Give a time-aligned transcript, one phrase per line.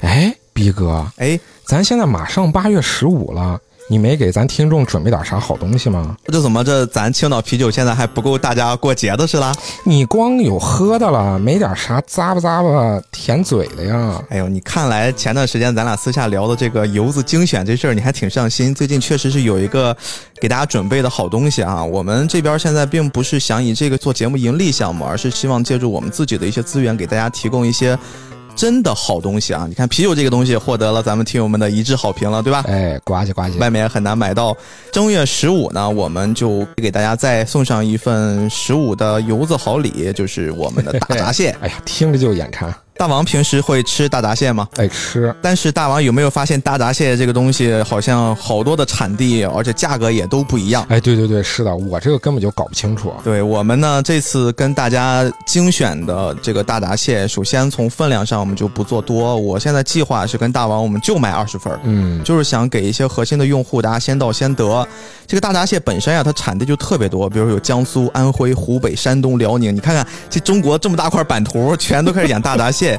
[0.00, 3.58] 哎，逼哥，哎，咱现在马上八月十五了，
[3.88, 6.16] 你没给咱听众准备点啥好东西吗？
[6.26, 9.54] 这怎么这咱青岛啤酒现在还不够大家过节的是啦？
[9.84, 14.22] 你光有喝的了，没点啥咂吧咂吧甜嘴的呀？
[14.30, 18.74] 哎呦，你看来前段时间咱俩私下聊的这个游子精选这事儿，你还挺上心。
[18.74, 19.94] 最近确实是有一个
[20.40, 21.84] 给大家准备的好东西啊。
[21.84, 27.98] 我们这边现在并不是想以这个做节目盈利项目，而是希望借助我们自己的一些资源，给大家提供一些。
[28.56, 29.64] 真的好东西啊！
[29.68, 32.62] 你看啤酒这个东西获得了咱们听友们的一致好评了，对吧？
[32.66, 34.56] 哎，呱唧呱唧，外面也很难买到。
[34.92, 41.56] 正月十五呢，我们就给大家再送上一份十五的油子好礼，就是我们的大闸蟹。
[41.62, 42.74] 哎呀，听着就眼馋。
[43.00, 44.68] 大王平时会吃大闸蟹吗？
[44.76, 50.84] 爱吃，但是大王有没有发现大闸蟹这个东西好像好多的产地，而且价格也都不一样？
[50.90, 53.10] 哎，对对对，是的，我这个根本就搞不清楚。
[53.24, 59.34] 对我们呢，这次跟大家精选的这个大闸蟹，首先从分量上我们就不做多。
[59.34, 64.86] 我现在计划是跟大王我们就买二十份，嗯，就是想给一些核心的用户，大家先到先得。
[65.26, 69.74] 这个大闸蟹本身呀，它产地就特别多，比如有江苏、安徽、湖北、山东、辽宁。
[69.74, 72.89] 你看看这中国这么大块版图，全都开始养大闸蟹。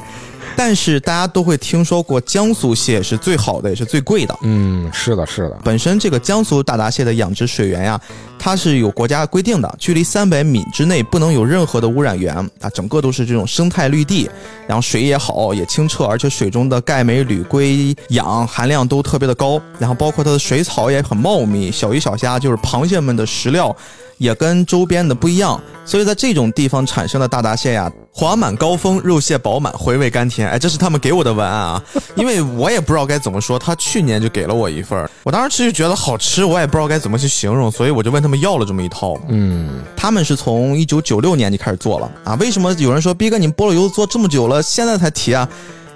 [0.54, 4.38] 但是大家都会听说过江苏蟹是最好的，也是最贵的。
[4.42, 5.58] 嗯，是的，是的。
[5.64, 7.98] 本身这个江苏大闸蟹的养殖水源呀，
[8.38, 14.28] 它是有国家规定的，距离三百米之内不能有任何的污染源啊，整个都是这种生态绿地，
[14.66, 23.74] 然后水也好，也清澈，而且水中的钙、镁、铝、硅、氧含量都特别的高，然后包括它的水草也很茂密，小鱼小虾就是螃蟹们的食料。
[24.22, 30.48] 也跟周边的不一样，所以在这种地方产生的大闸蟹呀，滑满高峰，肉蟹饱满，回味甘甜。
[30.48, 31.82] 哎，这是他们给我的文案啊，
[32.14, 33.58] 因为我也不知道该怎么说。
[33.58, 39.18] 他去年就给了我一份，我当时吃就觉得好吃，我也不知道该怎么去形容，所以我就问他们要了这么一套。
[39.28, 42.36] 嗯，他们是从一九九六年就开始做了啊。
[42.36, 45.48] 为什么有人说逼哥你菠萝油做这么久了，现在才提啊？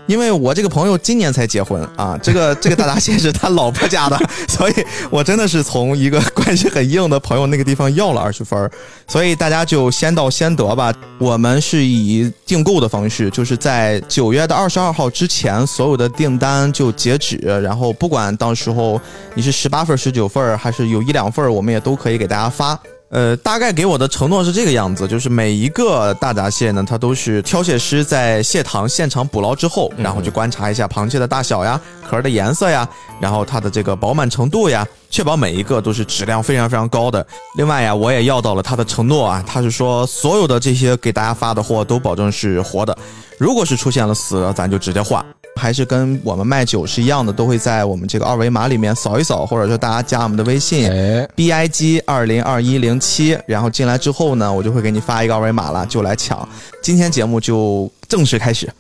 [0.07, 4.19] 因为我这个朋友今年才结婚啊，这个 这个大闸蟹是他老婆家的，
[4.49, 4.75] 所以
[5.11, 8.71] 我真的是从一个关系很硬的朋友那个地方要了二十分，
[9.09, 10.93] 所以大家就先到先得吧。
[11.19, 19.01] 我们是以订购的方式，就是在九月的二十二号之前，所有的订单就截止，然后不管到时候
[19.35, 22.79] 你是十八份、十九份，还是有一两份，我们也都可以给大家发。
[23.17, 32.87] 呃，大概给我的承诺是这个样子，就是每一个大闸蟹呢，它都是挑蟹师在蟹塘现场捕捞之后，然后去观察一下螃蟹的大小呀、壳的颜色呀，
[33.19, 37.27] 然后它的这个饱满程度呀，确保每一个都是质量非常非常高的。
[37.57, 42.95] 另外呀，我也要到了他的承诺啊，他是说所有的这些给大家发的货都保证是活的，
[43.39, 45.25] 如果是出现了死的，咱就直接换。
[45.57, 50.89] 还是跟我们卖酒是一样的，都会在我们这个二维码里面扫一扫，或者说大家加我们的微信
[51.35, 56.47] ，b i g 二零二一零七，然后进来之后呢，我就会给你发一个二维码了，就来抢。
[56.83, 58.71] 今天节目就正式开始。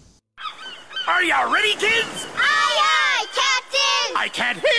[1.06, 2.26] Are you ready, kids?
[2.36, 4.16] Aye, aye, Captain!
[4.16, 4.75] I can't hear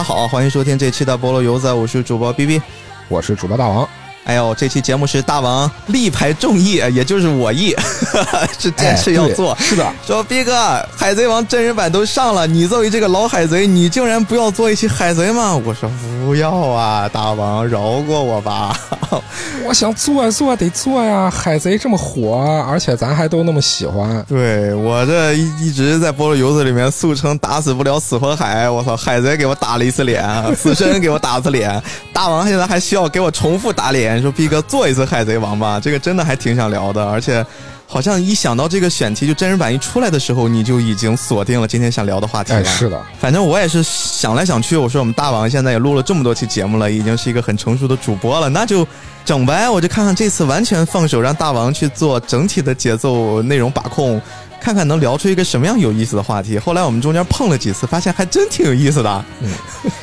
[0.00, 2.62] 家好，欢迎收听这期的菠萝油子，我是主播 B B。
[3.08, 3.86] 我是主播大王。
[4.24, 7.76] 哎呦，这期节目是大王力排众议，也就是我议，
[8.58, 9.52] 是坚持要做。
[9.52, 10.52] 哎是的，说逼哥，
[10.96, 15.54] 海贼王真人版都上了，你作为这个老海贼，你竟然不要做一期海贼吗？
[15.54, 15.90] 我说
[16.24, 18.76] 不要啊，大王饶过我吧。
[19.64, 24.24] 我想做呀做得做呀，海贼这么火，而且咱还都那么喜欢。
[24.28, 31.80] 对我这一一直在菠萝油子里面速称打死不了死火海，我操，海贼给我打了一次脸， 死神给我打一次脸，
[32.12, 37.44] 大王现在还需要给我重复打脸，说逼哥做一次海贼王吧，这个真的还挺想聊的，而且。
[37.92, 42.60] 好像一想到这个选题，就真人版一出来的时候，你就已经锁定了今天想聊的话题了。
[42.60, 48.86] 哎，是的，反正我也是想来想去，我说我们大王现在也录了这么多期节目了，已经是一个很成熟的主播了，那就
[49.24, 54.22] 整呗，我就看看这次完全放手让大王去做整体的节奏、内容把控，
[54.60, 56.60] 看看能聊出一个什么样有意思的话题。
[56.60, 59.24] 后来我们中间碰了几次，发现还真挺有意思的。
[59.40, 59.50] 嗯，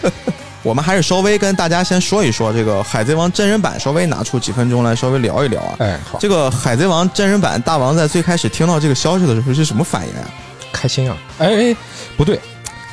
[0.67, 5.75] 我们还是稍微跟大家先说一说这个《海贼王》真人版，稍微拿出几分钟来稍微聊一聊啊。
[5.79, 10.27] 哎，好，这个《海贼王》真人版，大王在最开始听到这个消息的时候是什么反应啊？
[10.73, 11.15] 开心啊！
[11.37, 11.75] 哎哎，
[12.17, 12.37] 不对，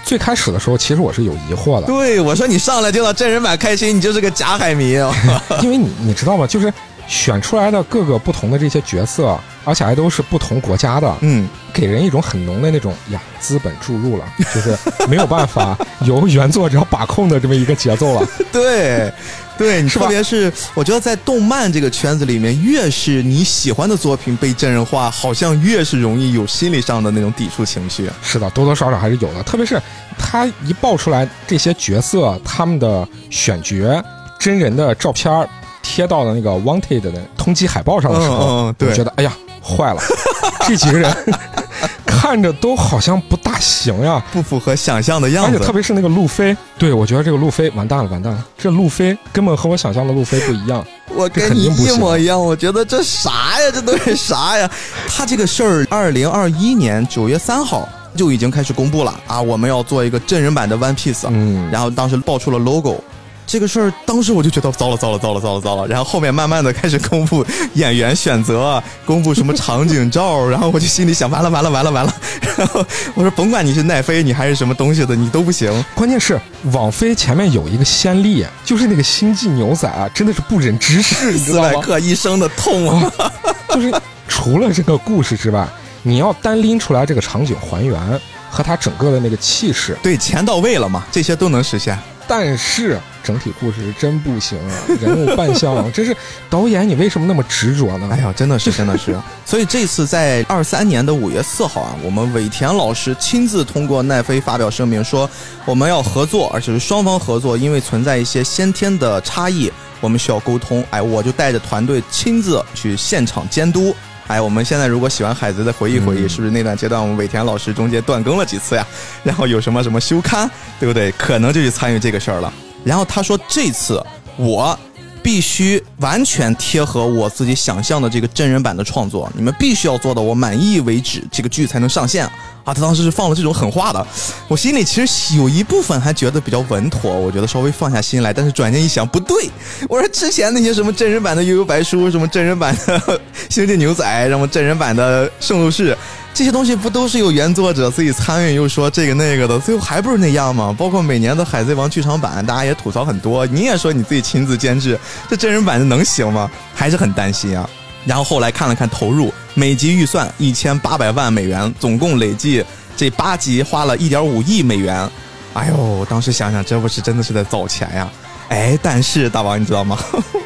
[0.05, 5.13] 最开始的时候其实我是有疑惑的，对，我说你上来听到真人版开心，你就是个假海迷啊！
[5.61, 6.47] 因为你你知道吗？
[6.47, 6.73] 就是
[7.07, 14.25] 选出来的各个不同的这些角色，而且还都是不同国家的，嗯，给人一种很浓的那种呀资本注入了，
[14.55, 14.77] 就是
[15.09, 18.27] 没有办法由原作者把控的这么一个节奏了。
[18.51, 19.13] 对，
[19.59, 28.11] 对，你特别是我觉得在动漫这个圈子里面，越是你喜欢的作品被真人化，好像越是容易有心理上的那种抵触情绪。
[28.23, 29.81] 是的，多多少少还是有的，特别是
[30.19, 34.03] 他一爆出来这些角色他们的选角、
[34.39, 35.49] 真人的照片儿
[35.85, 39.33] 贴到了那个 Wanted 的通缉海报上的时候，嗯嗯嗯对我觉得哎呀
[39.63, 40.01] 坏了，
[40.67, 41.15] 这几个人
[42.07, 44.23] 看着都好像不大行呀。
[44.33, 50.85] 不符合想象的样而且子，特别是那个路飞，对我觉得这个路飞完蛋了，完蛋了，这路飞根本和我想象的路飞不一样。
[51.15, 53.71] 我跟你一模一样，我觉得这啥呀？
[53.73, 54.69] 这都是啥呀？
[55.09, 57.87] 他这个事儿，二零二一年九月三号
[58.17, 63.03] 就已经开始公布了啊，我们要做一个真人版的 One Piece，嗯然后当时爆出了 logo。
[63.47, 65.87] 这个事儿，当时我就觉得糟了，糟了，糟了，糟了，糟了。
[65.87, 67.45] 然后后面慢慢的开始公布
[67.75, 72.15] 演员选择，公布什么场景照，然后我就心里想，完了，完了，完了，完了。
[72.57, 75.85] 然后我说，甭管你是奈飞，你还是什么东西的，你都不行。
[75.95, 76.41] 关键是
[76.73, 81.83] 网飞前面有一个先例，就是那个星际牛仔啊，真的是不忍直视，你知斯派道吗？
[81.87, 83.13] 克一生的痛啊！
[83.75, 83.93] 就是
[84.27, 85.69] 除了这个故事之外，
[86.03, 88.21] 你要单拎出来这个场景还原
[88.51, 91.99] 和他整个的那个气势，对，钱到位了嘛，这些都能实现。
[92.27, 96.15] 但是整体故事真不行啊， 人物扮相真是
[96.51, 98.09] 导演，你为什么那么执着呢？
[98.13, 99.19] 哎呀，真的是，真的是。
[99.47, 105.29] 所以这次在二三年的五月四号啊，我们尾田老师亲自通过奈飞发表声明说，
[105.65, 110.85] 我们要合作，而且是双方合作，因为存在一些先天的差异，我们需要沟通。
[110.91, 113.97] 哎，我就带着团队亲自去现场监督。
[114.27, 118.87] 哎，我们现在如果喜欢海贼的，回忆回忆，嗯是不是那段阶段我们尾田老师中间断更了几次呀？
[119.23, 120.51] 然后有什么什么休刊，
[120.81, 121.13] 对不对？
[121.13, 122.53] 可能就去参与这个事儿了。
[122.85, 124.05] 然后他说这次
[124.37, 124.79] 我
[125.23, 132.31] 必须完全贴合我自己想象的这个真人版的创作，你们必须要做到我满意为止，这个剧才能上线。
[132.65, 132.73] 啊！
[132.73, 134.07] 他当时是放了这种狠话的，
[134.49, 139.51] 我心里其实有一部分还觉得比较稳妥，我觉得稍微放下心来，但是转念一想，不对，
[139.89, 145.97] 我说之前那些什么真人版的悠悠白书，什么真人版的 星际牛仔，什么真人版的圣斗士。
[146.33, 150.75] 这些东西不都是有原作者自己参与，又说这个那个的，最后还不是那样吗？
[150.77, 154.99] 包括每年的《海贼王》剧场版，大家也吐槽很多，你也说你自己亲自监制，
[155.31, 156.51] 这真人版的能行吗？
[156.75, 157.71] 还是很担心啊。
[158.05, 162.65] 然后后来看了看投入，每集预算一千八百万美元，总共累计
[162.97, 165.09] 这八集花了一点五亿美元。
[165.55, 168.11] 哎呦，当时想想，这不是真的是在造钱呀？
[168.49, 169.99] 哎，但是大王你知道吗？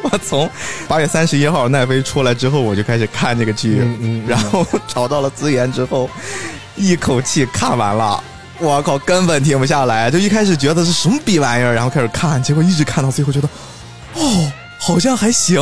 [0.02, 0.48] 我 从
[0.86, 6.08] 八月三十一号奈飞出来之后，我就开始看这个剧，嗯嗯嗯然后找到了资源之后，
[6.76, 8.22] 一口气看完了。
[8.60, 10.10] 我靠，根本停不下来。
[10.10, 13.48] 就一开始觉得是什么逼玩意儿，然后开始看，结果一直看到最后，觉得
[14.14, 15.60] 哦，好像还行，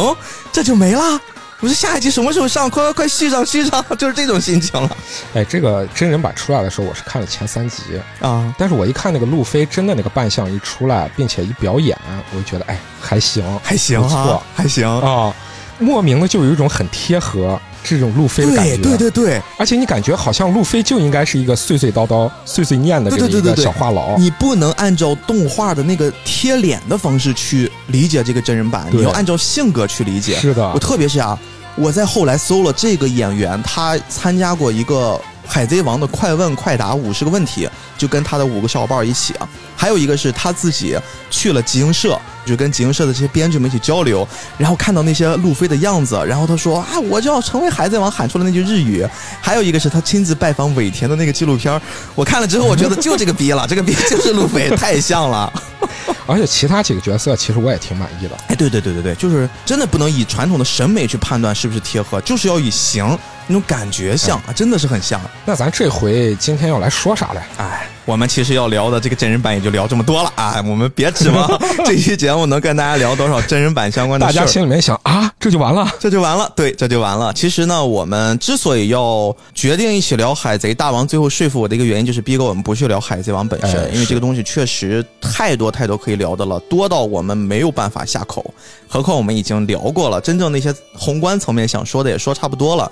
[0.52, 1.20] 这就没了。
[1.61, 2.69] 我说下一集什么时候上？
[2.69, 4.97] 快快快续上续上， 就是这种心情了
[5.35, 7.82] 哎，这个真人版出来的时候，我是看了前三集，
[8.20, 8.55] 啊！
[8.58, 11.97] 但是我一看那个路飞真的那个扮相一出来，并且一表演，
[12.32, 14.87] 我就觉得哎还行，还行不错啊，还行。
[15.00, 15.35] 啊，
[15.79, 23.65] 莫名的就有一种很贴合这种路飞的感觉，对对对对，而且你感觉好像路飞就应该是一个碎碎叨叨、碎碎念的这么一个对对对对对。
[23.65, 30.35] 小话痨，你不能按照动画的那个贴脸的方式去理解这个真人版，你要按照性格去理解。
[30.37, 30.69] 是的。
[30.73, 31.38] 我特别是啊，
[31.77, 39.48] 我在后来搜了这个演员，他参加过一个《海贼王》的快问快答五十个问题，就跟他的五个小伙伴一起啊。
[39.76, 40.98] 还有一个是他自己
[41.31, 44.26] 去了集英社，就跟集英社的这些编剧们一起交流，
[44.56, 49.06] 然后看到那些路飞的样子，然后他说啊，我就要成为海贼王，喊出了那句日语。
[49.40, 51.81] 还有一个是他亲自拜访尾田的那个纪录片儿，
[52.14, 55.52] 我看了之后，我觉得就这个逼了，这个逼就是路飞，太像了。
[56.26, 58.37] 而且其他几个角色其实我也挺满意的。
[58.49, 63.06] 哎，对对对对对，就是真的不能以传统的审美去判断是不是贴合，就是要以形
[63.47, 65.21] 那种感觉像啊，真的是很像。
[65.45, 67.41] 那咱这回今天要来说啥嘞？
[67.59, 71.49] 哎，我们其实要聊的这个真人版也就聊这么多了啊，我们别指望
[71.87, 74.35] 这期节目能跟大家聊多少真人版相关的事。
[74.35, 75.88] 大家心里面想啊，这就完了。
[76.00, 77.33] 这就完了，对，这就完了。
[77.35, 88.53] 其实呢，我们之所以要决定一起聊《海贼大王》，最后说服我的一个原因，就是逼哥我们不去聊《海贼王》本身，哎因为这个东西确实太多太多可以聊的了，多到我们没有办法下口。
[88.88, 92.91] 何况我们已经聊过了，真正那些宏观层面想说的也说差不多了。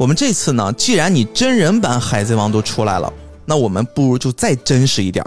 [0.00, 3.12] 我们这次呢，既然你真人版《海贼王》都出来了，
[3.44, 5.22] 那我们不如就再真实一点。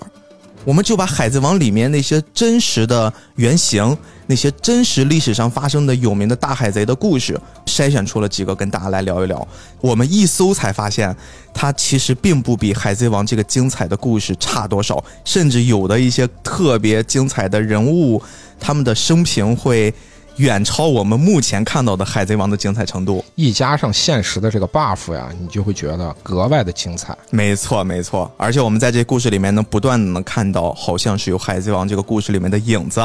[0.66, 9.48] 我们就把《海贼王》里面那些真实的原型，那些真实历史上发生的有名的大海贼的故事，筛选出了几个跟大家来聊一聊。
[9.80, 11.16] 我们一搜才发现，
[11.54, 18.20] 它其实并不比《海贼王》这个精彩的故事差多少，甚至有的一些特别精彩的人物，
[18.60, 19.94] 他们的生平会
[20.38, 23.24] 远超我们目前看到的《海贼王》的精彩程度。
[23.36, 27.16] 一加上现实的这个 buff 呀，你就会觉得格外的精彩。
[27.30, 33.02] 没错，没错，而且我们在这故事里面能不断的能看到，好像是有《海贼王》这个故事里面的影子。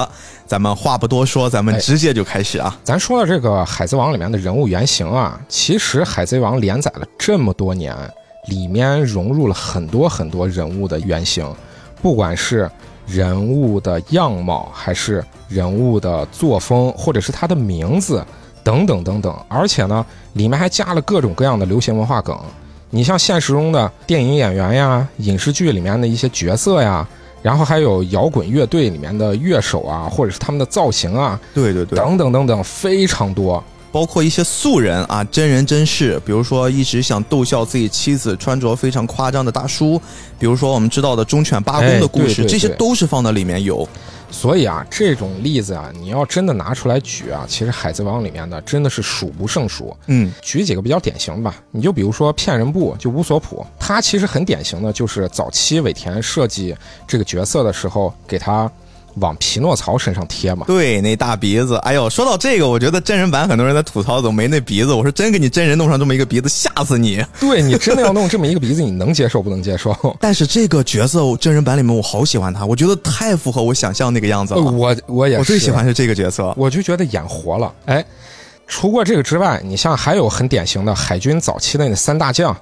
[0.46, 2.74] 咱们话不多说，咱们哎直接就开始啊！
[2.82, 7.94] 咱说到这个《海贼王》里面的人物原型啊，其实《海贼王》连载了这么多年，
[8.46, 11.46] 里面融入了很多很多人物的原型，
[12.00, 12.70] 不管是
[13.08, 18.24] 人物的样貌，还是人物的作风，或者是他的名字，
[18.62, 19.34] 等等等等。
[19.48, 22.38] 而且呢，里面还加了各种各样的流行文化梗。
[22.90, 27.06] 你像现实中的电影演员呀，影视剧里面的一些角色呀，
[27.42, 33.62] 然后还有摇滚乐队里面的乐手啊，或者是他们的造型啊，对对对，等等等等，非常多。
[33.98, 40.00] 包括一些素人啊，真人真事，比如说一直想逗笑自己妻子穿着非常夸张的大叔，
[40.38, 43.88] 比如说我们知道的忠犬八公的故事，哎对对这些都是放到里面有。
[44.30, 49.96] 所以啊，这种例子啊，你要真的拿出来举啊，其实《海贼王》里面的真的是数不胜数。
[50.06, 56.72] 嗯，举几个比较典型吧，你就比如说骗人部，就乌索普，他其实很典型的就是早期尾田设计
[57.04, 58.70] 这个角色的时候，给他
[59.20, 60.64] 往匹诺曹身上贴嘛。
[60.66, 67.24] 对，那大鼻子，哎呦，说到这个，我觉得真人版很多人在吐槽怎么没那鼻子，我说真给你真人弄上这么一个鼻子，吓死你！
[67.40, 69.94] 对你真的要弄这么一个鼻子，你能接受不能接受？
[70.20, 74.60] 但是这个角色真人版里面我好喜欢他，我觉得太符合我想象那个样子了。
[74.60, 76.54] 呃我我也是，我最喜欢是这个角色。
[76.56, 77.72] 我就觉得演活了。
[77.86, 78.04] 哎，
[78.66, 82.56] 除过这个之外，你像还有很典型的海军早期的那三大将，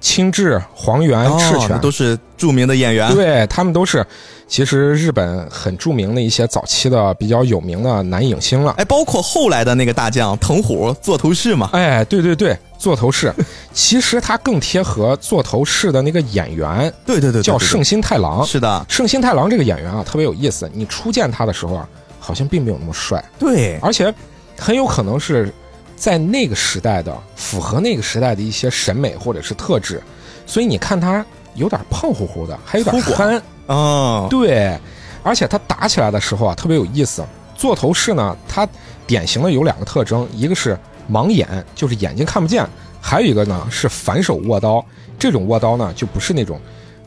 [0.00, 3.14] 青雉、黄猿、赤哦，犬那，都是著名的演员。
[3.14, 4.04] 对他们都是
[4.46, 8.74] 其实日本很著名的一些早期的比较有名的男影星了。
[8.78, 11.70] 哎，包括后来的那个大将藤虎座头市嘛。
[11.72, 13.34] 哎，对对对，座头市，
[13.72, 18.44] 其实他更贴合座头市的那个演员，对对对叫圣心太郎。
[18.46, 20.70] 是的，圣心太郎这个演员啊，特别有意思。
[20.72, 21.88] 你初见他的时候啊，
[22.20, 24.12] 好像并没有那么帅，对，而且
[24.58, 25.52] 很有可能是
[25.96, 30.00] 在那个时代的符合那个时代的一些审美或者是特质，
[30.46, 31.24] 所以你看他
[31.54, 33.42] 有点胖乎乎的，还有点憨。
[33.66, 34.78] 哦，对，
[35.22, 37.24] 而且他打起来的时候啊，特别有意思。
[37.56, 38.68] 座头市呢，它
[39.06, 40.78] 典型的有两个特征，一个是
[41.10, 42.64] 盲眼，就是眼睛看不见；
[43.00, 44.84] 还有一个呢是反手握刀。
[45.18, 46.60] 这种握刀呢，就不是那种，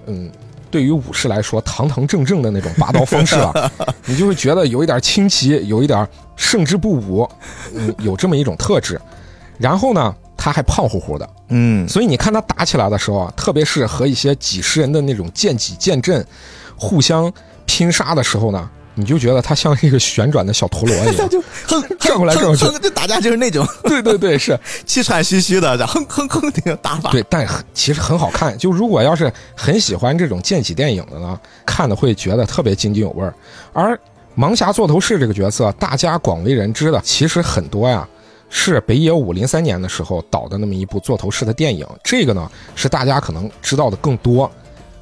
[0.06, 0.32] 嗯，
[0.72, 3.72] 对于武士来说堂堂正正的那种拔刀方式了，
[4.08, 7.30] 你就会觉得有一点轻奇，有一点胜之不武，
[7.76, 9.00] 嗯，有这么一种特质。
[9.60, 16.26] 然后呢，他还胖乎乎的，嗯，所以你看他打起来的时候啊，特别是和一些几十人的那种剑戟剑阵
[16.76, 17.32] 互相
[17.66, 21.28] 拼杀的时候呢，你就觉得他像一个旋转的小陀螺一样。
[21.30, 27.12] 就哼 转过来转过去就打架就是那种 对对对，是气喘吁吁的，然后哼哼哼那个打法。
[27.12, 28.58] 对，但其实很好看。
[28.58, 33.34] 就如果要是很喜欢这种剑戟电影的呢，看的会觉得特别津津有味儿。
[33.74, 34.00] 而
[34.38, 38.08] 盲侠座头市这个角色，大家广为人知的，其实很多呀。
[38.50, 44.50] 是北野武零三年的时候导的那么一部座头市的电影，这个呢是大家可能知道的更多，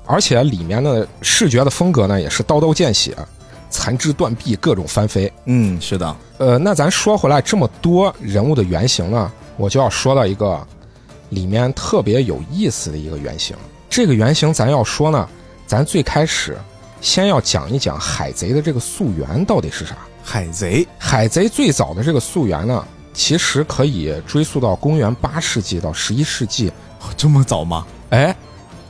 [0.05, 3.15] 而且里面的视觉的风格呢也是刀刀见血，
[3.69, 5.31] 残肢断臂，各种翻飞。
[5.45, 10.65] 嗯，是的，呃，那咱说回来，这么多人物的原型呢，我就要说到一个
[11.29, 13.55] 里面特别有意思的一个原型。
[13.89, 15.29] 这个原型咱要说呢，
[15.67, 16.57] 咱最开始
[16.99, 19.95] 先要讲一讲海贼的这个溯源到底是啥。
[20.23, 22.83] 海贼海贼最早的这个溯源呢，
[23.15, 26.69] 其实可以追溯到公元八世纪到十一世纪。
[26.99, 27.85] 哦 这么早吗？
[28.09, 28.35] 哎，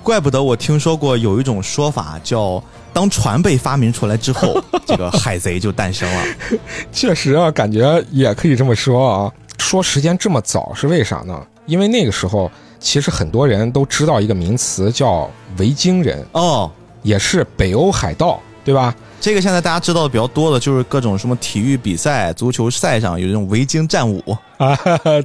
[0.01, 6.23] 怪不得我听说过有一种说法叫，当船被发明出来之后， 这个海贼就诞生了。
[6.91, 9.31] 确实啊，感觉也可以这么说啊。
[9.59, 11.45] 说时间这么早是为啥呢？
[11.65, 18.95] 因为那个时候其实很多人都知道一个名词叫维京人，哦，也是北欧海盗，对吧？
[19.25, 24.21] 这个现在大家知道的比较多的就是各种什么体育比赛、足球赛上有这种维京战舞。
[24.57, 24.75] 啊，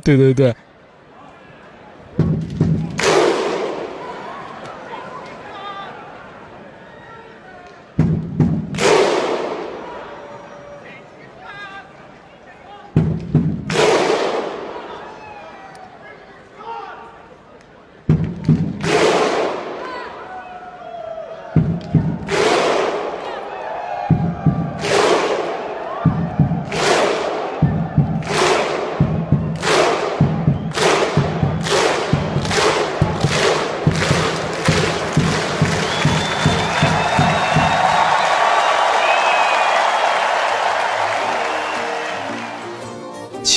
[0.03, 0.57] 对对对。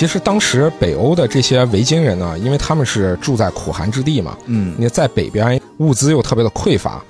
[0.03, 7.01] 其实当时北欧的这些维京人呢，因为他们是住在苦寒之地嘛，嗯，你在北边物资又特别的匮乏，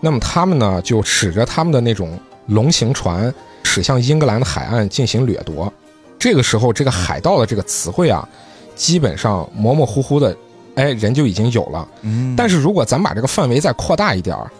[0.00, 5.72] 那么他们呢就使着他们的那种龙形船驶向英格兰的海岸进行掠夺。
[6.18, 8.28] 这个时候，这个海盗的这个词汇啊，
[8.74, 10.36] 基本上模模糊糊的，
[10.74, 11.86] 哎，人就已经有了。
[12.02, 14.50] 嗯但是如果咱把这个范围再扩大一点儿，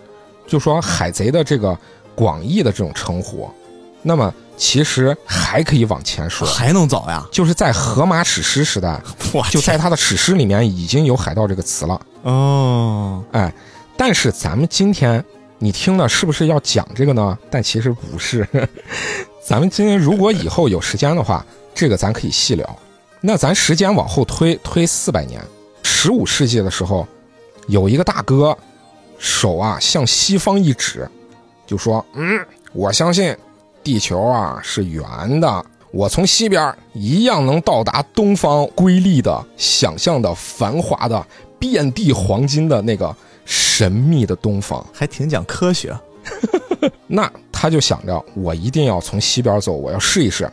[0.47, 1.77] 就说海贼的这个
[2.15, 3.51] 广义的这种称呼，
[4.01, 7.27] 那么其实还可以往前说，还能早呀？
[7.33, 9.01] 就是在荷马史诗时代，
[9.33, 11.99] 哇就在他的史诗里面已经有海盗这个词了。
[12.25, 13.53] 哦，哎，
[13.97, 15.25] 但是咱们今天
[15.59, 17.37] 你听的是不是要讲这个呢？
[17.51, 18.47] 但其实不是。
[19.43, 22.79] 咱们今天如果以后有时间的话，这个咱可以细聊。
[23.23, 25.43] 那咱时间往后推推四百年，
[25.83, 27.09] 十五世纪的时候，
[27.67, 28.57] 有一个大哥，
[29.19, 31.11] 手啊向西方一指，
[31.67, 33.35] 就说：“嗯，我相信
[33.83, 41.27] 地球啊是圆的，我从西边一样能到达东方瑰丽的、想象的、繁华的、
[41.59, 45.95] 遍地黄金的那个神秘的东方。”还挺讲科学。
[47.09, 50.51] 那他就想着，我一定要从西边走，我要试一试。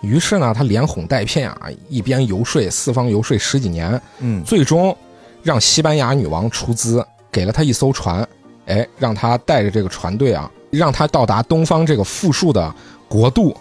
[0.00, 4.96] 于是呢，他连哄带骗啊，一边游说四方游说十几年，嗯，最终
[5.42, 8.26] 让西班牙女王出资给了他一艘船，
[8.66, 12.74] 哎，让他带着这个船队啊，让他到达东方这个富庶的
[13.08, 13.56] 国度。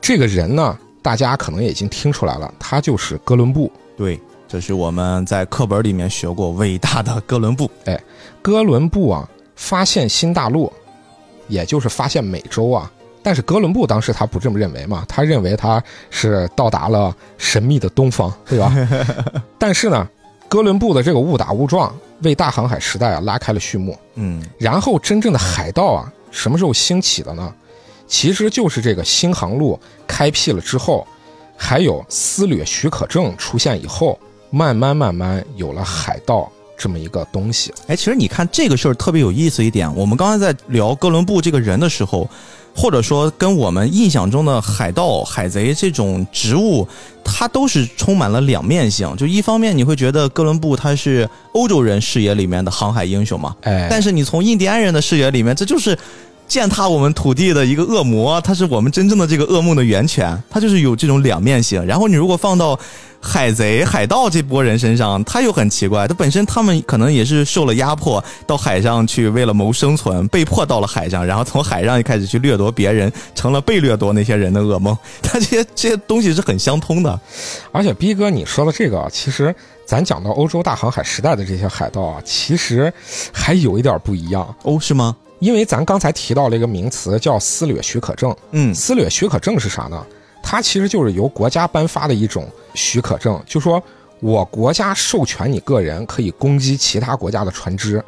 [0.00, 3.70] 这个人呢，大家可能也已经听出来了，他就是哥伦布。
[3.96, 7.70] 对，这是我们在课本里面学过伟大的哥伦布。
[7.86, 7.98] 哎
[8.42, 10.70] 哥伦布啊，发现新大陆，
[11.48, 12.90] 也就是发现美洲啊。
[13.22, 18.70] 但是哥伦布当时他不这么认为嘛，他认为他是到达了神秘的东方，对吧？
[19.58, 20.06] 但是呢，
[20.46, 21.90] 哥伦布的这个误打误撞，
[22.22, 23.98] 为大航海时代啊拉开了序幕。
[24.14, 27.54] 嗯，然后真正的海盗啊，什么时候兴起的呢？
[28.06, 31.06] 其实就是这个新航路开辟了之后，
[31.56, 34.18] 还有私掠许可证出现以后，
[34.50, 37.72] 慢慢慢慢有了海盗这么一个东西。
[37.86, 42.28] 哎，其实你看这个事儿特别有意思一点，我们刚才在聊哥伦布这个人的时候，
[42.74, 46.86] 或者说跟我们印象中的海盗、海贼这种植物，
[47.22, 49.14] 它都是充满了两面性。
[49.16, 55.96] 就一方面你会觉得哥伦布他是欧洲人视野里面的航海英雄嘛，哎，但是你从印第安人的视野里面，这就是
[56.46, 61.84] 践踏我们土地的一个恶魔，他是我们真正的这个噩梦的源泉，他就是有这种两面性。
[61.84, 62.78] 然后你如果放到
[63.20, 74.96] 海贼、海盗这波人身上，他又很奇怪，他本身他们可能也是受了压迫，到海上去为了谋生存，被迫到了海上，然后从海上一开始去掠夺别人，成了被掠夺那些人的噩梦。
[75.22, 77.18] 他这些这些东西是很相通的。
[77.72, 79.54] 而且逼哥你说的这个啊，其实
[79.86, 82.92] 咱讲到欧洲大航海时代的这些海盗啊，其实
[83.32, 85.16] 还有一点不一样，哦，是吗？
[85.38, 88.34] 因为咱刚才提到了一个名词叫私掠许可证。
[88.52, 90.04] 嗯私掠许可证是啥呢？
[90.42, 93.82] 它其实就是由国家颁发的一种许可证，就说
[94.20, 98.02] 我国家授权你个人可以攻击其他国家的船只，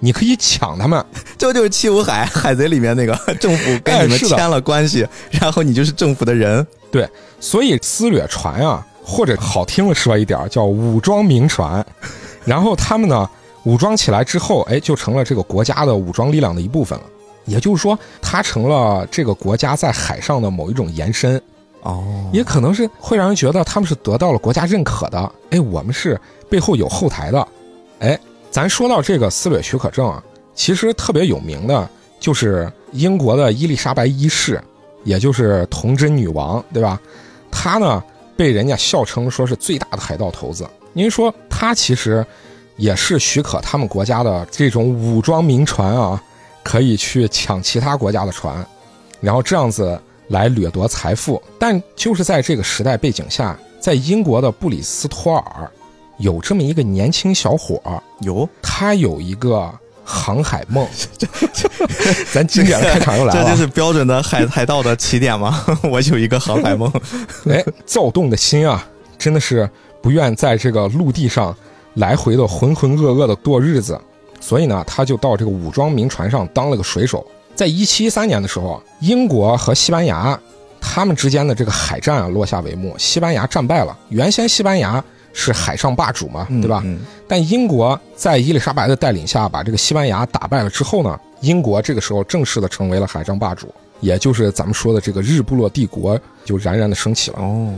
[0.00, 1.04] 你可以抢他们。
[1.38, 6.66] 这就是七武海海贼里面那个 政府跟你们签了关系，然后你就是政府的人。
[6.90, 7.08] 对，
[7.40, 11.84] 所以私掠船啊，或者好听了说一点叫武装民船，
[12.44, 13.28] 然后他们呢
[13.66, 17.04] 武装起来之后，哎，就成了这个国家的武装力量的一部分了。
[17.46, 21.40] 也就是说，它成了这个国家在海上的某一种延伸，
[21.82, 25.32] 哦也可能是会让人觉得他们是得到了国家认可的。
[25.50, 27.48] 哎，我们是背后有后台的。
[27.98, 28.18] 哎，
[28.52, 30.22] 咱说到这个私掠许可证啊，
[30.54, 31.88] 其实特别有名的
[32.20, 34.62] 就是英国的伊丽莎白一世，
[35.02, 37.00] 也就是童贞女王，对吧？
[37.50, 38.02] 她呢
[38.36, 42.24] 被人家笑称说是最大的海盗头子，因为说她其实
[42.76, 46.22] 也是许可他们国家的这种武装民船啊，
[46.62, 48.64] 可以去抢其他国家的船，
[49.20, 51.42] 然后这样子来掠夺财富。
[51.58, 55.70] 但就是在这个时代背景下，在英国的布里斯托尔
[56.18, 59.72] 有这么一个年轻小伙儿，有，他有一个
[60.04, 60.86] 航海梦。
[62.32, 65.64] 咱经典的开场又来了，这就是标准的海海盗的起点吗？
[65.90, 66.90] 我有一个航海梦。
[67.48, 68.86] 哎，躁动的心啊，
[69.18, 69.68] 真的是
[70.02, 71.56] 不愿在这个陆地上
[71.96, 74.00] 来回的浑浑噩噩的过日子，
[74.40, 77.26] 所以呢，他就到这个武装民船上当了个水手。
[77.54, 80.38] 在一七一三年的时候，英国和西班牙
[80.80, 83.98] 他们之间的这个海战啊落下帷幕，西班牙战败了。
[84.10, 86.82] 原先西班牙是海上霸主嘛，对吧？
[86.84, 97.38] 嗯但英国在伊丽莎白的带领下，把这个西班牙打败了之后呢，英国这个时候正式的成为了海上霸主，也就是咱们说的这个日不落帝国就冉冉的升起了。
[97.40, 97.74] 哦，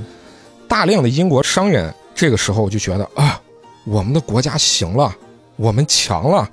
[0.68, 3.40] 大量的英国商人这个时候就觉得啊，
[3.88, 5.16] 我们的国家行了，
[5.57, 6.46] 我们强了，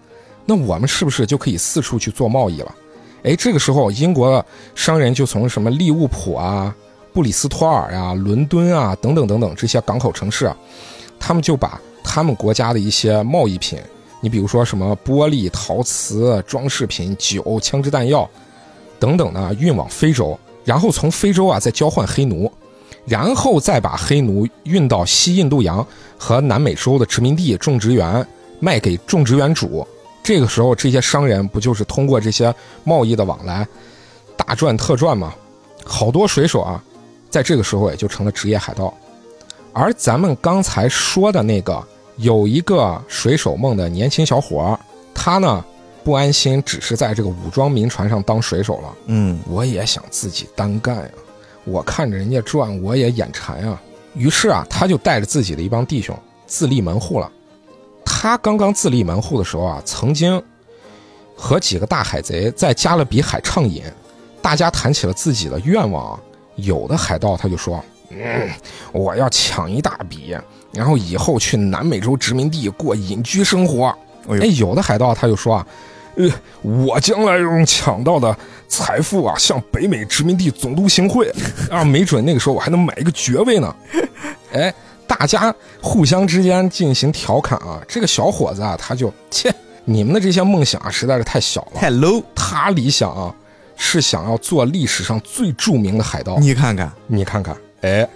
[0.45, 2.74] 那我们是不是就可以四处去做贸易了？
[3.24, 6.74] 哎，这个时候英国的商人就从什么利物浦啊、
[7.12, 10.56] 布里斯托尔啊、伦敦啊等等等等这些港口城市啊，
[11.19, 13.78] 他们就把他们国家的一些贸易品，
[14.21, 18.30] 你比如说什么玻璃、陶瓷、装饰品、酒、枪支弹药
[18.98, 22.50] 等等呢，运往非洲，然后从非洲啊再交换黑奴。
[23.05, 25.85] 然后再把黑奴运到西印度洋
[26.17, 28.25] 和南美洲的殖民地种植园，
[28.59, 29.87] 卖给种植园主。
[30.23, 33.67] 这个时候，这些商人不就是通过这些贸易的往来，
[34.35, 35.33] 大赚特赚吗？
[35.83, 36.83] 好多水手啊，
[37.29, 38.91] 在这个时候也就成了职业海盗。
[39.71, 41.85] 而咱们刚才说的那个
[42.17, 44.79] 有一个水手梦的年轻小伙，
[45.13, 45.63] 他呢
[46.03, 48.95] 不安心，只是在这个武装民船上当水手了。
[49.05, 51.09] 嗯，我也想自己单干呀，
[51.65, 53.82] 我看着人家赚，我也眼馋啊。
[54.13, 57.30] 于是啊，他就带着自己的一帮弟兄自立门户了。
[58.06, 60.41] 他刚刚自立门户的时候啊，曾经
[61.36, 63.84] 和几个大海贼在加勒比海畅饮，
[64.41, 66.19] 大家谈起了自己的愿望啊。
[66.56, 68.49] 有的海盗他就说：“嗯，
[68.93, 70.38] 我要抢一大笔，
[70.71, 73.93] 然后以后去南美洲殖民地过隐居生活。”
[74.30, 75.67] 哎，有的海盗他就说啊，
[76.15, 76.30] 呃，
[76.62, 78.36] 我将来用抢到的
[78.67, 81.30] 财富啊，向北美殖民地总督行贿，
[81.69, 83.75] 啊，没准那个时候我还能买一个爵位呢。
[84.54, 84.73] 哎，
[85.06, 91.80] 大家互相之间进行调侃啊，这个小伙子啊，他就切，你们的这些梦想啊，实在是太小了。
[91.80, 93.34] 太 low，他理想啊，
[93.75, 96.38] 是想要做历史上最著名的海盗。
[96.39, 98.08] 你看看，你看看，哎，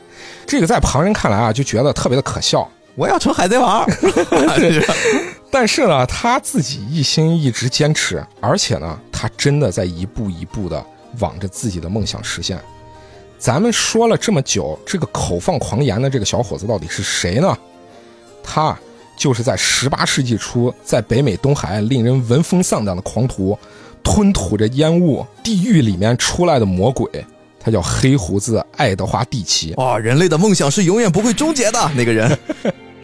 [0.47, 2.65] 这个在旁人看来啊，就觉得特别的可笑。
[2.95, 3.85] 我要成海贼王。
[5.51, 10.85] 但是呢，他自己一心一直坚持，而且呢，他真的在一步一步的
[11.19, 12.59] 往着自己的梦想实现。
[13.37, 17.57] 咱们说了这么久，这个口放狂言的这个小伙子到底是谁呢？
[18.43, 18.77] 他
[19.17, 23.57] 就是在十八世纪初在北美东海岸令人闻风丧胆的狂徒，
[24.03, 27.09] 吞吐着烟雾，地狱里面出来的魔鬼，
[27.59, 29.73] 他叫黑胡子爱德华蒂奇。
[29.77, 31.91] 哇，人类的梦想是永远不会终结的。
[31.95, 32.37] 那个人，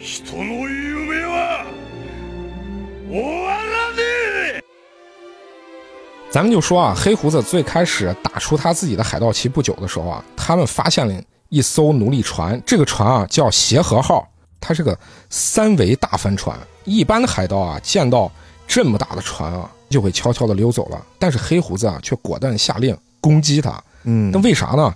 [6.30, 14.28] 咱们就说啊，黑胡子最开始打出他自己的海盗旗不久的时候啊，他们发现了一艘奴隶船，这个船啊叫协和号，
[14.60, 14.98] 它是个
[15.30, 16.58] 三桅大帆船。
[16.84, 18.30] 一般的海盗啊，见到
[18.66, 21.02] 这么大的船啊，就会悄悄的溜走了。
[21.18, 23.82] 但是黑胡子啊，却果断下令攻击它。
[24.02, 24.94] 嗯那为啥呢？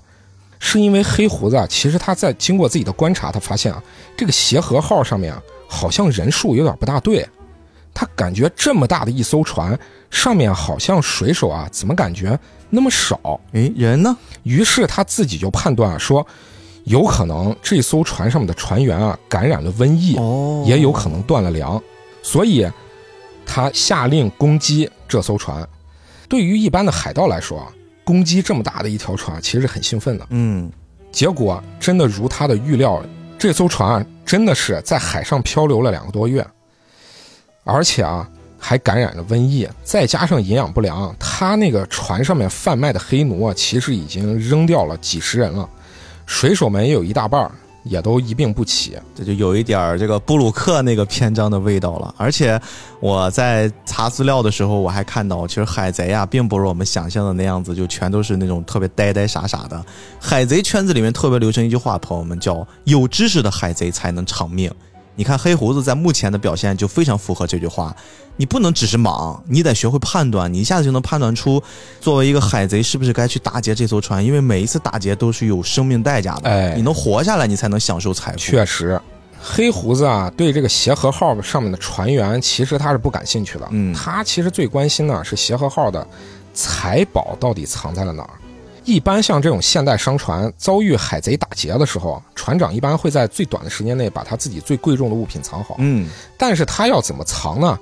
[0.58, 3.82] 是因为黑胡子啊，其实他在经过自己的观察，他发现啊，
[4.14, 7.26] 这个协和号上面啊，好像人数有点不大对。
[7.92, 9.78] 他感觉这么大的一艘船，
[10.10, 13.40] 上面好像水手啊，怎么感觉那么少？
[13.52, 14.16] 哎，人呢？
[14.42, 16.26] 于是他自己就判断啊，说
[16.84, 21.82] 有可能这艘船上面的船员啊感染了瘟疫，哦也有可能断了粮，
[22.22, 22.66] 所以
[23.44, 25.68] 他下令攻击这艘船。
[26.28, 27.66] 对于一般的海盗来说啊，
[28.04, 30.26] 攻击这么大的一条船，其实是很兴奋的。
[30.30, 30.70] 嗯，
[31.10, 33.02] 结果真的如他的预料，
[33.36, 36.46] 这艘船啊，真的是在海上漂流了两个多月，
[37.64, 45.68] 而且啊，还感染了瘟疫，再加上营养不良，他那个船上面贩卖的黑奴啊，其实已经扔掉了几十人了，
[46.26, 47.50] 水手们也有一大半儿
[47.84, 48.98] 也都一病不起。
[49.14, 52.14] 这就有一点儿这个布鲁克那个篇章的味道了。
[52.18, 52.60] 而且
[53.00, 59.82] 我在查资料的时候，我还看到，其实海贼啊，并不是我们想象的那样子，就全都是那种特别呆呆傻傻的。
[60.20, 64.70] 海贼圈子里面特别流行一句话，朋友们叫“有知识的海贼才能长命”。
[65.20, 67.94] 你看黑胡子在目前的表现就非常符合这句话。
[68.38, 71.62] 你不能只是莽，你得学会判断，你一下子就能判断出，
[72.00, 76.48] 作为一个海贼是不是该去打劫这艘船，因为每一次打劫都是有生命代价的。
[76.48, 78.38] 哎你能活下来，你才能享受财富。
[78.38, 78.98] 确实，
[79.38, 83.68] 黑胡子啊，对这个协和号上面的船员，其实他是不感兴趣的。
[83.72, 86.06] 嗯他其实最关心的是协和号的
[86.54, 88.30] 财宝到底藏在了哪儿。
[88.84, 95.76] 一般像这种现代商船遭遇海贼打劫的时候，船长一般会在最短的时间内把他自己最贵重的物品藏好。
[95.78, 97.78] 嗯，但是他要怎么藏呢？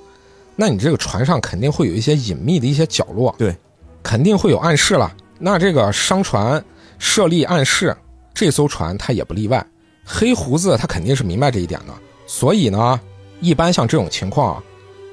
[0.57, 3.57] 那你这个船上肯定会有一些隐秘的一些角落，对，
[4.03, 5.15] 肯定会有暗室了。
[5.39, 6.63] 那这个商船
[6.99, 7.97] 设立暗室，
[8.35, 9.65] 这艘船它也不例外。
[10.05, 11.95] 黑胡子他肯定是明白这一点的，
[12.27, 13.01] 所以呢，
[13.41, 14.63] 一般像这种情况啊，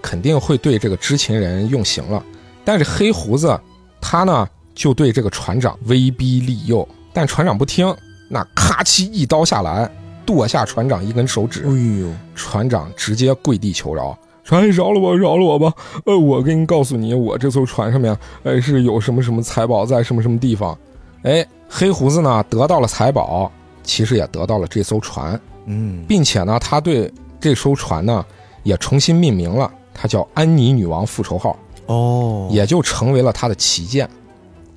[0.01, 2.23] 肯定会对这个知情人用刑了。
[2.63, 3.59] 但是黑胡子
[4.01, 7.95] 他呢，就对这个船长威逼利诱，但船长不听，
[8.29, 9.89] 那咔嚓一刀下来，
[10.25, 11.61] 剁下船长一根手指。
[11.65, 15.73] 哎呦，船长直接跪地求饶，说：“哎，饶了我，饶了我吧！
[16.05, 20.77] 呃，我给你告诉你，我这艘船上面，哎，是有什么什么财宝在什么什么地方。”
[21.23, 28.23] 哎，黑胡子呢得到了财宝，其实也得到了这艘船，嗯，并且呢，他对这艘船呢
[28.63, 34.07] 也重新命名了，它叫安妮女王复仇号，哦，也就成为了他的旗舰。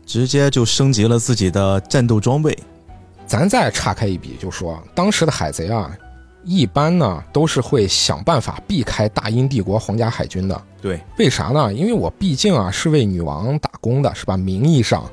[0.08, 2.56] 直接就升级了自己的战斗装备。
[3.26, 5.94] 咱再岔开一笔，就说当时的海贼啊，
[6.44, 10.58] 一般呢都是会想办法避开大英帝国皇家海军的。
[10.80, 11.72] 对，为啥呢？
[11.74, 14.34] 因为我毕竟啊是为女王打工的，是吧？
[14.34, 15.04] 名义上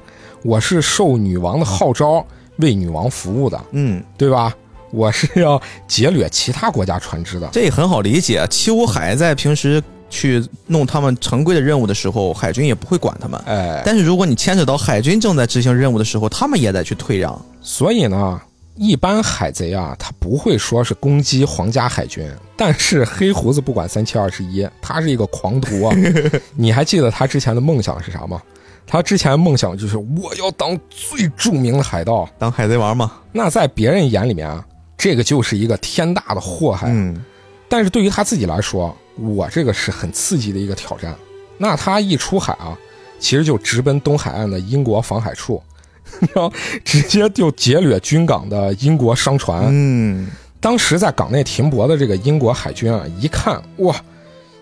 [0.44, 2.26] 我是受女王的号召
[2.60, 4.56] 为女王服务的，嗯，对吧？
[4.92, 7.50] 我是要劫掠其他国家船只的。
[7.52, 8.48] 这也很好理解。
[8.50, 13.40] 七武海在平时去弄他们常规的任务的时候，海军也不会管他们。
[13.46, 17.40] 哎，但是如果你牵扯到海军正在执行任务的时候，他们也得去退让。
[17.62, 18.42] 所以呢，
[18.76, 25.96] 一般海贼啊，他不会说是攻击皇家海军，但是黑胡子不管三七二十一，他是一个狂徒啊！
[26.56, 28.42] 你还记得他之前的梦想是啥吗？
[28.88, 32.30] 他之前的梦想就是我要当最著名的海盗。
[32.38, 34.64] 当海贼王嘛，那在别人眼里面啊，
[34.96, 36.88] 这个就是一个天大的祸害。
[36.90, 37.26] 嗯，
[37.68, 41.16] 但是对于他自己来说，我这个是很刺激的一个挑战。
[41.58, 42.78] 那他一出海啊，
[43.20, 45.62] 其实就直奔东海岸的英国防海处，
[46.34, 46.52] 然后
[46.84, 49.68] 直接就劫掠军港的英国商船。
[49.70, 53.96] 嗯，当时在港内停泊的这个英国海军啊，一看哇，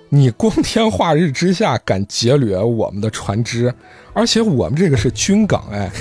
[0.10, 3.74] 你光天化日之下敢劫掠我们的船只，
[4.14, 5.92] 而且我们这个是军港，哎，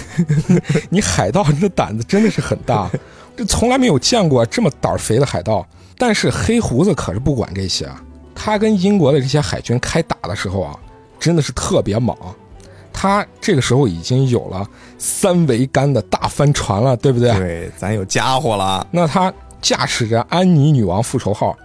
[0.91, 2.91] 你海盗你的胆子真的是很大，
[3.35, 5.67] 这从来没有见过这么胆儿肥的海盗。
[5.97, 8.03] 但是黑胡子可是不管这些啊，
[8.35, 10.79] 他跟英国的这些海军开打的时候啊，
[11.18, 12.16] 真的是特别猛。
[12.92, 14.68] 他这个时候已经有了
[14.99, 17.33] 三桅杆的大帆船了，对不对？
[17.38, 18.87] 对，咱有家伙了。
[18.90, 21.57] 那他驾驶着安妮女王复仇号，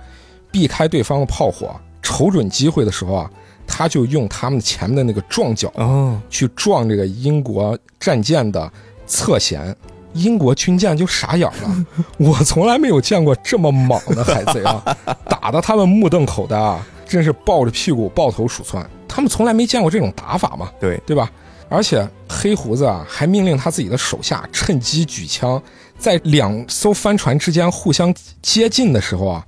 [0.52, 3.30] 避开对方的炮火，瞅准机会的时候啊，
[3.68, 8.72] 他就用他们前面的那个撞角哦，去撞这个英国战舰的
[9.06, 9.76] 侧舷。
[10.14, 11.86] 英国军舰就傻眼了，
[12.18, 14.84] 我从来没有见过这么莽的海贼啊，
[15.30, 18.88] 打得他们目瞪口呆啊，真是抱着屁股抱头鼠窜。
[19.08, 21.32] 他们从来没见过这种打法嘛，对，对吧？
[21.70, 25.62] 而且黑胡子啊，还命令他自己的手下趁机举枪，
[25.98, 29.46] 在两艘帆船之间互相接近的时候啊，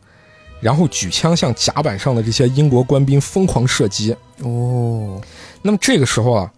[0.60, 4.14] 然后举枪向甲板上的这些英国官兵疯狂射击。
[4.44, 5.22] 哦，
[5.62, 6.52] 那么这个时候啊，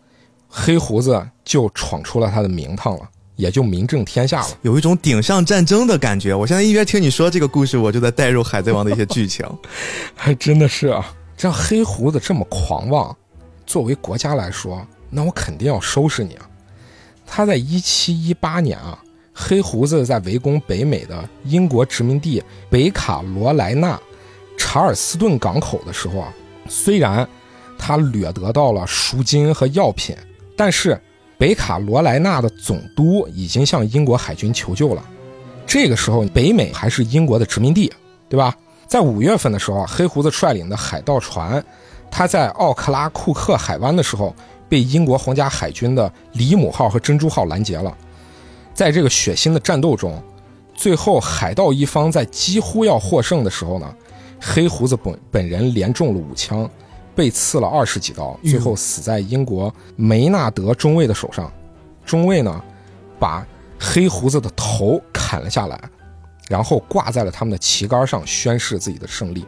[0.47, 3.01] 黑胡子就闯出了他的名堂了，
[3.41, 4.47] 也就名震天下了。
[4.61, 6.35] 有一种顶上战争的感觉。
[6.35, 9.43] 我现在一边听你说这个故事，我就在带入《海贼王》的一些剧情。
[10.15, 13.17] 还真的是啊，这黑胡子这么狂妄，
[13.65, 16.47] 作为国家来说，那我肯定要收拾你啊！
[17.25, 18.97] 他在一七一八年啊，
[19.33, 23.99] 黑胡子在围攻北美的英国殖民地北卡罗来纳
[24.55, 26.33] 查尔斯顿港口的时候啊，
[26.69, 27.27] 虽然
[27.79, 30.15] 他掠得到了赎金和药品，
[30.55, 31.01] 但是
[31.41, 35.03] 北卡罗来纳的总督已经向英国海军求救了。
[35.65, 37.91] 这个时候，北美还是英国的殖民地，
[38.29, 38.55] 对吧？
[38.87, 41.63] 在五月份的时候，黑胡子率领的海盗船，
[42.11, 44.35] 他在奥克拉库克海湾的时候，
[44.69, 47.91] 被英国皇家海军的里姆号和珍珠号拦截了。
[48.71, 50.21] 在这个血腥的战斗中，
[50.75, 53.91] 最后海盗一方在几乎要获胜的时候呢，
[54.39, 56.69] 黑胡子本本人连中了五枪，
[57.15, 61.51] 被刺了二十几刀，最后死在英国梅纳德中尉的手上。
[62.05, 62.61] 中尉呢，
[63.19, 63.45] 把
[63.79, 65.79] 黑胡子的头砍了下来，
[66.49, 69.45] 然后挂在了他们的旗杆上，宣示自己的胜利。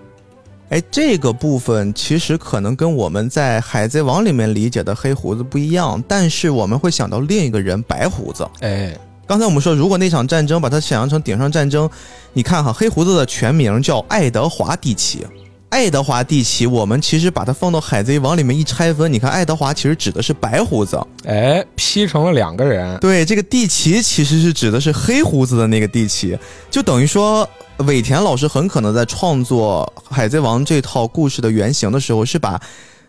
[0.70, 8.48] 哎，这个部分其实可能跟我们在《海贼王》里面理解的黑胡子不一样，但是我们会想到另一个人白胡子。
[8.62, 8.98] 哎，
[9.28, 11.88] 刚才我们说，如果那场战争把它想象成顶上战争，
[12.32, 15.26] 你看哈，黑胡子的全名叫爱德华蒂奇。
[15.74, 22.96] 爱德华蒂奇，我们其实把它放到《海贼王》里面一拆分，你看爱德华其实指的是白胡子，哎，劈成了两个人。
[23.00, 26.38] 对，这个蒂奇其实是指的是黑胡子的那个蒂奇，
[26.70, 32.62] 就等于说尾田老师很可能在创作《海贼王》这套故事的原型的时候，是把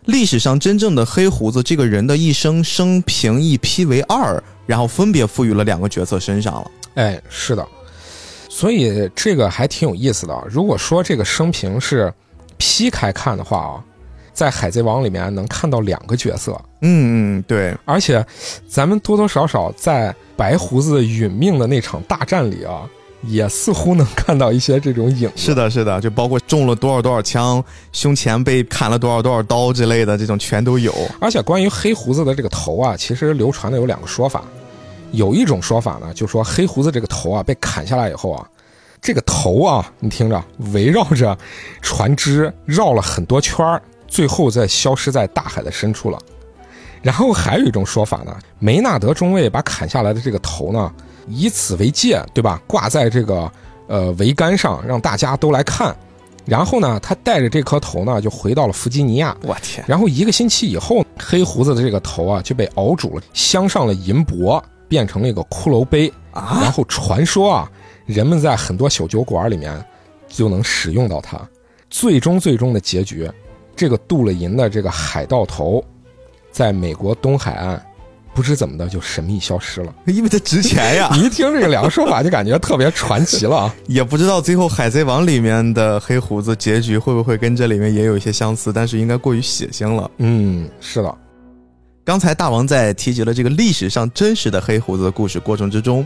[0.06, 6.70] 历史上真正的黑胡子这个人的一生生平一劈为二，然后分别赋予了两个角色身上了。
[6.94, 7.68] 哎，是的，
[8.48, 10.44] 所以这个还挺有意思的。
[10.48, 12.10] 如果说这个生平是
[12.66, 13.84] 劈开看的话啊，
[14.32, 18.24] 在《海贼王》里面能看到两个角色，嗯嗯，对，而且
[18.66, 22.88] 咱们多多少少在白胡子殒命的那场大战里啊，
[23.20, 25.30] 也似乎能看到一些这种影。
[25.36, 30.90] 是的，是的，就包括中了多少多少枪，胸前被砍了多少多少刀之类的，这种全都有。
[31.20, 34.42] 而且关于黑胡子的这个头啊，其实流传的有两个说法。
[35.12, 38.48] 有一种说法呢，就说黑胡子这个头啊被砍下来以后啊，
[39.04, 41.36] 这个头啊，你听着，围绕着
[41.82, 46.18] 船只绕了很多圈儿，最后再消失在大海的深处了。
[47.02, 50.90] 然后还有一种说法呢，梅纳德中尉把砍下来的这个头呢，
[51.28, 52.58] 以此为戒，对吧？
[52.66, 53.52] 挂在这个
[53.88, 55.94] 呃桅杆上，让大家都来看。
[56.46, 59.36] 然后呢，他带着这颗头呢，就回到了弗吉尼亚。
[59.42, 66.10] 我天，然后一个星期以后，黑胡子的这个头啊就被熬煮了，镶上了银箔，变成了一个骷髅杯。
[66.32, 67.70] 啊然后传说啊，
[68.06, 69.84] 人们在很多小酒馆里面
[70.28, 71.40] 就能使用到它。
[71.90, 73.30] 最终最终的结局，
[73.76, 75.84] 这个镀了银的这个海盗头，
[76.50, 77.80] 在美国东海岸
[78.34, 79.94] 不知怎么的就神秘消失了。
[80.06, 81.08] 因为它值钱呀。
[81.12, 83.74] 你 一听这个两个说法，就感觉特别传奇了啊！
[83.86, 90.10] 也不知道最后《海贼王》里面的黑胡子结局会不会跟这里面也有一些相似，但是应该过于血腥了。
[90.18, 91.16] 嗯，是的，
[92.04, 96.04] 刚才大王在提及了这个历史上真实的黑胡子的故事过程之中，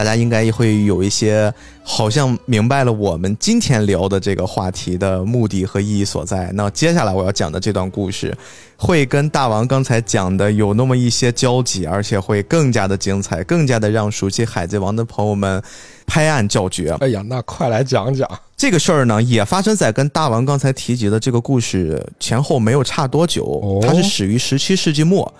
[0.00, 6.50] 大家应该也会有一些好像明白了我们今天聊的这个话题的目的和意义所在。
[6.54, 8.34] 那接下来我要讲的这段故事，
[8.78, 15.62] 会跟大王刚才讲的有那么一些交集，而且会更加的精彩，更加的让熟悉《海贼王》的朋友们
[16.06, 16.96] 拍案叫绝。
[17.00, 18.26] 哎呀，那快来讲讲。
[18.56, 25.30] 这个事儿呢，也发生在跟大王刚才提及的这个故事前后没有差多久，哦它是始于十七世纪末。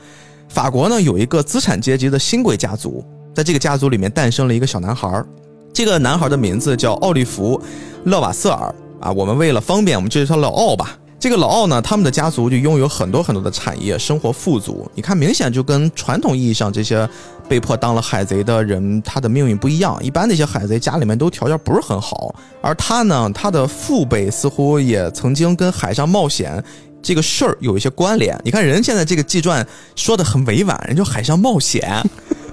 [0.51, 3.03] 法国呢有一个资产阶级的新贵家族，
[3.41, 5.27] 在这个家族里面诞生了一个小男孩儿，
[5.73, 7.59] 这个男孩的名字叫奥利弗·
[8.11, 9.11] 勒瓦瑟尔啊。
[9.11, 10.99] 我们为了方便，我们就叫他老奥吧。
[11.19, 14.87] 这个老奥呢，他们的家族就拥有很多很多的产业，生活富足。
[14.95, 17.09] 你看，明显就跟传统意义上这些
[17.49, 19.99] 被迫当了海贼的人，他的命运不一样。
[20.03, 26.63] 一般那些海贼家里面都条件不是很好，而他呢，他的父辈似乎也曾经跟海上冒险
[27.01, 28.39] 这个事儿有一些关联。
[28.45, 32.07] 你看人现在这个纪传说的很委婉，人就海上冒险。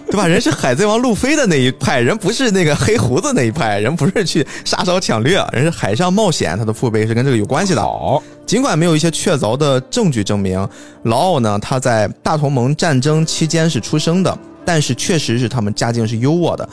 [0.09, 0.25] 对吧？
[0.25, 7.81] 人是海贼王路飞的那一派，人不是那个黑胡子那一派，人不是去杀烧抢掠，人是海上冒险，他的父辈是跟这个有关系的。
[7.81, 10.67] 好，尽管没有一些确凿的证据证明
[11.03, 16.67] 老奥呢他在大同盟战争期间是出生的，但是确实是他们家境是优渥的，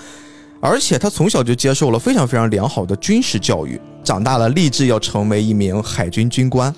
[0.61, 6.73] 而且他从小就接受了非常非常良好的军事教育，长大了立志要成为一名海军军官。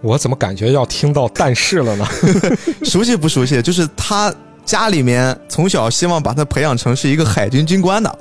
[0.00, 2.06] 我怎么感觉要听到但是了呢？
[2.86, 3.60] 熟悉不熟悉？
[3.60, 4.32] 就是他
[4.68, 8.18] 家里面从小希望把他培养成是一个海军军官的，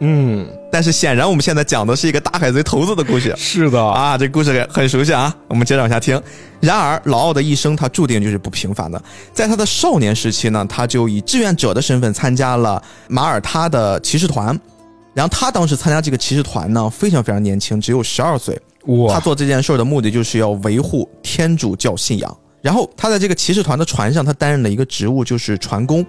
[0.00, 3.32] 嗯，但是显然我们现在讲的是一个大海贼头子的故事。
[3.36, 6.20] 是的，啊，这故事很熟悉啊，我们接着往下听。
[6.58, 9.00] 然而，老奥的一生他注定就是不平凡的。
[9.32, 14.58] 在他的少年时期呢，他就以志愿者的身份参加了马耳他的骑士团。
[15.14, 18.60] 然后他当时参加这个骑士团呢，非常非常年轻，只有十二岁。
[19.08, 22.36] 他，做这件事儿的目的就是要维护天主教信仰。
[22.64, 26.04] 然后他在这个骑士团的船上，他担任了一个职务，就是船工。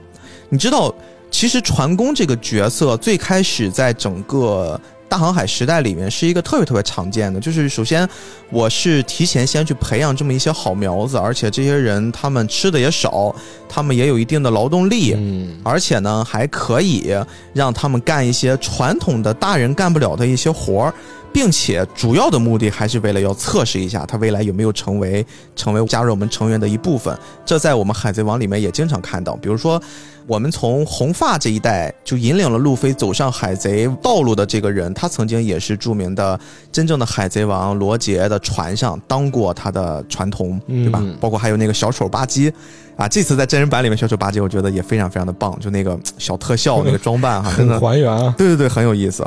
[0.47, 0.95] 你知道，
[1.29, 7.41] 其实船工这个角色最开始在整个大航海时代里面是一个特别特别常见的。
[7.41, 8.07] 就是首先，
[8.49, 13.35] 我是提前先去培养这么一些好苗子，而且这些人他们吃的也少，
[13.67, 15.13] 他们也有一定的劳动力。
[15.17, 17.13] 嗯，而且呢，还可以
[17.53, 20.93] 让他们干一些传统的大人干不了的一些活儿，
[21.35, 27.15] 并且主要的目的还是为了要测试一下他未来有没有成为成为加入我们成员的一部分。
[27.45, 29.81] 这在我们海贼王里面也经常看到，比如说。
[30.27, 36.39] 我们从红发这一代就引领了路飞走上海贼道路的这个人，他曾经也是著名的
[36.71, 40.97] 真正的海贼王罗杰的船上当过他的船童，对吧？
[40.99, 42.51] 嗯包括还有那个小丑巴基，
[42.95, 48.33] 啊，这次在真人版里面小丑巴基，我觉得也非常非常的棒，就那个小特效 那个装扮哈，真的很还原啊。
[48.35, 49.23] 对对对，很有意思。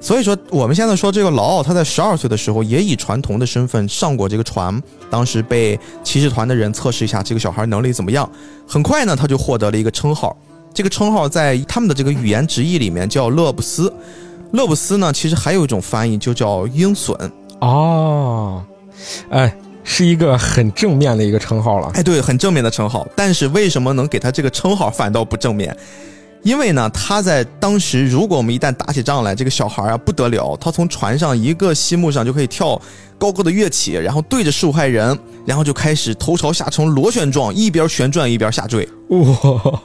[0.00, 8.28] 所以说，我们现在说这个老奥，他在十二岁的时候也以传童的身份上过这个船，当时被骑士团的人测试一下这个小孩能力怎么样。
[8.66, 10.34] 很快呢，他就获得了一个称号，
[10.72, 13.92] 这个称号在他们的这个语言直译里面叫勒布斯。
[14.52, 17.14] 勒布斯呢，其实还有一种翻译就叫鹰隼。
[17.60, 18.64] 哦，
[19.28, 21.90] 哎，是一个很正面的一个称号了。
[21.94, 23.06] 哎，对，很正面的称号。
[23.14, 25.76] 但是为什么能给他这个称号反倒不正面？
[26.42, 32.80] 因为呢，他在当时，如果我们一旦打起仗来，这个小孩啊不得了，他从船上一个西木上就可以跳
[33.18, 39.82] 高高的跃起，然后对着受害人，然后就开始头朝下呈螺旋状，一边旋转一边下坠，哇，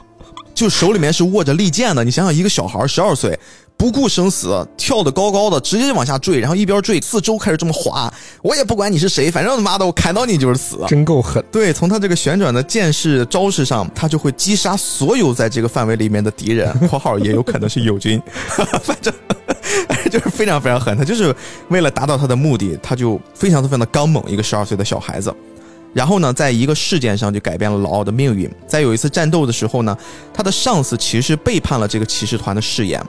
[0.56, 2.02] 就手里面是握着利剑的。
[2.02, 3.38] 你想想，一个小孩十二岁，
[3.76, 10.78] 不顾生死，跳得高高的，直接就往下坠，然后一边坠，四周开始这么滑，我也不管你是谁，反正他妈的我砍到你就是死。
[10.88, 11.44] 真够狠。
[11.52, 18.20] 对，从他这个旋转的剑式招式上，他就会击杀所有在这个范围里面的敌人（括号也有可能是友军），
[18.82, 19.12] 反正
[20.10, 20.96] 就是非常非常狠。
[20.96, 21.36] 他就是
[21.68, 25.30] 为了达到他的目的，他就非常非常的刚猛，一个十二岁的小孩子。
[25.96, 28.46] 然后呢，在一个事件上就改变了老奥的命运。
[28.66, 29.96] 在有一次战斗的时候呢，
[30.30, 33.02] 他的上司其实背叛了这个骑士团的誓言，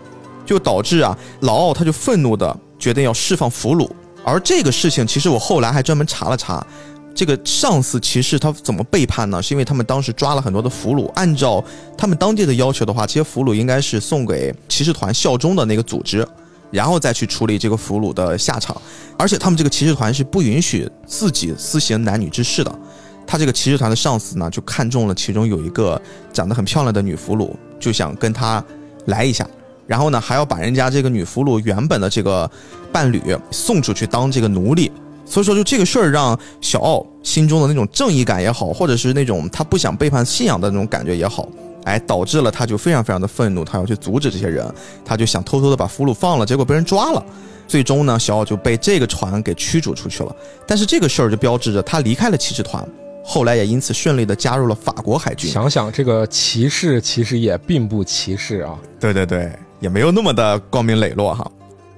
[0.45, 3.89] 就导致啊老奥他就愤怒的决定要释放俘虏。
[4.23, 6.65] 而这个事情，其实我后来还专门查了查，
[7.13, 9.43] 这个上司骑士他怎么背叛呢？
[9.43, 11.61] 是因为他们当时抓了很多的俘虏，按照
[11.97, 16.25] 他们当地的要求的话，这些俘虏应该是送给骑士团效忠的那个组织，
[16.71, 18.81] 然后再去处理这个俘虏的下场。
[19.19, 22.79] 而且他们这个骑士团是不允许自己私行男女之事的。
[23.27, 26.01] 他这个骑士团的上司呢，就看中了其中有一个
[26.31, 28.63] 长得很漂亮的女俘虏，就想跟他
[29.05, 29.45] 来一下。
[29.85, 32.49] 然后呢，还要把人家这个女俘虏原本的这个
[32.91, 33.21] 伴侣
[33.51, 34.91] 送出去当这个奴隶。
[35.25, 41.49] 所以说，就这个事儿让小奥心中的那种正义感也好，或者是那种他不想背叛信仰的那种感觉也好，
[41.83, 44.65] 哎，导致了他就非常非常的愤怒，他要去阻止这些人，
[45.03, 47.21] 他就想偷偷的把俘虏放了，结果被人抓了。
[47.67, 50.33] 最终呢，小奥就被这个船给驱逐出去了。
[50.65, 52.81] 但是这个事儿就标志着他离开了骑士团，
[53.29, 55.51] 后来也因此顺利的加入了法国海军。
[55.51, 59.51] 想想这个歧视其实也并不歧视啊，对对对，
[59.81, 61.45] 也没有那么的光明磊落哈。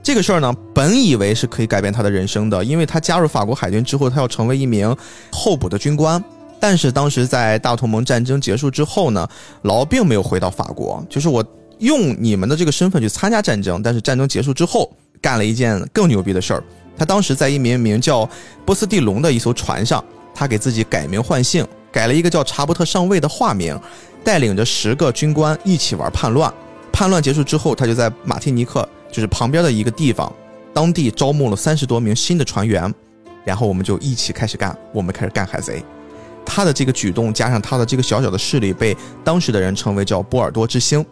[0.02, 4.94] 这个事儿呢，本以为是可以改变他的人生的，因为他加入法国海军之后，他要成为一名
[5.32, 6.22] 候补的军官。
[6.60, 9.30] 但是当时在大同盟战争结束之后呢，
[9.62, 11.46] 劳并没有回到法国，就是我
[11.78, 16.64] 用你们的这个身份去参加战争，但是战争结束之后，干了一件更牛逼的事儿。
[16.98, 18.28] 他当时在一名名叫
[18.66, 20.04] 波斯蒂隆的一艘船上，
[20.34, 23.80] 他给自己改名换姓，改了一个叫查伯特上尉的化名，
[24.24, 26.54] 带领着十个军官一起玩叛乱。
[26.92, 30.32] 叛乱结束之后，他就在马提尼克，就是旁边的一个地方，
[30.74, 32.94] 当地招募了三十多名新的船员，
[33.46, 35.84] 然后我们就一起开始干，我们开始干海贼。
[36.46, 41.06] 他的这个举动加上他的这个小小的势力，被当时的人称为叫波尔多之星。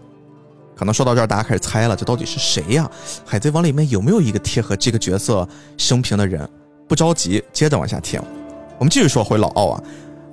[0.76, 2.90] 可能说到这儿，大家开始猜了，这到底是谁呀？
[3.26, 5.48] 海贼王里面有没有一个贴合这个角色
[5.78, 6.48] 生平的人？
[6.88, 8.22] 不着急，接着往下听。
[8.78, 9.84] 我们继续说回老奥啊，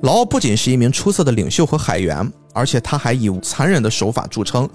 [0.02, 4.68] 老奥不仅是一名出色的领袖和海员，而且他还以残忍的手法著称。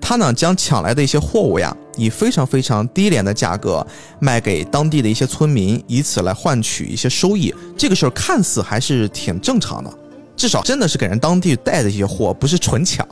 [0.00, 3.84] 他呢，将抢来的一些货物呀，以非常非常低廉的价格
[4.20, 7.52] 卖给当地的一些村民，以此来换取一些收益。
[7.76, 9.92] 这个事儿看似还是挺正常的，
[10.36, 13.04] 至少真的是给人当地带的一些货，不是纯抢。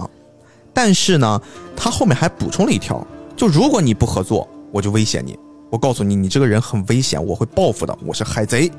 [0.73, 1.41] 但是呢，
[1.75, 3.05] 他后面还补充了一条，
[3.37, 5.37] 就如果你不合作，我就威胁你，
[5.69, 8.71] 我告诉你，你这个人很危险，我会报复的，我是海贼。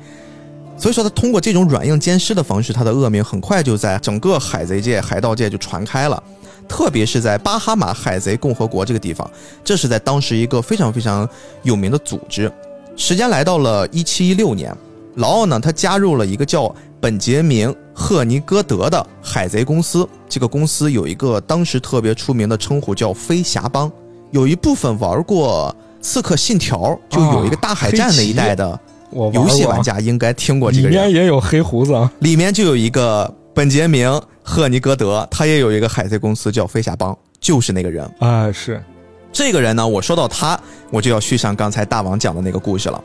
[0.78, 6.22] 所以说，他通过这种软硬兼施的方式，他的恶名很快就在整个海贼界、海盗界就传开了。
[6.68, 9.28] 特别是在巴哈马海贼共和国这个地方，
[9.64, 11.28] 这是在当时一个非常非常
[11.62, 12.52] 有名的组织。
[12.94, 14.76] 时间来到了一七一六年，
[15.16, 20.06] 劳奥呢，他加入了一个叫本杰明·赫尼戈德的海贼公司。
[20.28, 23.90] 这个公司有一个当时特别出名的称呼，叫飞侠帮。
[24.30, 25.74] 有一部分玩过
[26.04, 28.78] 《刺客信条》，就有一个大海战那一代的
[29.10, 30.96] 我游戏玩家应该听过这个人。
[30.96, 34.08] 面也有黑胡子啊，里面就有一个本杰明·
[34.42, 38.08] 赫尼戈德，他也有一个海贼公司叫飞侠帮，就是那个人。
[38.18, 38.82] 啊是
[39.30, 40.58] 这个人呢，我说到他，
[40.90, 43.02] 我就要续上刚才大王讲的那个故事了。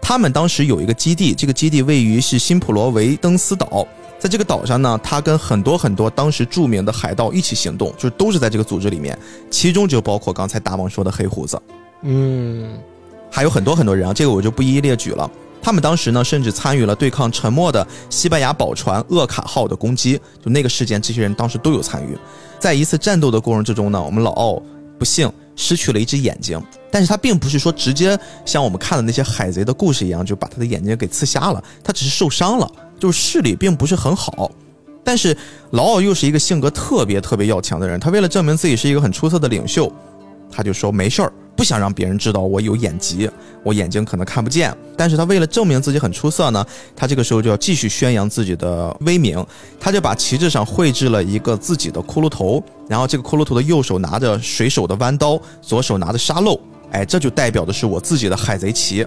[0.00, 3.86] 他们当时有一个基地，这个基地位于是新普罗维登斯岛，
[4.18, 9.16] 在这个岛上呢，他跟很多很多当时著名的海盗一起行动，就是都是在这个组织里面，
[9.50, 11.60] 其中就包括刚才大王说的黑胡子。
[12.02, 12.78] 嗯
[13.30, 15.30] 还有很多很多人啊，这个我就不一一列举了。
[15.60, 20.18] 他们当时呢，甚至参与了对抗沉没的西班牙宝船厄卡号的攻击。
[20.42, 22.16] 就那个事件，这些人当时都有参与。
[22.58, 24.62] 在一次战斗的过程之中呢，我们老奥
[24.98, 26.60] 不幸失去了一只眼睛，
[26.90, 34.50] 但是他并不是说直接像我们看的那些海贼的故事一样，就把他的眼睛给刺瞎了，他只是受伤了，就是视力并不是很好。
[35.04, 35.36] 但是
[35.70, 39.90] 老奥又是一个性格特别特别要强的人，他为了证明自己是一个很出色的领袖，
[40.50, 43.30] 他就说没事儿，不想让别人知道我有眼疾，
[43.62, 44.74] 我眼睛可能看不见。
[44.96, 46.64] 但是他为了证明自己很出色呢，
[46.96, 49.44] 他这个时候就要继续宣扬自己的威名，
[49.78, 56.58] 他就把旗帜上绘制了一个自己的骷髅头，然后这个骷髅头的右手拿着水手的弯刀，左手拿着沙漏，
[56.90, 59.06] 哎，这就代表的是我自己的海贼旗。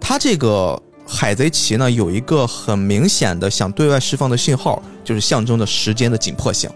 [0.00, 6.70] 他这个海贼旗呢，有一个很明显的想对外释放的信号，就是象征着时间的紧迫性，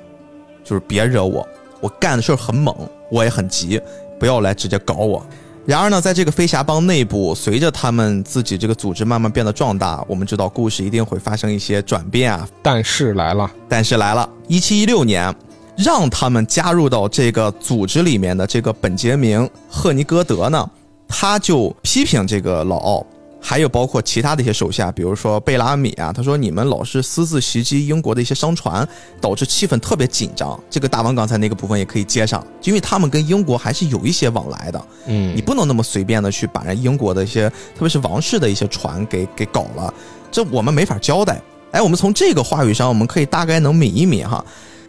[0.64, 1.46] 就是别惹我，
[1.80, 2.74] 我干的事儿很猛，
[3.12, 3.78] 我也很急，
[4.18, 5.24] 不要来直接搞我。
[5.64, 12.48] 然而呢，在这个飞侠帮内部，随着他们自己这个组织慢慢变得壮大，我们知道故事一定会发生一些转变啊。
[12.62, 15.32] 但是来了，但是来了，一七一六年，
[15.76, 20.68] 让他们加入到这个组织里面的这个本杰明·赫尼戈德呢，
[21.06, 23.06] 他就批评这个老奥，
[23.44, 28.88] 还有包括其他的一些手下，比如说贝拉米啊，他说你们老是私自袭击英国的一些商船，
[29.20, 30.58] 导致气氛特别紧张。
[30.70, 34.86] 这个大王刚才那个部分也可以接上，因为他们跟英国还是有一些往来的。
[35.06, 39.92] 嗯你不能那么随便的去把人英国的一些，特别是王室的一些船给给搞了，
[40.30, 41.42] 这我们没法交代。
[41.72, 44.44] 哎，我们从这个话语上，我们可以大概能抿一抿哈。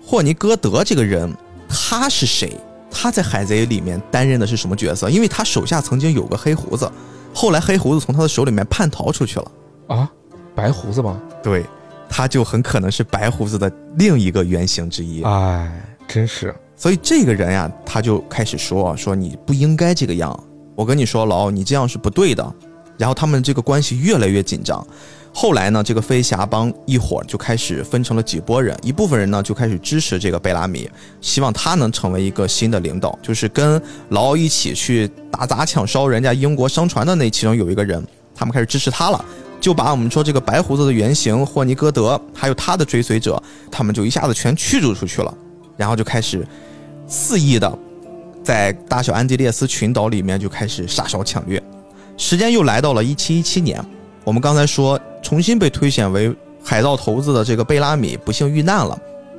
[0.05, 1.33] 霍尼戈德这个人，
[1.67, 2.55] 他是谁？
[2.91, 5.09] 他在海贼里面担任的是什么角色？
[5.09, 6.91] 因为他手下曾经有个黑胡子，
[7.33, 9.51] 后来黑胡子从他的手里面叛逃出去了。
[9.87, 10.11] 啊，
[10.55, 11.21] 白胡子吗？
[11.41, 11.65] 对，
[12.07, 15.21] 他就很可能是白胡子的另一个原型之一。
[15.23, 15.71] 哎，
[16.07, 20.37] 真是所以这个人呀，他就开始说说你不应该这个样，
[20.75, 22.55] 我跟你说，老欧，你这样是不对的。
[22.97, 24.85] 然后他们这个关系越来越紧张。
[25.33, 30.87] 后来呢，这个飞侠帮一伙就开始分成了几拨人，一部分人呢就开始支持这个贝拉米，
[31.21, 38.05] 希望他能成为一个新的领导，就是跟劳一起去打砸抢烧人家英国商船的那其中有一个人，
[38.35, 39.25] 他们开始支持他了。
[39.59, 45.33] 就把我们说这个白胡子的原型霍尼戈德，还有他的追随者，他们就一下子全驱逐出去了。
[45.77, 46.45] 然后就开始
[47.07, 47.79] 肆意的
[48.43, 51.63] 在大小安地列斯群岛里面就开始杀烧抢掠。
[52.17, 53.83] 时间又来到了一七一七年，
[54.23, 56.31] 我们刚才说重新被推选为
[56.63, 58.95] 海盗头子的这个贝拉米不幸遇难了。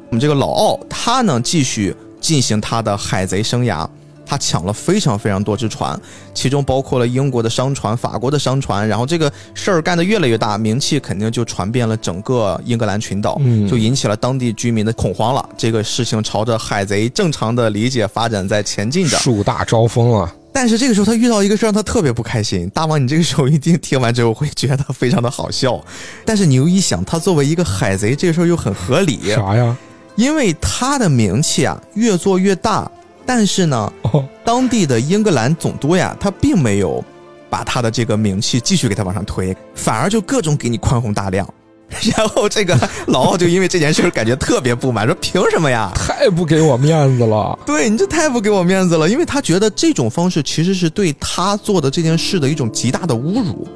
[0.09, 3.87] 我们这个老奥他呢继续进行他的海贼生涯，
[4.25, 6.01] 他抢了非常非常多只船，
[6.33, 15.49] 其中包括了英国的商船、法国的商船，然后这个事儿干得越来越大，名气肯定就传遍了整个英格兰群岛，嗯就引起了当地居民的恐慌了。
[15.57, 19.19] 这个事情朝着海贼正常的理解发展在前进着。
[19.19, 20.35] 树大招风啊！
[20.55, 22.71] 但是这个时候他遇到一个事儿，让他特别不开心。
[22.73, 25.85] 大王，你这个时候一定听完之后会觉得非常的好笑，
[26.25, 29.77] 但是你又一想，他作为一个海贼，这个事儿又很合理，啥呀？
[30.15, 32.89] 因为他的名气啊越做越大，
[33.27, 37.05] 但是呢，哦，当地的英格兰总督呀，他并没有
[37.51, 41.53] 把他的这个名气继续给他往上推，反而就各种给你宽宏大量。
[42.17, 42.77] 然后这个
[43.07, 45.93] 老奥就因为这件事儿感觉特别不满，说凭什么呀？
[45.95, 47.59] 太不给我面子了。
[47.65, 53.67] 对你这太不给我面子了，因为他觉得这种方式其实是对他做的这件事的一种极大的侮辱。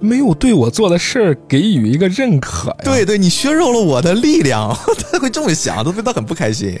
[0.00, 2.76] 没有对我做的事儿给予一个认可呀。
[2.82, 4.76] 对对，你削弱了我的力量，
[5.12, 6.76] 他会这么想，他对他很不开心。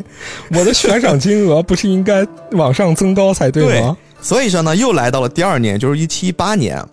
[0.50, 3.96] 我的悬赏金额不是应该往上增高才对吗？
[4.20, 6.84] 所以说呢，又来到了第二年，就是一七一八年，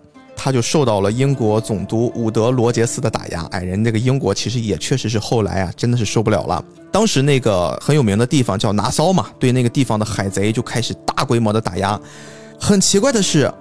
[0.42, 3.42] 他就受到了英国总督伍德罗杰斯的打压。
[3.50, 6.64] 哎，人那个英国其实也确实是后来啊，真的是受不了了。
[6.90, 12.00] 当时那个很有名的地方叫拿骚嘛，对那个地方的海贼就开始大规模的打压。
[12.58, 13.52] 很奇怪的是，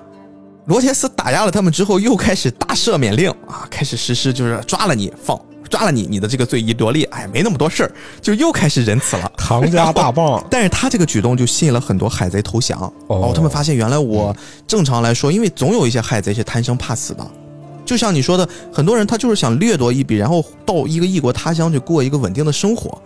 [0.68, 5.38] 罗杰斯打压了他们之后，又开始大赦免令啊，开始实施就是抓了你放。
[5.70, 7.92] 抓了你，你的这个罪一罗列，哎，没那么多事儿，
[8.22, 9.32] 就又开始仁慈了。
[9.38, 12.92] 唐家大棒， 但是他这个举动就吸引了很多海贼投降。
[13.08, 14.36] 哦他们发现原来我
[14.68, 17.26] 正常来说，因为总有一些海贼是贪生怕死的，
[17.86, 23.00] 就像你说的，很多人他就是想掠夺一笔，然后到一个异国他乡去过一个稳定的生活。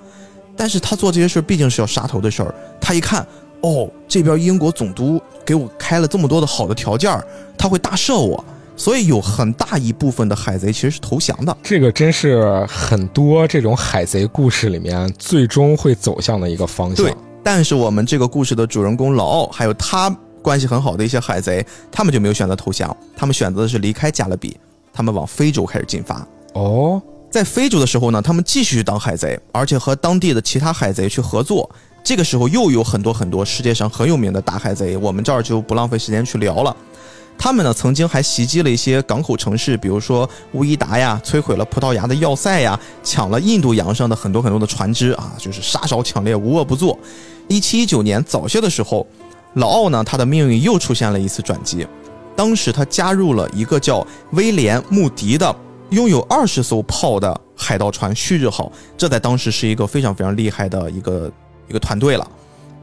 [0.55, 3.25] 但是他做这些事儿毕竟是要杀头的事儿，他一看，
[3.61, 7.25] 哦，这边英国总督给我开了这么多的好的条件儿，
[7.57, 8.43] 他会大赦我，
[8.75, 11.55] 所以有很大一部分的海贼其实是投降的。
[11.61, 17.05] 这个真是很多这种海贼故事里面最终会走向的一个方向。
[17.05, 20.09] 对，但是我们这个故事的主人公老奥，还有他
[20.41, 24.57] 关系很好的一些海贼，他们就没有选择投降，他们选择的是离开加勒比，
[24.91, 26.27] 他们往非洲开始进发。
[26.53, 31.69] 哦，在非洲的时候呢，他们继续当海贼，而且和当地的其他海贼去合作。
[32.03, 36.75] 这个时候又有很多很多世界上很有名的大海贼，我们这儿就不浪费时间去聊了。
[37.37, 46.97] 他们呢曾经还袭击了一些港口城市，比如说乌伊达呀，摧毁了葡萄牙的要塞呀，抢了印度洋上的很多很多的船只啊，就是杀烧抢掠，无恶不作。
[47.49, 49.05] 一七一九年早些的时候，
[49.55, 51.85] 老奥呢他的命运又出现了一次转机，
[52.35, 55.53] 当时他加入了一个叫威廉·穆迪的
[55.89, 61.29] 拥有二十艘炮的海盗船旭日号，这在当时是一个非常非常厉害的一个
[61.67, 62.25] 一个团队了。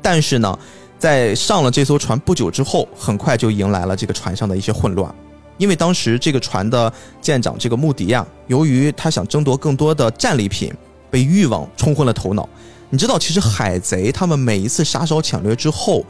[0.02, 0.58] 但是呢，
[1.00, 5.12] 在上了这艘船不久之后，很快就迎来了这个船上的一些混乱，
[5.56, 6.92] 因为当时这个船的
[7.22, 10.70] 舰长这个穆迪啊，由于他想争夺更多的战利品，
[11.10, 12.46] 被欲望冲昏了头脑。
[12.90, 16.04] 你知道，其实海贼他们每一次杀烧抢掠之后，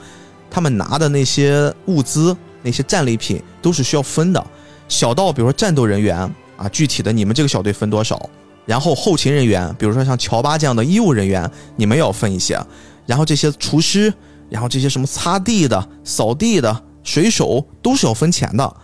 [0.50, 4.44] 他们拿的那些物资、那些战利品都是需要分的，
[4.88, 6.18] 小到比如说战斗人员
[6.56, 8.28] 啊，具体的你们这个小队分多少，
[8.66, 12.60] 然后后勤人员，比如说像乔巴这样的医务人员，你们要分一些，
[13.06, 14.12] 然后这些厨师，
[14.50, 18.76] 然后这些什么擦地的、扫地的、水手都是要分钱的。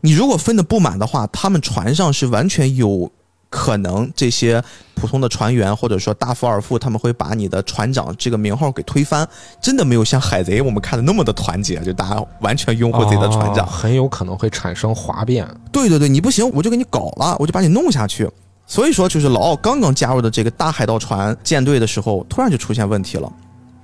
[0.00, 3.10] 你如果分的不满的话，他们船上是完全有
[3.50, 4.62] 可能这些
[4.94, 9.28] 普通的船员或者说大副、二副，他们会把你的船长这个名号给推翻。
[9.60, 13.66] 真的没有像海贼我们看的那么的团结，就大家完全拥护自己的船长。
[13.66, 15.46] 很有可能会产生哗变。
[15.70, 18.28] 对对对，你不行，我就给你搞了，我就把你弄下去。
[18.66, 23.30] 所以说，就是老奥刚刚加入的这个大海盗船舰队的时候，突然就出现问题了。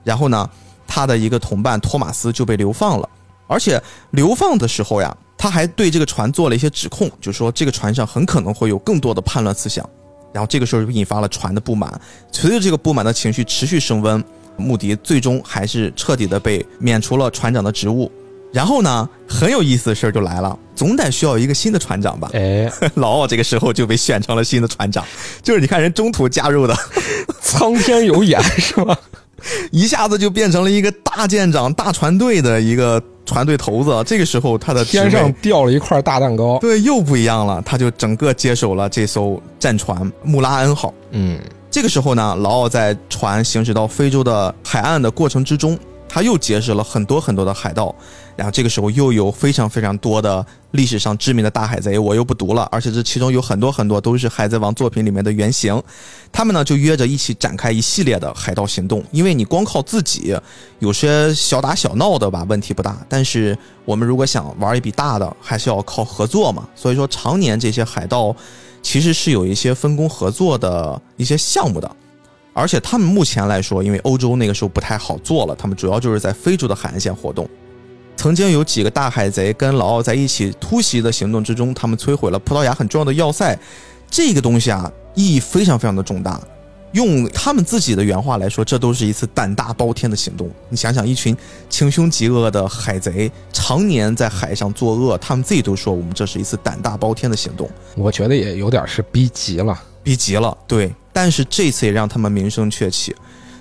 [0.04, 0.48] 然后呢，
[0.86, 3.08] 他的一个同伴托马斯就被流放了，
[3.46, 9.88] 而且流放的时候呀，他还对这个船做了一些指控，就说这个船上很可能会有更多的叛乱思想。
[10.32, 11.98] 然后这个时候就引发了船的不满，
[12.30, 14.22] 随着这个不满的情绪持续升温，
[14.56, 18.10] 穆迪最终还是彻底的被免除了船长的职务。
[18.52, 22.30] 然后呢，很有意思的事儿就来了，总得需要一个新的船长吧？
[22.34, 25.04] 哎， 老奥这个时候就被选成了新的船长，
[25.42, 26.76] 就是你看人中途加入的，
[27.40, 28.98] 苍天有眼是吧？
[29.70, 34.02] 一下子就变成了一个大舰长、大船队的一个船队头子。
[34.06, 36.58] 这个时候他的天上掉了一块大蛋糕。
[36.58, 40.92] 对又不一样了，他就整个接手了这艘战船穆拉恩号。
[41.10, 41.38] 嗯，
[41.70, 45.78] 这个时候呢，老奥在船行驶到非洲的海岸的过程之中，
[46.08, 47.94] 他又结识了很多很多的海盗，
[48.36, 55.82] 然后这个时候又有非常非常多的历史上知名的大海贼，我又不读了，而且这其中有很多很多都是海贼王作品里面的原型，
[56.30, 60.36] 他们呢就约着一起展开一系列的海盗行动，因为你光靠自己，
[60.78, 68.36] 有些小打小闹的吧问题不大，但是我们如果想玩一笔大的，还是要靠合作嘛，所以说常年这些海盗
[68.82, 71.90] 其实是有一些分工合作的一些项目的。
[72.52, 77.46] 而且他们目前来说，因为欧洲那个时候不太好做了，他们主要就是在非洲的海岸线活动。
[78.16, 83.56] 曾经有几个大海贼跟老奥在一起突袭的行动之中，他们摧毁了葡萄牙很重要的要塞。
[84.10, 86.40] 这个东西啊，意义非常非常的重大。
[86.92, 90.50] 用他们自己的原话来说，这都是一次胆大包天的行动。
[90.70, 91.36] 你想想，一群
[91.68, 97.68] 穷凶极恶的海贼，常年在海上作恶，他们自己都说我们这是一次胆大包天的行动。
[97.96, 99.78] 我觉得也有点是逼急了。
[100.02, 100.94] 逼急了，对。
[101.12, 103.14] 但是这次也让他们名声鹊起。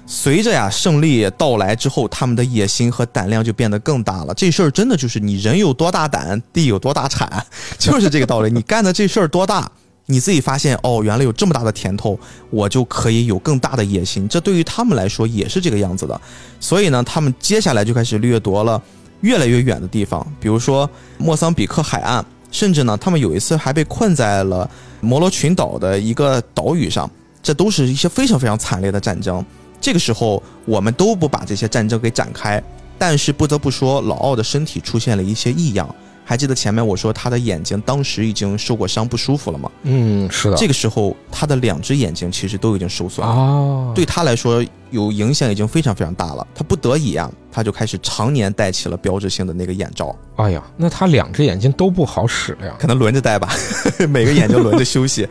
[0.07, 4.33] 随着呀胜利到来之后，他们的野心和胆量就变得更大了。
[4.35, 7.43] 这事儿真的就是你人有多大胆，地有多大产，
[7.79, 8.51] 就是这个道理。
[8.51, 9.69] 你干的这事儿多大，
[10.05, 12.19] 你自己发现哦，原来有这么大的甜头，
[12.51, 14.29] 我就可以有更大的野心。
[14.29, 16.21] 这对于他们来说也是这个样子的。
[16.59, 18.79] 所以呢，他们接下来就开始掠夺了
[19.21, 20.87] 越来越远的地方，比如说
[21.17, 24.69] 莫桑比克海岸，甚至呢，他们有一次还被困在了
[25.01, 27.09] 摩罗群岛的一个岛屿上。
[27.41, 29.45] 这都是一些非常非常惨烈的战争。
[29.79, 32.61] 这个时候，我们都不把这些战争给展开。
[32.97, 35.93] 但是不得不说，老奥的身体出现了一些异样。
[36.27, 39.69] 还记得前面我说他的眼睛当时已经受过伤，不舒服了吗？
[39.83, 40.57] 嗯，是的。
[40.57, 43.31] 这个时候，他的两只眼睛其实都已经受损了。
[43.31, 46.47] 哦，对他来说，有影响已经非常非常大了。
[46.55, 50.15] 他不得已啊，他就开始常年戴起了标志性的那个眼罩。
[50.37, 52.73] 哎呀，那他两只眼睛都不好使了呀？
[52.79, 53.53] 可能轮着戴吧，
[54.09, 55.27] 每个眼睛轮着休息。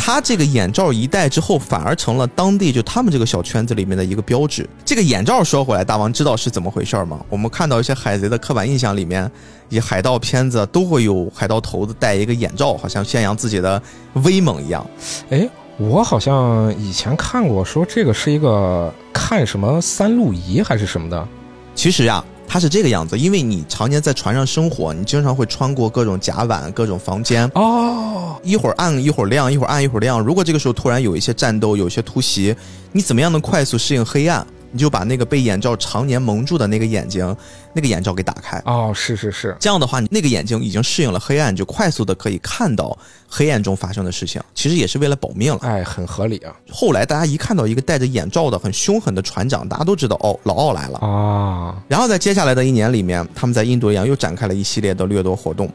[0.00, 4.66] 他这个眼罩一戴之后，反而成了当地就他们这个小圈子里面的一个标志。
[4.84, 7.20] 这个眼罩说回来，大王知道是怎么回事吗？
[7.28, 9.30] 我们看到一些海贼的刻板印象里面，
[9.68, 13.82] 以海盗片子都会有海盗头子戴一个眼罩，好像宣扬自己的
[14.24, 14.86] 威猛一样。
[15.28, 15.46] 哎，
[15.76, 21.28] 我好像以前看过，说这个是一个看什么三路仪还是什么的。
[21.74, 22.24] 其实呀。
[22.48, 30.18] 它是这个样子，因为你常年在船上生活，你经常会穿过各种甲板、各种房间哦，一会儿暗一会儿亮，一会儿暗一会儿亮。
[30.18, 32.56] 如果这个时候突然有一些战斗、有一些突袭，
[32.90, 34.46] 你怎么样能快速适应黑暗？
[34.70, 37.36] 你就把那个被眼罩常年蒙住的那个眼睛，
[37.72, 38.60] 那个眼罩给打开。
[38.66, 42.96] 哦，是是是，这样的话，你那个眼睛已经适应了黑暗，就快速的可以看到
[43.28, 44.42] 黑暗中发生的事情。
[44.54, 45.60] 其实也是为了保命了。
[45.62, 46.54] 哎，很合理啊。
[46.70, 51.82] 后来大家一看到一个戴着眼罩的很凶狠的船长，大家都知道哦，老奥来了啊。
[51.88, 55.70] 然后在接下来的一年里面，他们在印度洋又展开了一系列的掠夺活动。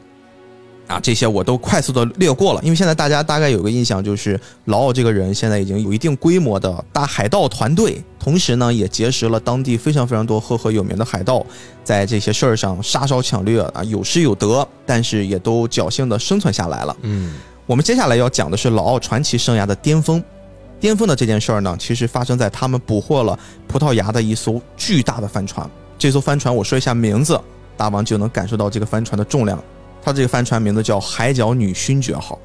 [0.86, 11.44] 啊，这些我都快速的略过了，因为现在大家大概有个印象，就是老奥这个人现在已经有一定规模的大海盗团队，同时呢，也结识了当地非常非常多赫赫有名的海盗，
[11.82, 16.94] 在这些事儿上杀烧抢掠啊，有失有得，但是也都侥幸的生存下来了。
[17.00, 20.22] 嗯，我们接下来要讲的是老奥传奇生涯的巅峰，
[20.78, 25.66] 巅峰的这件事儿呢，其实发生在他们捕获了葡萄牙的一艘巨大的帆船。
[25.98, 27.40] 这艘帆船我说一下名字，
[27.74, 29.58] 大王就能感受到这个帆船的重量。
[30.04, 32.38] 它这个帆船名字叫“海角女勋爵号”，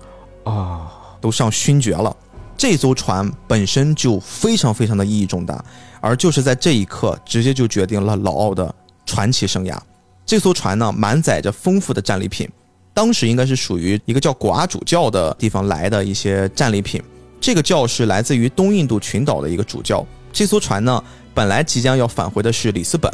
[0.50, 0.90] 啊，
[1.20, 2.16] 都上勋爵了。
[2.58, 5.64] 这艘船本身就非常非常的意义重大，
[6.00, 8.74] 而就是在这一刻，直接就决定了老奥的
[9.06, 9.78] 传奇生涯。
[10.26, 12.50] 这艘船呢，满载着丰富的战利品，
[12.94, 17.04] 当时应该是属于一个叫果阿主教的地方来的一些战利品。
[17.42, 20.06] 这个教是来自于东印度群岛的一个主教。
[20.32, 21.04] 这艘船呢，
[21.34, 23.12] 本来即将要返回的是里斯本。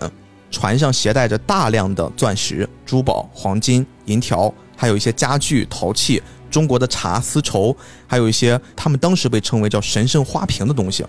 [0.51, 7.75] 船上携带着大量的钻石、珠宝、黄金、银条，还有一些家具、陶器、中国的茶、丝绸，
[8.07, 11.05] 还有一些他们当时被称为叫神圣花瓶的东西。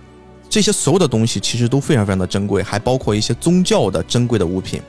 [0.48, 4.80] 这些所有的东西其实都非常非常的珍贵，还包括一些宗教的珍贵的物品。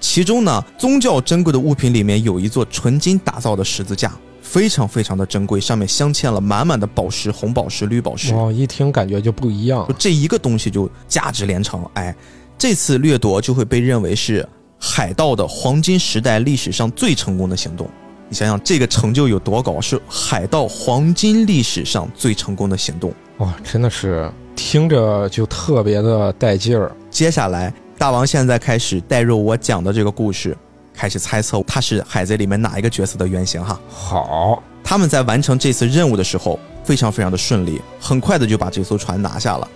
[0.00, 8.34] 其中呢，宗教珍贵的物品里面有一座纯金打造的十字架，非常非常的珍贵，上面镶嵌了满满的宝石、红宝石、绿宝石。
[8.34, 12.14] 哦，一听感觉就不一样，就这一个东西就价值连城，哎。
[12.58, 14.46] 这次掠夺就会被认为是
[14.80, 17.88] 海盗的黄金时代历史上最成功的行动。
[18.28, 19.80] 你想想，这个成就有多高？
[19.80, 23.12] 是海盗黄金历史上最成功的行动。
[23.38, 26.90] 哇，真的是听着就特别的带劲儿。
[27.10, 30.54] 接下来，大王现在开始带入我讲的这个故事，
[30.92, 33.80] 开始猜测他是海贼里面哪一个角色的原型哈。
[33.88, 39.68] 好，他们在完成这次任务的时候，非常非常的顺利，很快的就把这艘船拿下了。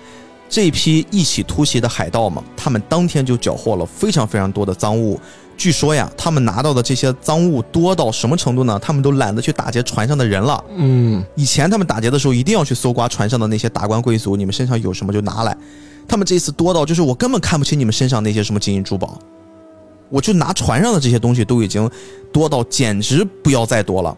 [0.53, 5.18] 这批一起突袭的海盗们，他们当天就缴获了非常非常多的赃物。
[5.57, 8.78] 据说呀，他们拿到的这些赃物多到什么程度呢？
[8.78, 10.62] 他们都懒得去打劫船上的人了。
[10.76, 15.57] 嗯，以前他们打劫的时候，一定要去搜刮船上的那些达官贵族，你们身上有什么就拿来。
[16.07, 19.18] 他们这次多到就是我根本看不起你们身上那些什么金银珠宝，
[20.11, 21.90] 我就拿船上的这些东西都已经
[22.30, 24.14] 多到简直不要再多了。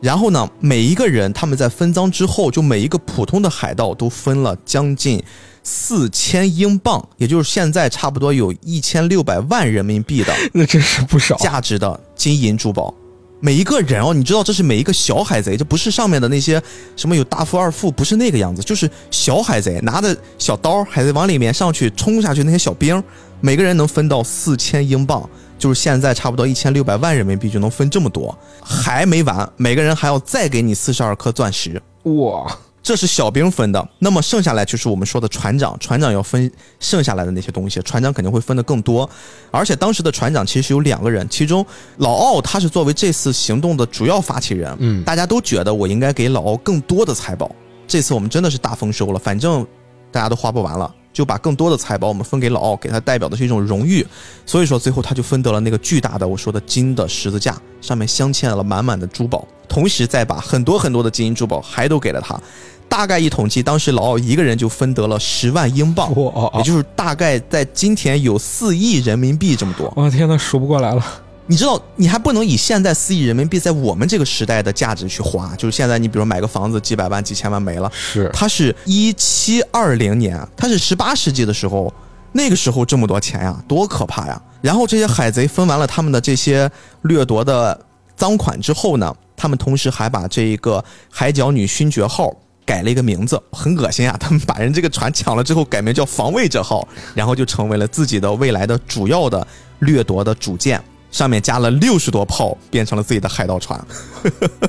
[0.00, 5.22] 然后呢，每一个人他们在分赃之后，就每一个普通的海盗都分了将近
[5.62, 11.36] 四千英镑，也就是现在差不多有一千六百万人民币的 那真是不少。
[11.36, 12.94] 价值的金银珠宝。
[13.42, 16.62] 每一个人哦，你知道这是每一个小海贼，这不是上面的那些
[16.94, 23.02] 什么有大富二富，不是那个样子，就是小海贼拿着小刀，海贼往里面上去冲下去那些小兵，
[23.40, 25.26] 每个人能分到四千英镑，
[25.60, 31.80] 就是现在差不多一千六百万人民币就能分这么多，还没完，每个人还要再给你四十二颗钻石。
[32.04, 36.50] 哇，这是小兵分的，那么剩下来就是我们说的船长，船长要分
[36.80, 39.08] 剩下来的那些东西，船长肯定会分的更多。
[39.50, 41.64] 而且当时的船长其实有两个人，其中
[41.98, 47.54] 老奥他是作为这次行动的主要发起人，嗯大家都觉得我应该给老奥更多的财宝。
[47.86, 49.66] 这次我们真的是大丰收了，反正
[50.10, 54.06] 大家都花不完了，就把更多的财宝我们分给老奥，给他代表的是一种荣誉。
[54.46, 62.40] 所以说最后他就分得了那个巨大的我说的金的十字架，上面镶嵌了满满的珠宝，同时再把很多很多的金银珠宝还都给了他。
[62.88, 66.12] 大概一统计，当时老奥一个人就分得了十万英镑，
[66.54, 69.92] 也就是大概在今天有四亿人民币这么多。
[69.94, 71.04] 我天呐，数不过来了。
[71.50, 81.92] 你知道，你还不能以现在四亿人民币在我们这个时代的价值去花，就是现在你比如买个房子几百万、几千万没了，是，它是一七二零年，它是十八世纪的时候，
[82.30, 84.40] 那个时候这么多钱呀，多可怕呀！
[84.60, 86.70] 然后这些海贼分完了他们的这些
[87.02, 87.76] 掠夺的
[88.16, 92.32] 赃款之后呢，他们同时还把这一个海角女勋爵号
[92.64, 94.16] 改了一个名字，很恶心啊！
[94.20, 99.44] 他们把人这个船抢了之后，改名叫防卫者号，然后就成为了自己的未来的主要的
[99.80, 100.80] 掠夺的主舰，
[101.10, 103.78] 上面加了六十多炮，变成了自己的海盗船。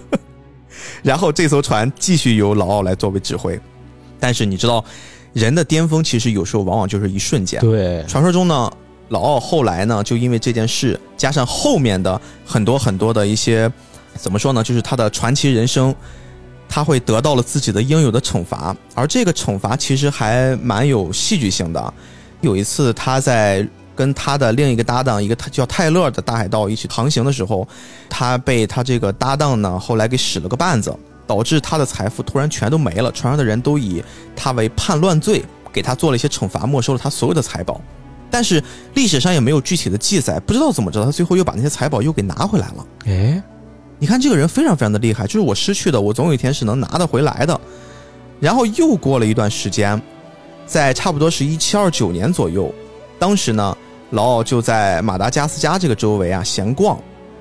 [1.04, 3.60] 然后这艘船继续由老奥来作为指挥，
[4.20, 4.84] 但是你知道，
[5.34, 7.60] 人的巅峰其实有时候往往就是一瞬间。
[7.62, 8.72] 对，传说中呢，
[9.10, 13.72] 老奥后来呢，就因为这件事，加上后面的很多很多的一些，
[14.16, 15.94] 怎么说呢，就是他的传奇人生，
[16.70, 21.94] 他会得到了自己的应有的惩罚，而这个惩罚其实还蛮有戏剧性的。
[22.42, 27.68] 有一次，他在跟他的另一个搭档，一个他叫泰勒的大海盗一起航行的时候，
[28.10, 30.96] 他被他这个搭档呢后来给使了个绊子，
[31.28, 34.04] 导致他的财富突然全都没了，船上的人都以
[34.36, 37.80] 他为叛乱罪，给他做了一些惩罚，没收了他所有的财宝。
[38.30, 38.64] 但是
[38.94, 42.86] 历史上也没有具体的记载，不知道怎么着，他最后又把那些财宝又给拿回来了。
[43.06, 43.44] 哎，
[44.00, 47.60] 你看这个人非常非常的厉害，就是我失去的，我总有一天是能拿得回来的。
[48.40, 50.02] 然后又过了一段时间，
[50.66, 52.74] 在差不多是一七二九年左右，
[53.22, 53.78] 当时呢，
[54.10, 56.98] 老奥就在马达加斯加这个周围啊闲逛。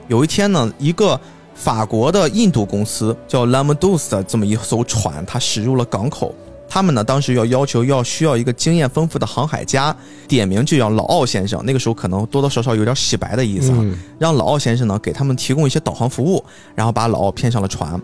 [0.09, 1.19] 有一天呢，一个
[1.55, 6.35] 法国的印度公司叫 Lamdus 的这么一艘船，它驶入了港口。
[6.69, 9.97] 他们呢，当时要要求要需要一个经验丰富的航海家，
[10.29, 11.65] 点名就叫老奥先生。
[11.65, 17.99] 那个时候可能多多少少有点洗白的意思啊，嗯让老奥先生呢给他们提供一些导航服务，然后把老奥骗上了船。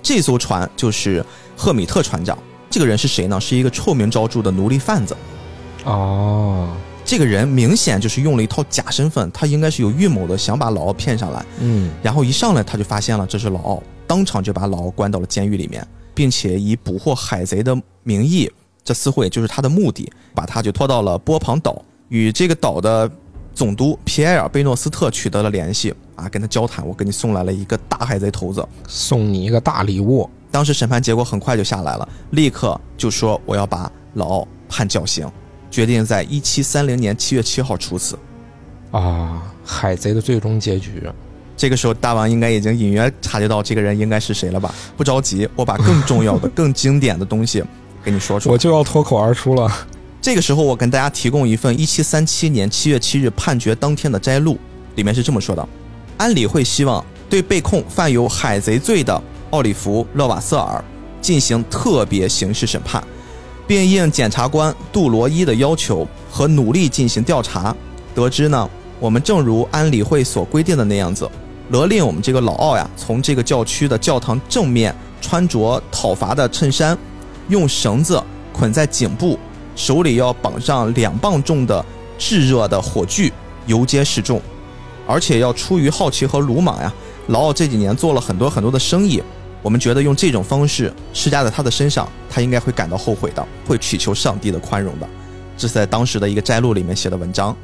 [0.00, 2.38] 这艘船就是赫米特船长。
[2.70, 3.40] 这个人是谁呢？
[3.40, 5.16] 是一个臭名昭著的奴隶贩子。
[5.84, 6.68] 哦，
[7.06, 11.46] 这个人明显就是用了一套假身份，他应该是有预谋的，想把老奥骗上来。
[11.60, 18.50] 嗯，然后一上来他就发现了这是老奥，当场就把老奥关到了监狱里面，并且以捕获海贼的名义，
[18.82, 23.08] 这似乎也就是他的目的，把他就拖到了波旁岛，与这个岛的
[23.54, 28.66] 总督皮埃尔·贝诺斯特取得了联系啊，跟他交谈，我给你送来了一个大海贼头子。
[28.88, 30.28] 送你一个大礼物。
[30.50, 35.30] 当时审判结果很快就下来了，立刻就说我要把老奥判绞刑，
[35.70, 38.18] 决定在一七三零年七月七号处死。
[38.90, 41.02] 啊，海贼的最终结局。
[41.56, 44.74] 这个时候，大王应该已经隐约察觉到这个人应该是谁了吧？
[44.96, 47.64] 不着急，我把更重要的、更经典的东西
[48.04, 48.52] 给你说出来。
[48.52, 49.70] 我就要脱口而出了。
[50.20, 54.58] 这个时候，我跟大家提供一份一七三七年七月七日判决当天的摘录，
[54.96, 55.68] 里面是这么说的：
[56.18, 60.84] 安理会希望对被控犯有海贼罪的奥里弗·勒瓦瑟尔
[61.22, 63.02] 进行特别刑事审判，
[63.66, 67.74] 并应检察官杜罗伊的要求和努力进行调查。
[68.14, 71.28] 得知呢，我们正如安理会所规定的那样子，
[71.70, 76.96] 勒令我们这个老奥呀，从这个教区的教堂正面穿着讨伐的衬衫，
[77.48, 79.38] 用绳子捆在颈部，
[79.74, 81.84] 手里要绑上两磅重的
[82.16, 83.32] 炙热的火炬，
[83.66, 84.40] 游街示众，
[85.06, 86.92] 而且要出于好奇和鲁莽呀。
[87.26, 89.22] 老奥这几年做了很多很多的生意，
[89.66, 95.08] 我们觉得用这种方式施加在他的身上，他应该会感到后悔的，会祈求上帝的宽容的。
[95.58, 97.56] 这是在当时的一个摘录里面写的文章。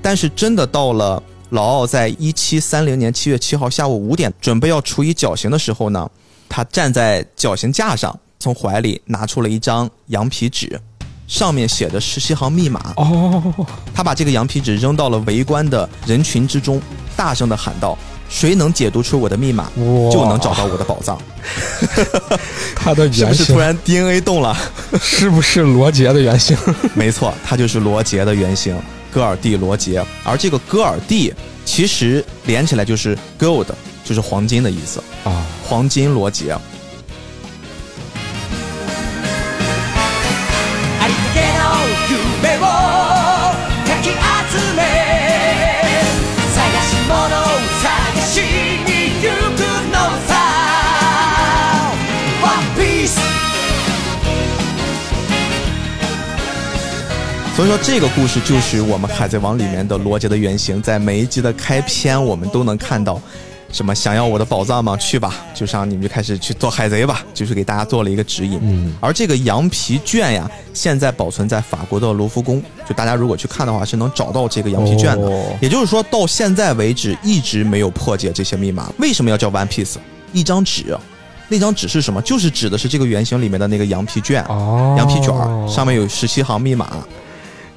[0.00, 6.10] 但是真的到了老奥在一七三零年七月七号下午五点准备要处以绞刑的时候呢，
[6.48, 10.80] 他站在绞刑架上，从怀里拿出了一张羊皮纸，
[11.28, 12.94] 上面写着十七行密码。
[12.96, 16.80] 哦，他把这个羊皮纸扔到了围观的人群之中，
[17.14, 17.98] 大声的喊道
[18.32, 19.70] ：“谁能解读出我的密码，
[20.10, 21.20] 就能找到我的宝藏。
[22.74, 24.56] 他的”是不原型是突然 DNA 动了？
[25.00, 26.56] 是不是罗杰的原型？
[26.96, 28.74] 没错，他就是罗杰的原型，
[29.12, 30.02] 戈尔蒂罗杰。
[30.24, 31.32] 而这个戈尔蒂
[31.66, 33.66] 其实连起来就是 gold，
[34.02, 36.56] 就是黄金的意思，啊，黄金罗杰。
[57.54, 60.80] 所以说，这个故事就是我们《海贼王》里面的罗杰的原型。
[60.80, 63.20] 在每一集的开篇，我们都能看到，
[63.70, 64.96] 什么想要我的宝藏吗？
[64.96, 68.58] 去吧，就让你们就开始去做海贼吧，就是给大家做了一个指引。
[68.62, 75.26] 嗯，而这个羊皮卷呀，现在保存在法国的卢浮宫，就大家如果去看的话，是能找到这个羊皮卷的。
[75.26, 78.90] 哦也就是说，到现在为止一直没有破解这些密码。
[78.98, 79.96] 为什么要叫 One Piece？
[80.32, 80.96] 一张纸，
[81.48, 82.22] 那张纸是什么？
[82.22, 84.42] 就是指的是这个原型里面的那个羊皮卷。
[84.44, 86.96] 哦，羊皮卷儿上面有十七行密码，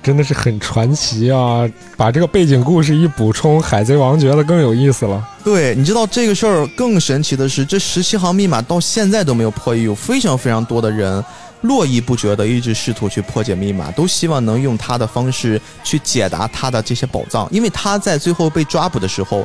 [0.06, 1.68] 真的是很传奇啊！
[1.98, 5.28] 把这个背景故事一补充，海贼王觉得更有意思了。
[5.44, 11.26] 对，你知道这个事儿更神奇的是，这十七行密码到现在都没有破译，有非常非常多的人
[11.62, 19.44] 络绎不绝的一直试图去破解密码，都希望能用他的方式去解答他的这些宝藏，因为他在最后被抓捕的时候，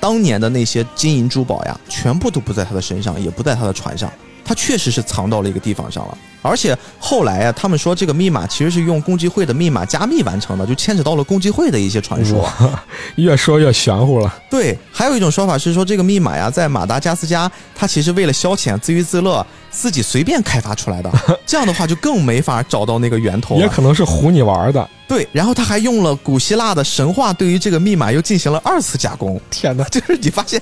[0.00, 4.10] 当年的那些金银珠宝呀，全部都不在他的身上，也不在他的船上，
[4.50, 6.18] 他确实是藏到了一个地方上了。
[6.42, 12.50] 而且后来啊，他们说这个密码其实是用共济会的密码加密完成的，就牵扯到了共济会的一些传说。
[13.14, 14.34] 越说越玄乎了。
[14.50, 21.12] 对，还有一种说法是说，这个密码呀，在马达加斯加，他其实为了消遣、自娱自乐，自己随便开发出来的。
[21.46, 23.60] 这样的话，就更没法找到那个源头了。
[23.60, 24.90] 也可能是唬你玩的。
[25.06, 29.38] 对，然后他还用了古希腊的神话，对于这个密码又进行了二次加工。
[29.50, 30.60] 天哪， 就是你发现，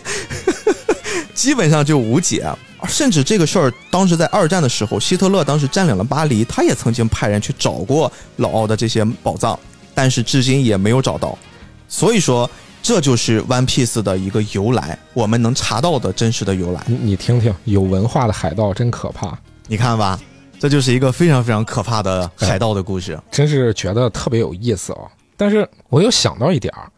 [1.38, 2.44] 基本上就无解。
[2.88, 9.58] 甚至这个事儿，当时在二战的时候，希特勒当时占领了巴黎，他也曾经派人去找过老奥的这些宝藏，
[9.94, 11.38] 但是至今也没有找到。
[11.88, 12.48] 所以说，
[12.82, 16.82] 这就是 One Piece 的一个由来，我们能查到的真实的由来。
[16.86, 19.36] 你你听听，有文化的海盗真可怕，
[19.68, 20.18] 你看吧，
[20.58, 23.18] 这就是一个非常非常可怕的海盗的故事。
[23.30, 25.08] 真是觉得特别有意思哦。
[25.36, 26.90] 但是我又想到一点儿，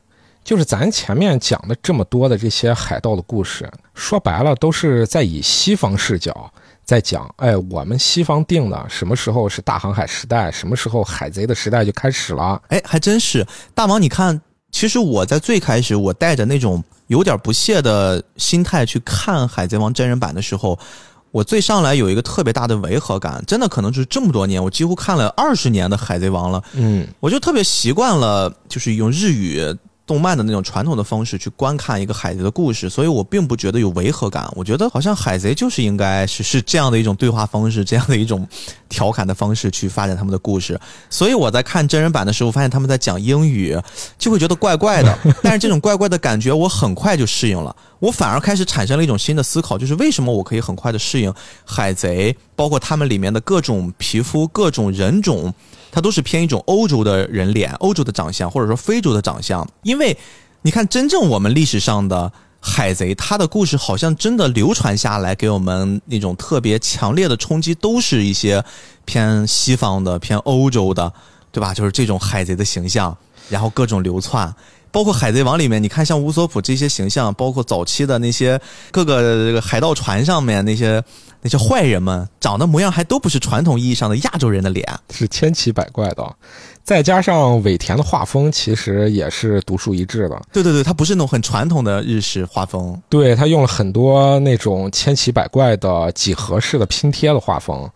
[0.43, 6.53] 就是咱前面讲的这么多的这些海盗的故事，说白了都是在以西方视角
[6.85, 12.61] 在讲，哎，我们西方定的什么时候是大航海时代，什么时候海贼的时代就开始了。
[12.69, 14.41] 哎，还真是大王，你看，
[14.73, 20.77] 其实我在最开始，我带着那种有点不屑的心态去看《海贼王》真人版的时候，
[21.31, 29.63] 我最上来有一个特别大的违和感，真的可能就是这么多年，我几乎看了二十年的《海贼王》了，嗯，我就特别习惯了，就是用日语
[30.11, 34.51] 动漫的那种传统的方式去观看一个海贼的故事，所以我并不觉得有违和感。
[34.57, 38.45] 我觉得好像海贼就是应该是是这样的一种对话方式，这样的一种
[38.89, 40.77] 调侃的方式去发展他们的故事。
[41.09, 43.81] 所以我在看真人版的时候，发现他们在讲英语，
[44.19, 45.17] 就会觉得怪怪的。
[45.45, 47.77] 但是这种怪怪的感觉，我很快就适应了。
[48.01, 51.33] 我反而开始产生了一种新的思考，就是为什么我可以很快的适应
[51.65, 55.55] 海贼，包括他们里面的各种皮肤、各种人种。
[55.91, 59.67] 它都是偏一种欧洲的人脸、欧洲的长相，或者说非洲的长相。
[59.83, 60.17] 因为
[60.63, 62.31] 你看，真正我们历史上的
[62.61, 68.63] 海贼，他的故事好像真的流传下来，给我们那种特别强烈的冲击，都是一些
[69.05, 71.13] 偏西方的、偏欧洲的，
[71.51, 71.73] 对吧？
[71.73, 73.17] 就是这种海贼的形象，
[73.49, 74.55] 然后各种流窜。
[74.93, 78.61] 包括《海贼王》里面，你看像乌索普这些形象，包括早期的那些
[78.91, 81.03] 各个这个海盗船上面那些
[81.43, 84.87] 那些坏人们，长得模样还都不是传统意义上的亚洲人的脸。
[85.11, 86.37] 是千奇百怪的，
[86.83, 90.41] 再加上尾田的画风，其实也是独树一帜的。
[90.53, 93.01] 对对对，它不是那种很传统的日式画风。
[93.09, 97.89] 对他用了很多那种千奇百怪的几何式的拼贴的画风，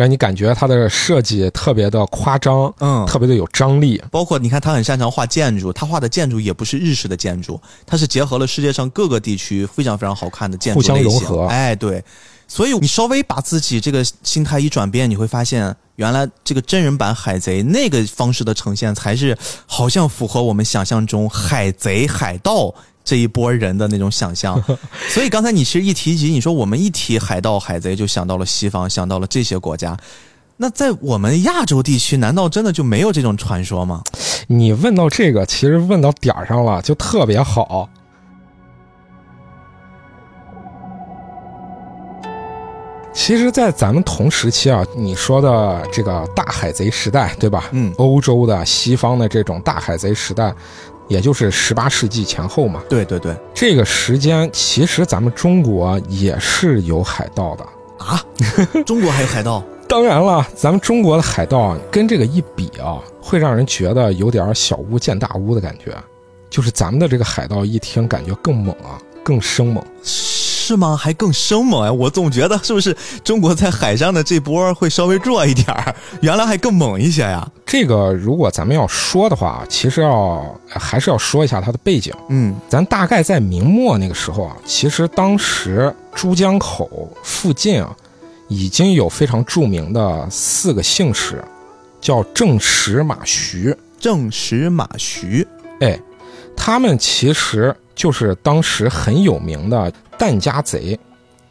[0.00, 4.02] 让你感觉它的设计特别的夸张，嗯特别的有张力。
[4.10, 12.02] 包括你看，他很擅长画建筑，他画的建筑也不是日式的建筑，它是结合了世界上各个地区非常非常好看的建筑互相融合哎，对，
[12.48, 19.36] 所以你稍微把自己这个心态一转变，你会发现，原来这个真人版海贼那个方式的呈现，才是
[19.66, 22.74] 好像符合我们想象中海贼海盗。
[23.10, 24.62] 这一波人的那种想象，
[25.10, 29.96] 所以刚才你其实一提及，你说我们一提海盗海贼，就想到了西方，想到了这些国家。
[30.58, 34.04] 那在我们亚洲地区，难道真的就没有这种传说吗？
[34.46, 37.90] 你问到这个，其实问到点儿上了，就特别好。
[43.12, 47.68] 其实，在咱们同时期啊，你说的这个大海贼时代，对吧？
[47.72, 50.54] 嗯欧洲的、西方的这种大海贼时代，
[51.10, 52.82] 也就是十八世纪前后嘛。
[52.88, 57.66] 对对对这个时间，其实咱们中国也是有海盗的。
[57.98, 58.24] 啊，
[58.86, 65.94] 中国还有海盗当然了，咱们中国的海盗跟这个一比啊，会让人觉得有点小巫见大巫的感觉。
[66.48, 69.84] 就是咱们的这个海盗，一听感觉更猛啊，更生猛。
[70.70, 70.96] 是吗？
[70.96, 71.90] 还更生猛哎！
[71.90, 77.44] 我总觉得是不是中国在海上的这波会稍微弱一点儿，原来还更猛一些呀？
[77.66, 82.14] 这个如果咱们要说的话，其实要还是要说一下它的背景。
[82.28, 86.88] 嗯咱大概在明末那个时候啊，其实当时珠江口
[87.24, 87.92] 附近啊，
[88.46, 91.42] 已经有非常著名的四个姓氏，
[92.00, 93.76] 叫郑石马徐。
[93.98, 95.44] 郑石马徐
[95.80, 95.98] 哎，
[96.56, 100.96] 他们其实就是当时很有名的疍家贼，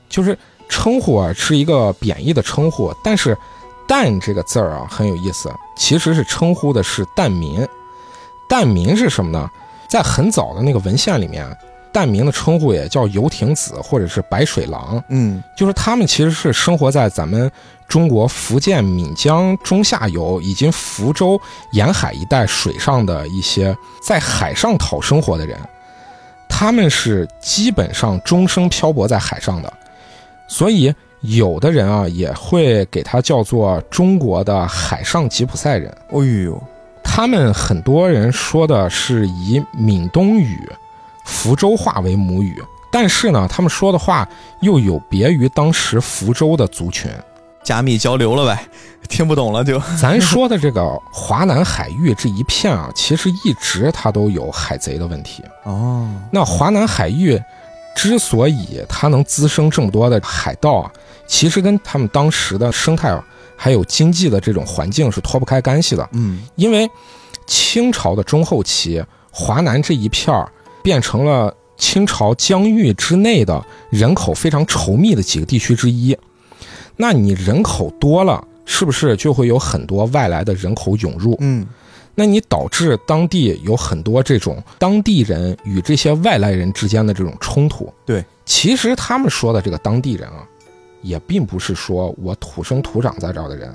[0.07, 0.37] 就是
[0.69, 3.35] 称呼啊是一个贬义的称呼，但是
[3.89, 7.67] “疍”这个字儿啊很有意思，其实是称呼的是疍民。
[8.47, 9.49] 疍民是什么呢？
[9.89, 11.45] 在很早的那个文献里面，
[11.91, 17.51] 疍民的称呼也叫游艇子或者是白水狼，嗯就是他们其实是生活在咱们
[17.87, 21.41] 中国福建闽江中下游以及福州
[21.71, 25.59] 沿海一带水上的一些在海上讨生活的人，
[26.59, 29.73] 他们是基本上终生漂泊在海上的，
[30.45, 35.89] 所以有的人啊也会给他叫做中国的海上吉普赛人。
[36.11, 36.61] 哎呦，
[37.01, 40.69] 他们很多人说的是以闽东语、
[41.23, 44.27] 福州话为母语，但是呢，他们说的话
[44.59, 47.09] 又有别于当时福州的族群。
[47.63, 48.67] 加密交流了呗，
[49.07, 55.43] 听不懂了就 咱说的这个华南海域这一片啊，其实一直它都有海贼的问题。
[55.63, 57.39] 哦，那华南海域
[57.95, 60.91] 之所以它能滋生这么多的海盗啊，
[61.27, 63.23] 其实跟他们当时的生态啊，
[63.55, 66.07] 还有经济的这种环境是脱不开干系的。
[66.13, 66.89] 嗯因为
[67.45, 70.49] 清朝的中后期，华南这一片儿
[70.83, 76.15] 变成了清朝疆域之内的人口非常稠密的几个地区之一。
[77.01, 81.37] 那你人口多了，是不是就会有很多外来的人口涌入？
[81.39, 81.65] 嗯
[82.15, 87.89] 那你导致当地有很多这种当地人与这些外来人之间的这种冲突。
[88.05, 90.45] 对，其实他们说的这个当地人啊，
[91.01, 93.73] 也并不是说我土生土长在这儿的人，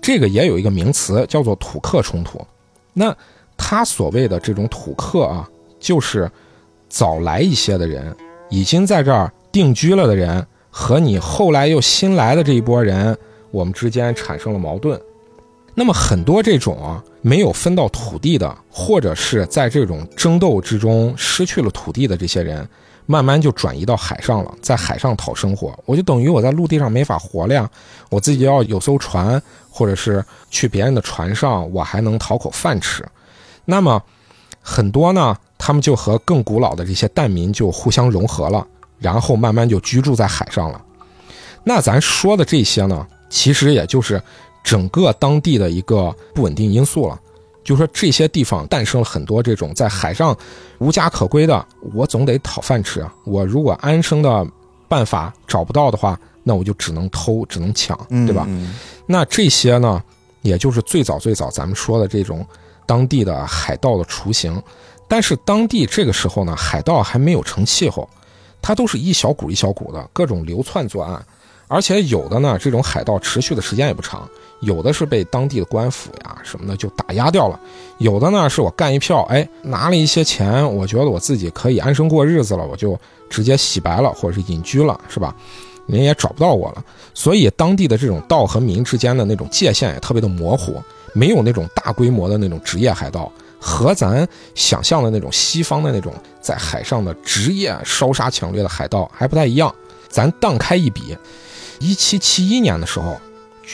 [0.00, 2.44] 这个也有一个名词叫做土客冲突。
[2.92, 3.16] 那
[3.56, 5.48] 他所谓的这种土客啊，
[5.78, 6.28] 就是
[6.88, 8.12] 早来一些的人，
[8.48, 13.16] 已经在这儿定居了的人，和你后来又新来的这一波人，
[13.50, 15.00] 我们之间产生了矛盾。
[15.74, 22.68] 那么很多这种啊没有分到土地的，或者是在这种争斗之中失去了土地的这些人，
[23.06, 25.78] 慢慢就转移到海上了，在海上讨生活。
[25.86, 27.70] 我就等于我在陆地上没法活了呀，
[28.10, 29.40] 我自己要有艘船，
[29.70, 33.04] 或者是去别人的船上，我还能讨口饭吃。
[33.64, 34.02] 那么
[34.60, 38.66] 很多呢，他们就和更古老的这些疍民就互相融合了，
[39.00, 40.80] 然后慢慢就居住在海上了。
[41.64, 44.22] 那咱说的这些呢，其实也就是
[44.62, 47.18] 整个当地的一个不稳定因素了。
[47.62, 50.36] 就说这些地方诞生了很多这种在海上
[50.78, 53.12] 无家可归的，我总得讨饭吃啊。
[53.24, 54.46] 我如果安生的
[54.88, 58.46] 办法找不到的话，那我就只能偷，只能抢，嗯，对吧？
[58.48, 58.74] 嗯
[59.06, 60.02] 那这些呢，
[60.40, 62.44] 也就是最早最早咱们说的这种
[62.86, 64.60] 当地的海盗的雏形。
[65.06, 68.08] 但是当地这个时候呢，海盗还没有成气候，
[68.62, 71.24] 它都是一小股一小股的各种流窜作案，
[71.68, 74.28] 而且有的呢，这种海盗持续的时间也不长，
[74.60, 77.58] 有的是被当地的官府呀什么的就打压掉了，
[77.98, 82.98] 有的呢是我干一票，哎，拿了一些钱，我觉得我自己可以安生过日子了，我就
[83.28, 85.34] 直接洗白了，或者是隐居了，是吧？
[85.86, 86.84] 人也找不到我了。
[87.14, 90.80] 所以当地的这种道和民之间的那种界限也特别的模糊，
[91.12, 93.30] 没有那种大规模的那种职业海盗，
[93.60, 99.72] 和咱想象的那种西方的那种在海上的职业烧杀抢掠的海盗还不太一样。
[100.08, 101.16] 咱荡开一笔，
[101.78, 103.16] 一七七一年的时候，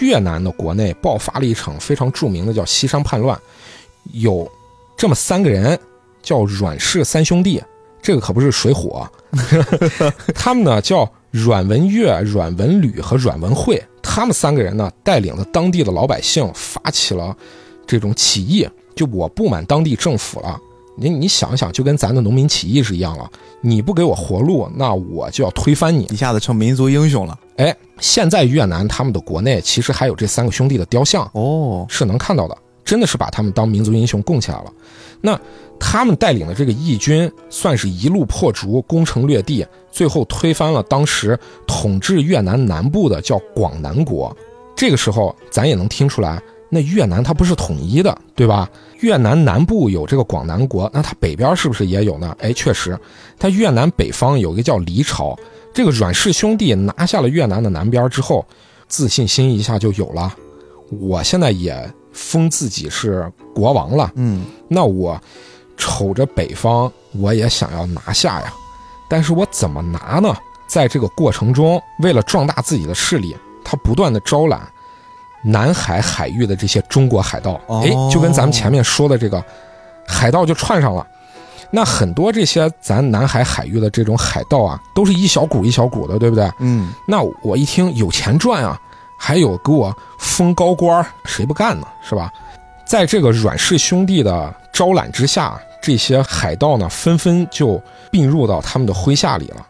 [0.00, 3.40] 越南的国内爆发了一场非常著名的叫西山叛乱，
[4.12, 4.46] 有
[4.98, 5.78] 这么三个人
[6.22, 7.62] 叫阮氏三兄弟，
[8.02, 9.08] 这个可不是水火，
[10.34, 17.34] 他们呢叫阮文岳、阮文吕和阮文慧，他们三个人呢带领了当地的老百姓发起了
[17.86, 20.58] 这种起义，就我不满当地政府了。
[20.98, 23.30] 你你想想，就跟咱的农民起义是一样了。
[23.60, 26.04] 你不给我活路，那我就要推翻你。
[26.04, 27.38] 一下子成民族英雄了。
[27.58, 32.56] 哎，现在越南他们的国内其实还有这三个兄弟的雕像，哦，是能看到的。
[32.82, 34.72] 真的是把他们当民族英雄供起来了。
[35.20, 35.38] 那
[35.78, 44.34] 他们带领的这个义军，算是一路破竹，攻城略地，最后推翻了当时统治越南南部的叫广南国。
[44.74, 46.40] 这个时候，咱也能听出来，
[46.70, 48.70] 那越南它不是统一的，对吧？
[49.00, 52.36] 越南南部有这个广南国，那它北边是不是也有呢？
[52.40, 52.98] 哎，确实，
[53.38, 55.36] 它越南北方有一个叫黎朝。
[55.74, 58.44] 这个阮氏兄弟拿下了越南的南边之后，
[58.88, 60.34] 自信心一下就有了。
[61.00, 65.20] 我现在也封自己是国王了，嗯那我
[65.76, 68.52] 瞅着北方，我也想要拿下呀。
[69.08, 70.34] 但是我怎么拿呢？
[70.66, 74.68] 在这个过程中，为了壮大自己的势力，他不断的招揽
[75.46, 79.42] 南海海域的这些中国海盗，哦哎，就跟咱们前面说的这个
[80.06, 81.06] 海盗就串上了。
[81.70, 86.50] 那很多这些咱南海海域的这种海盗啊，都是一小股一小股的，对不对？
[86.58, 88.80] 嗯那我一听有钱赚啊，
[89.18, 91.86] 还有给我封高官儿，谁不干呢？
[92.02, 92.32] 是吧？
[92.86, 97.82] 在这个阮氏兄弟的招揽之下，这些海盗呢纷纷就
[98.12, 99.66] 并入到他们的麾下里了。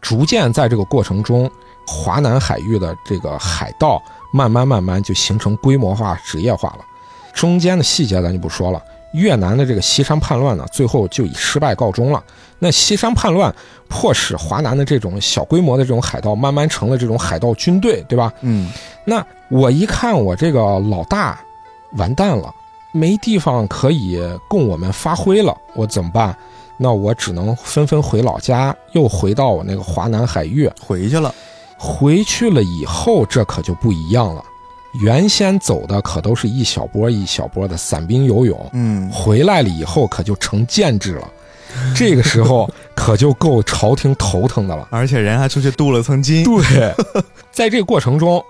[0.00, 1.48] 逐渐在这个过程中，
[1.86, 4.02] 华南海域的这个海盗
[4.32, 6.84] 慢慢慢慢就形成规模化、职业化了。
[7.32, 8.82] 中间的细节咱就不说了。
[9.12, 12.22] 越南的这个西山叛乱呢，最后就以失败告终了。
[12.58, 13.54] 那西山叛乱
[13.88, 18.32] 迫使华南的这种小规模的这种海盗慢慢成了这种海盗军队，对吧？
[18.40, 18.70] 嗯
[19.04, 21.38] 那我一看我这个老大
[21.92, 22.52] 完蛋了，
[22.92, 26.36] 没地方可以供我们发挥了，我怎么办？
[26.76, 30.70] 那我只能纷纷回老家，又回到我那个华南海域。
[30.78, 31.34] 回去了，
[31.78, 34.42] 回去了以后，这可就不一样了。
[35.00, 41.30] 原先走的可都是一小波一小波的散兵游泳，嗯回来了以后可就成建制了。
[41.94, 44.88] 这个时候可就够朝廷头疼的了。
[44.92, 46.94] 而且人还出去镀了层金，对，
[47.52, 48.42] 在这个过程中，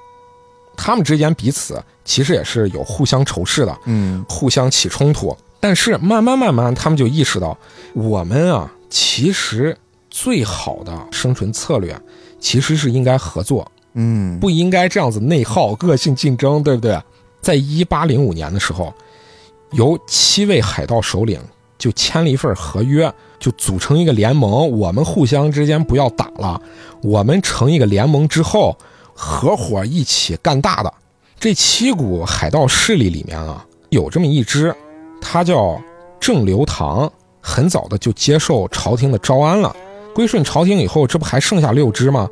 [0.76, 5.36] 他们之间彼此其实也是有互相仇视的，嗯互相起冲突。
[5.58, 7.58] 但是慢慢慢慢，他们就意识到，
[7.94, 9.76] 我们啊，其实
[10.08, 12.00] 最好的生存策略
[12.46, 16.96] 其实是应该合作，嗯不应该这样子内耗、恶性竞争，对不对？
[17.40, 18.94] 在一八零五年的时候，
[19.72, 21.40] 由七位海盗首领
[21.76, 24.70] 就签了一份合约，就组成一个联盟。
[24.78, 26.62] 我们互相之间不要打了，
[27.02, 28.78] 我们成一个联盟之后，
[29.12, 30.94] 合伙一起干大的。
[31.40, 34.72] 这七股海盗势力里面啊，有这么一支，
[35.20, 35.82] 他叫
[36.20, 39.74] 郑留堂，很早的就接受朝廷的招安了。
[40.16, 42.26] 归顺朝廷以后，这不还剩下六支吗？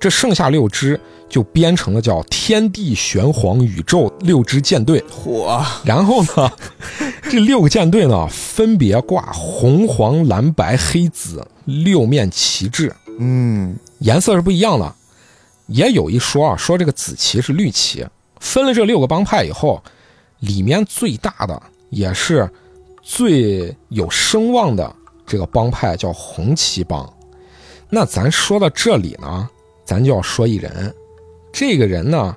[0.00, 5.04] 这剩下六支就编成了叫天地玄黄宇宙六支舰队。
[5.10, 6.50] 嚯，然后呢，
[7.30, 14.94] 这六个舰队呢，分别挂红、黄、蓝、白、黑、紫六面旗帜，嗯颜色是不一样的。
[15.66, 18.06] 也有一说啊，说这个紫旗是绿旗。
[18.40, 19.82] 分了这六个帮派以后，
[20.40, 22.50] 里面最大的也是
[23.02, 24.94] 最有声望的
[25.26, 27.12] 这个帮派叫红旗帮。
[27.88, 29.48] 那咱说到这里呢，
[29.84, 30.94] 咱就要说一人，
[31.52, 32.36] 这个人呢，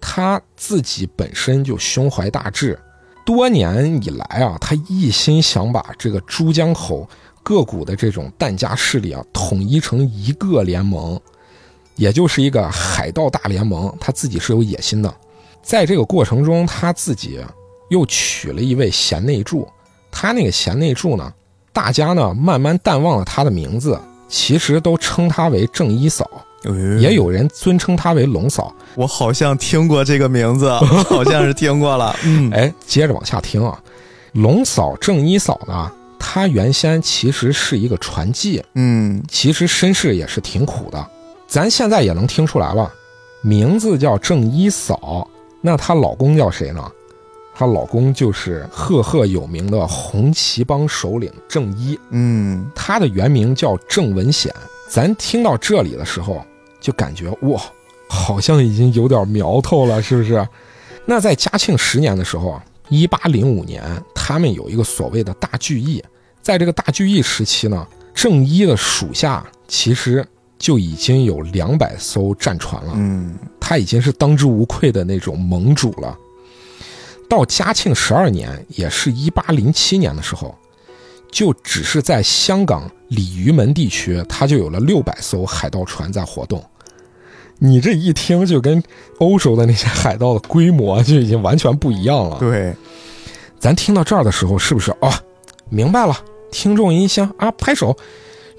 [0.00, 2.78] 他自己本身就胸怀大志，
[3.24, 7.08] 多年以来啊，他一心想把这个珠江口
[7.42, 11.20] 各股的这种疍家势力啊，统一成一个联盟，
[11.94, 13.94] 也就是一个海盗大联盟。
[14.00, 15.14] 他自己是有野心的，
[15.62, 17.40] 在这个过程中，他自己
[17.88, 19.68] 又娶了一位贤内助。
[20.10, 21.32] 他那个贤内助呢，
[21.72, 23.98] 大家呢慢慢淡忘了他的名字，
[24.32, 26.26] 其实都称她为正一嫂，
[26.98, 28.74] 也有人尊称她为龙嫂。
[28.94, 30.70] 我好像听过这个名字，
[31.06, 32.16] 好像是听过了。
[32.24, 33.78] 嗯，哎，接着往下听啊，
[34.32, 41.06] 龙嫂、正一嫂呢，她原先其实是一个传记，嗯其实身世也是挺苦的。
[41.46, 42.90] 咱现在也能听出来了，
[43.42, 45.28] 名字叫正一嫂，
[45.60, 46.90] 那她老公叫谁呢？
[47.62, 54.52] 她老公就是赫赫有名的红旗帮首领郑一，嗯他的原名叫郑文显。
[54.88, 56.44] 咱听到这里的时候，
[56.80, 57.62] 就感觉哇，
[58.08, 60.44] 好像已经有点苗头了，是不是？
[61.06, 66.02] 那在嘉庆十年的时候啊，一八零五年，他们有一个所谓的大聚义。
[66.42, 70.26] 在这个大聚义时期呢，郑一的属下其实
[70.58, 72.94] 就已经有两百艘战船了。
[72.96, 76.18] 嗯他已经是当之无愧的那种盟主了。
[77.32, 80.54] 到嘉庆十二年，也是一八零七年的时候，
[81.30, 86.62] 就只是在香港鲤鱼门地区，它就有了六百艘海盗船在活动。
[87.58, 88.82] 你这一听，就跟
[89.18, 92.36] 欧洲的那些海盗的规模就已经完全不一样了。
[92.38, 92.76] 对，
[93.58, 95.10] 咱听到这儿的时候，是不是哦，
[95.70, 96.14] 明白了？
[96.50, 97.96] 听众一听啊，拍手，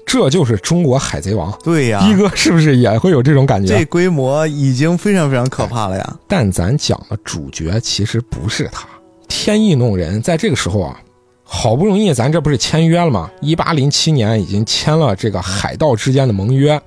[0.06, 1.52] 这就是中国海贼王。
[1.62, 3.78] 对呀，逼哥是不是也会有这种感觉？
[3.78, 6.16] 这规模已经非常非常可怕了呀。
[6.28, 8.86] 但咱讲的主角其实不是他。
[9.28, 11.00] 天意弄人，在这个时候啊，
[11.42, 13.30] 好不容易咱这不是签约了吗？
[13.40, 16.80] 一八零七年已经签了这个海盗之间的盟约，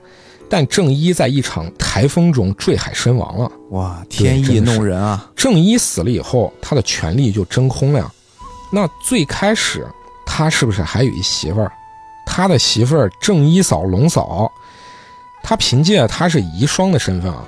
[0.47, 3.51] 但郑一在一场台风中坠海身亡了。
[3.71, 5.29] 哇，天意弄人啊！
[5.35, 8.09] 郑一死了以后，他的权力就真空了呀。
[8.71, 9.85] 那最开始
[10.25, 11.71] 他是不是还有一媳妇儿？
[12.29, 14.51] 他的媳妇儿郑一嫂龙嫂，
[15.41, 17.43] 他凭借他是遗孀的身份啊，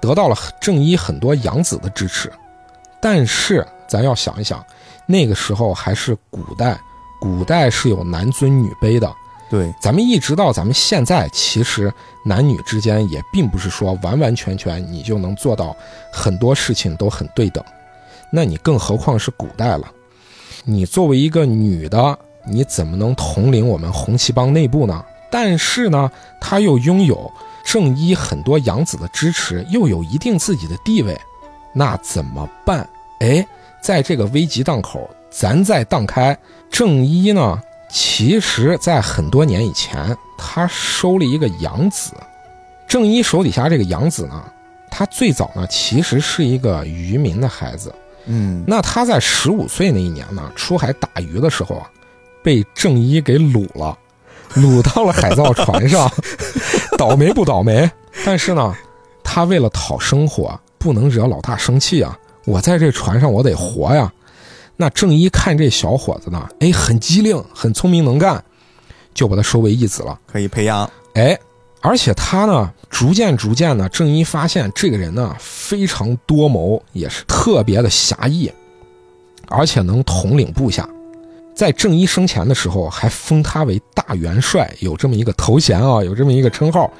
[0.00, 2.32] 得到了郑一很多养子的支持。
[3.00, 4.64] 但是咱要想一想，
[5.06, 6.80] 那个时候还是古代，
[7.20, 9.14] 古代是有男尊女卑的。
[9.50, 11.92] 对，咱们一直到咱们现在，其实
[12.24, 15.76] 男女之间也并不是说完完全全你就能做到
[16.10, 17.62] 很多事情都很对等，
[18.32, 19.86] 那你更何况是古代了？
[20.64, 25.04] 你作为一个女的，你怎么能统领我们红旗帮内部呢？
[25.30, 26.10] 但是呢，
[26.40, 27.32] 他又拥有
[27.64, 31.18] 正一很多养子的支持，又有一定自己的地位，
[31.72, 32.88] 那怎么办？
[33.20, 33.44] 哎，
[33.80, 36.38] 在这个危急档口，咱再荡开
[36.70, 37.60] 正一呢？
[37.88, 42.12] 其实，在很多年以前，他收了一个养子。
[42.86, 44.44] 正一手底下这个养子呢，
[44.90, 47.94] 他最早呢其实是一个渔民的孩子。
[48.26, 51.90] 嗯，那他在十五岁那一年呢，出海打鱼的时候啊，
[52.44, 53.98] 被正一给掳了，
[54.54, 56.08] 掳到了海盗船上。
[56.98, 57.90] 倒霉不倒霉？
[58.24, 58.72] 但是呢，
[59.24, 62.16] 他为了讨生活，不能惹老大生气啊。
[62.44, 64.12] 我在这船上，我得活呀。
[64.76, 68.44] 那正一看这小伙子呢，哎，很机灵，很聪明能干，
[69.14, 70.20] 就把他收为义子了。
[70.30, 70.88] 可以培养。
[71.14, 71.38] 哎，
[71.80, 78.52] 而且他呢，逐渐逐渐呢，正一发现这个人呢非常多谋，也是特别的侠义，
[79.48, 80.88] 而且能统领部下。
[81.54, 86.90] 在正一生前的时候，还封他为大元帅，有这么一个头衔啊， 有这么一个称号。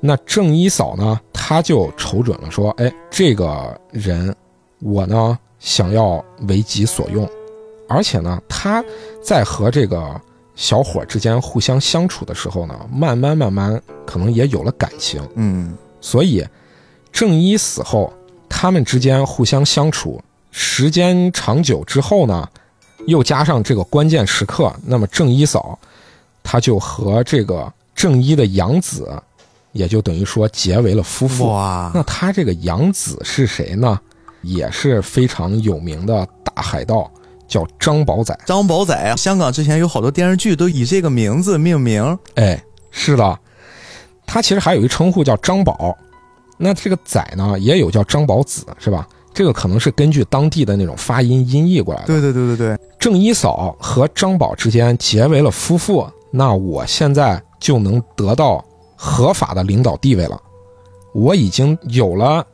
[0.00, 4.34] 那正一嫂呢，他就瞅准了，说：“哎，这个人，
[4.80, 7.28] 我呢想要为己所用，
[7.88, 8.82] 而且呢，他
[9.22, 10.20] 在和这个
[10.56, 15.22] 小伙之间互相相处的时候呢，慢慢慢慢可能也有了感情。
[15.36, 16.44] 嗯，所以，
[17.12, 18.12] 正一死后，
[18.48, 20.20] 他们之间互相相处
[20.50, 22.48] 时间长久之后呢，
[23.06, 25.78] 又加上这个关键时刻，那么正一嫂，
[26.42, 29.08] 她就和这个正一的养子，
[29.72, 31.48] 也就等于说结为了夫妇。
[31.48, 33.98] 哇，那他这个养子是谁呢？
[34.42, 37.10] 也是非常有名的大海盗，
[37.46, 38.36] 叫张宝仔。
[38.44, 42.18] 张宝仔啊，香港之前有好多电视剧都以这个名字命名。
[42.34, 42.60] 哎，
[42.90, 43.38] 是的，
[44.26, 45.96] 他其实还有一称呼叫张宝。
[46.58, 49.06] 那这个仔呢，也有叫张宝子，是吧？
[49.34, 52.06] 这个可能是根据当地的那种发音音译过来的。
[52.06, 58.64] 对对对对对，郑一嫂和张宝之间结为了夫妇，那我现在就能得到
[58.96, 60.40] 合法的领导地位了。
[61.14, 62.46] 我已经有了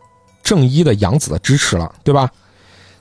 [0.42, 2.30] 正一的养子的支持了，对吧？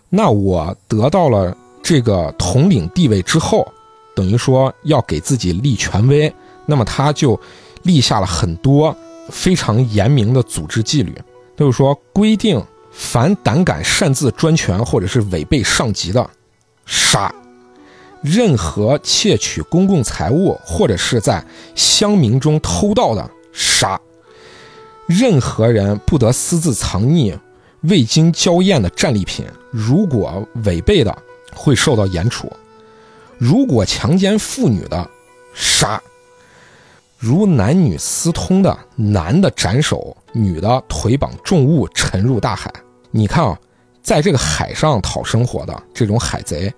[0.10, 3.68] 那我得到了这个统领地位之后，
[4.16, 6.34] 等于说要给自己立权威，
[6.66, 7.40] 那么他就
[7.84, 8.96] 立下了很多
[9.30, 11.14] 非常严明的组织纪律，
[11.56, 12.64] 就是说规定
[13.00, 16.30] 凡胆敢擅自专权或者是违背上级的，
[16.86, 17.32] 杀；
[18.22, 21.46] 任何窃取公共财物或者是在
[21.76, 23.96] 乡民中偷盗的，杀；
[25.06, 27.38] 任何人不得私自藏匿
[27.82, 31.16] 未经交验的战利品，如果违背的，
[31.54, 32.48] 会受到严处；
[33.38, 35.08] 如果强奸妇女的，
[35.54, 36.02] 杀；
[37.16, 42.74] 如男女私通的，男的斩首，女的腿绑重物沉入大海。
[43.12, 43.58] 你看啊，
[44.02, 46.74] 在这个海上讨生活的这种海贼，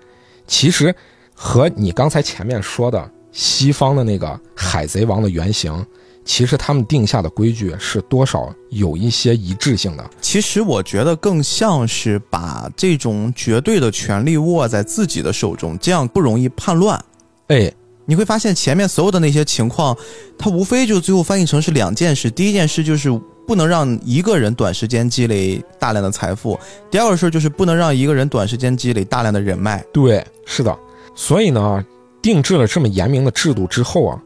[0.47, 0.93] 其实
[1.34, 5.85] 和你刚才前面说的西方的那个海贼王的原型，
[6.26, 10.10] 其实他们定下的规矩是多少有一些一致性的。
[10.22, 17.03] 其实我觉得更像是把这种绝对的权力握在自己的手中，这样不容易叛乱。
[17.47, 17.72] 哎，
[18.06, 19.95] 你会发现前面所有的那些情况，
[20.38, 22.30] 它无非就最后翻译成是两件事。
[22.30, 23.10] 第一件事就是
[23.49, 26.55] 不能让一个人短时间积累大量的财富；
[26.91, 29.84] 第二个事儿就是不能让一个人短时间积累大量的人脉。
[29.91, 30.77] 对，是的。
[31.15, 31.84] 所以呢，
[32.21, 34.21] 定制了这么严明的制度之后啊，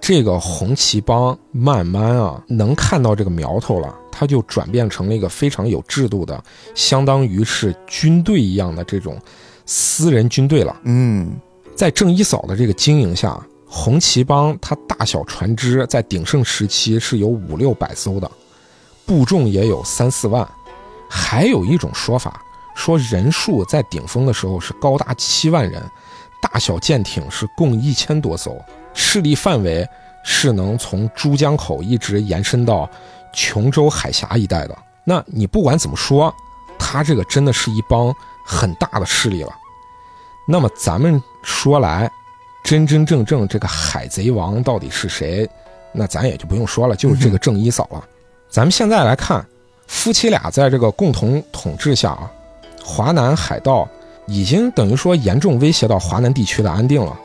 [0.00, 6.42] 这个红旗帮慢慢啊能看到这个苗头了，它就转变成了一个非常有制度的，
[6.74, 9.16] 相当于是军队一样的这种
[9.64, 10.76] 私人军队了。
[10.82, 11.36] 嗯，
[11.76, 18.28] 在郑一嫂的这个经营下，红旗帮它大小船只在鼎盛时期是有五六百艘的，
[19.06, 20.46] 部众也有三四万。
[21.08, 22.42] 还有一种说法
[22.74, 25.82] 说，人数在顶峰的时候是高达七万人，
[26.42, 28.60] 大小舰艇是共一千多艘，
[28.92, 29.88] 势力范围
[30.24, 32.90] 是能从珠江口一直延伸到
[33.32, 34.76] 琼州海峡一带的。
[35.04, 36.34] 那你不管怎么说，
[36.78, 38.12] 他这个真的是一帮
[38.44, 39.52] 很大的势力了。
[40.46, 42.10] 那么咱们说来，
[42.64, 45.48] 真真正正这个海贼王到底是谁？
[45.92, 48.04] 那咱也就不用说了，就是这个正一嫂了。
[48.48, 49.44] 咱们现在来看，
[49.86, 52.30] 夫妻俩在这个共同统治下啊，
[52.82, 53.86] 华南海盗
[54.26, 57.18] 已经等于说严重威胁到华南地区的安定了。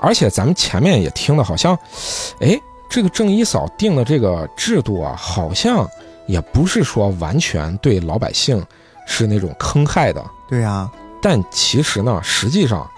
[0.00, 1.76] 而且咱们前面也听的好像，
[2.40, 2.56] 哎，
[2.88, 5.88] 这个郑一嫂定的这个制度啊，好像
[6.26, 8.64] 也不是说完全对老百姓
[9.06, 10.22] 是那种坑害的。
[10.48, 10.88] 对呀、
[11.20, 12.88] 但其实呢，实际上，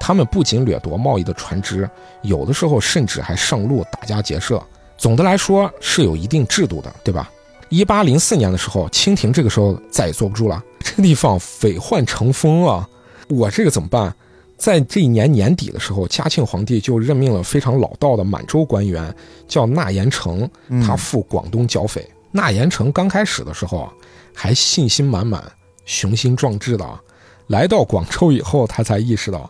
[0.00, 1.88] 他们不仅掠夺贸易的船只，
[2.22, 4.60] 有的时候甚至还上路打家劫舍。
[4.98, 7.30] 总的来说是有一定制度的，对吧？
[7.70, 12.88] 一八零四年的时候，清廷这个时候再也坐不住了， 这个地方匪患成风啊！
[13.28, 14.14] 我这个怎么办？
[14.56, 19.14] 在这一年年底的时候，嘉庆皇帝就任命了非常老道的满洲官员，
[19.46, 20.50] 叫纳言成，
[20.84, 22.04] 他赴广东剿匪。
[22.32, 23.92] 纳言成刚开始的时候啊，
[24.34, 25.42] 还信心满满、
[25.84, 27.00] 雄心壮志的啊，
[27.46, 29.48] 来到广州以后，他才意识到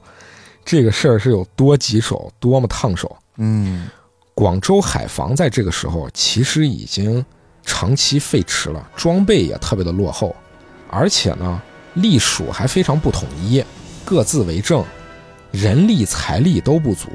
[0.65, 3.17] 这个事儿是有多棘手、多么烫手。
[3.37, 3.89] 嗯，
[4.39, 7.27] 广州海防在这个时候其实已经
[7.65, 10.33] 长期废弛了，装备也特别的落后，
[10.89, 11.61] 而且呢，
[11.95, 13.61] 隶属还非常不统一，
[14.05, 14.85] 各自为政，
[15.51, 17.09] 人力财力都不足，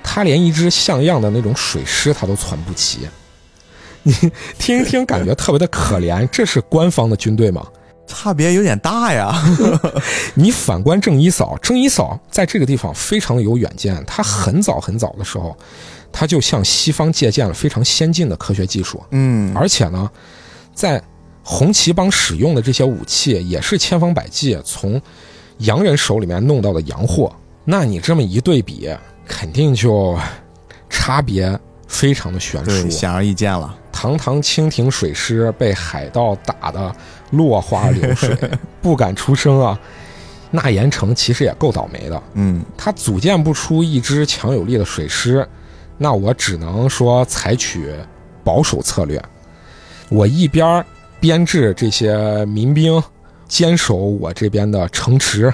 [0.00, 3.00] 他连一支像样的那种水师他都攒不齐。
[4.04, 4.14] 你
[4.56, 6.24] 听一听，感觉特别的可怜。
[6.28, 7.66] 这是官方的军队吗？
[8.06, 9.34] 差别有点大呀。
[10.34, 14.00] 你反观郑一嫂，郑一嫂在这个地方非常有远见。
[14.06, 15.56] 她很早很早的时候，
[16.16, 20.08] 她就向西方借鉴了非常先进的科学技术，嗯，而且呢，
[20.72, 21.02] 在
[21.42, 25.02] 红旗帮使用的这些武器也是千方百计从
[25.58, 27.34] 洋人手里面弄到的洋货。
[27.64, 28.88] 那你这么一对比，
[29.26, 30.16] 肯定就
[30.88, 31.58] 差别
[31.88, 32.88] 非常的悬，殊。
[32.88, 33.76] 显而易见了。
[33.90, 36.94] 堂堂清廷水师被海盗打得
[37.30, 38.36] 落花流水，
[38.80, 39.76] 不敢出声啊。
[40.52, 45.44] 纳言城其实也够倒霉的，嗯，他组建不出一支强有力的水师，
[45.96, 47.94] 那我只能说采取
[48.42, 49.22] 保守策略。
[50.10, 50.84] 我一边
[51.20, 53.02] 编制这些民兵，
[53.48, 55.52] 坚守我这边的城池，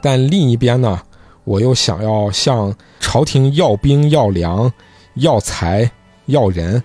[0.00, 1.00] 但另一边呢，
[1.44, 4.72] 我又想要向朝廷要兵要粮、
[5.14, 5.90] 要财
[6.26, 6.82] 要人。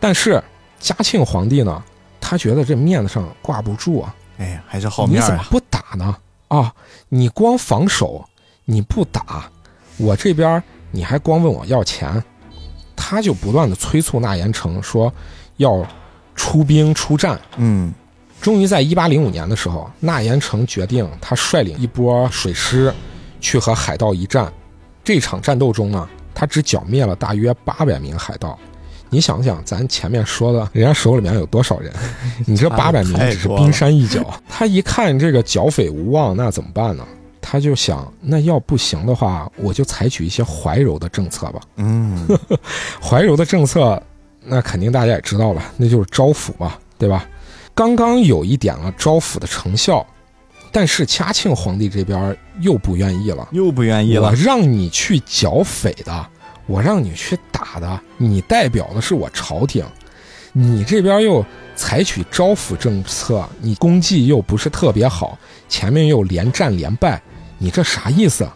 [0.00, 0.42] 但是
[0.78, 1.82] 嘉庆皇帝呢，
[2.20, 5.26] 他觉得这面子上挂不住啊，哎，还是好面儿啊。
[5.26, 6.16] 你怎么不打呢？
[6.48, 6.72] 啊，
[7.08, 8.24] 你光防守，
[8.64, 9.50] 你不打，
[9.98, 12.22] 我这边你还光问我要钱，
[12.96, 15.12] 他就不断的催促纳言成说
[15.58, 15.86] 要
[16.34, 17.38] 出兵出战。
[17.56, 17.92] 嗯，
[18.40, 22.92] 终于在一八零五年的时候，纳言成决定他率领一波水师
[23.40, 24.52] 去和海盗一战。
[25.04, 28.58] 这场战斗中呢，他只剿灭了大约八百名海盗。
[29.10, 31.90] 你想想，咱前面说的，人家手里面有多少人？
[32.46, 34.22] 你这八百名只是冰山一角。
[34.48, 37.06] 他一看这个剿匪无望，那怎么办呢？
[37.50, 41.60] 他就想，那要不行的话，我就采取一些怀柔的政策吧。
[41.76, 42.28] 嗯，
[43.00, 44.02] 怀柔的政策，
[44.44, 47.26] 那肯定大家也知道了，那就是招抚嘛，对吧？
[47.74, 50.06] 刚刚有一点了招抚的成效，
[50.70, 53.48] 但是嘉庆皇帝这边又不愿意了。
[53.52, 54.28] 又不愿意了。
[54.28, 56.26] 我让你去剿匪的，
[56.66, 59.82] 我让你去打的，你代表的是我朝廷，
[60.52, 61.42] 你这边又
[61.74, 67.22] 采取招抚政策，你功绩又不是特别好，前面又连战连败，
[67.58, 68.48] 你这啥意思？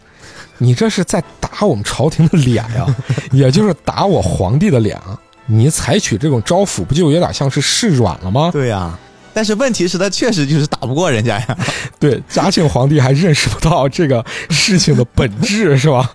[0.58, 2.86] 你这是在打我们朝廷的脸呀，
[3.32, 5.18] 也就是打我皇帝的脸啊！
[5.46, 8.50] 你采取这种招抚，不就有点像是示软了吗？
[8.52, 8.96] 对呀、
[9.34, 11.58] 但是问题是，他确实就是打不过人家呀。
[11.98, 16.12] 对，嘉庆皇帝还认识不到这个事情的本质， 是吧？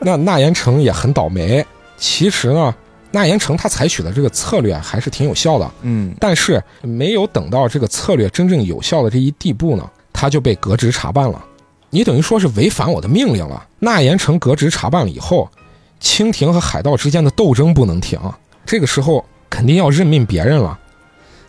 [0.00, 1.64] 那纳言成也很倒霉。
[1.96, 2.74] 其实呢，
[3.10, 11.42] 纳言成他采取的这个策略还是挺有效的，嗯，但是没有等到这个策略真正有效的这一地步呢，他就被革职查办了。
[11.90, 13.66] 你等于说是违反我的命令了。
[13.80, 15.50] 纳言成革职查办了以后，
[15.98, 18.18] 清廷和海盗之间的斗争不能停，
[18.64, 20.78] 这个时候肯定要任命别人了。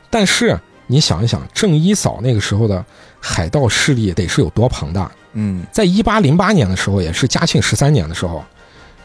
[0.10, 2.84] 但是你想一想，郑一嫂那个时候的
[3.20, 5.12] 海盗势力得是有多庞大？
[5.34, 8.44] 嗯，在一八零八年的时候，也是嘉庆十三年的时候，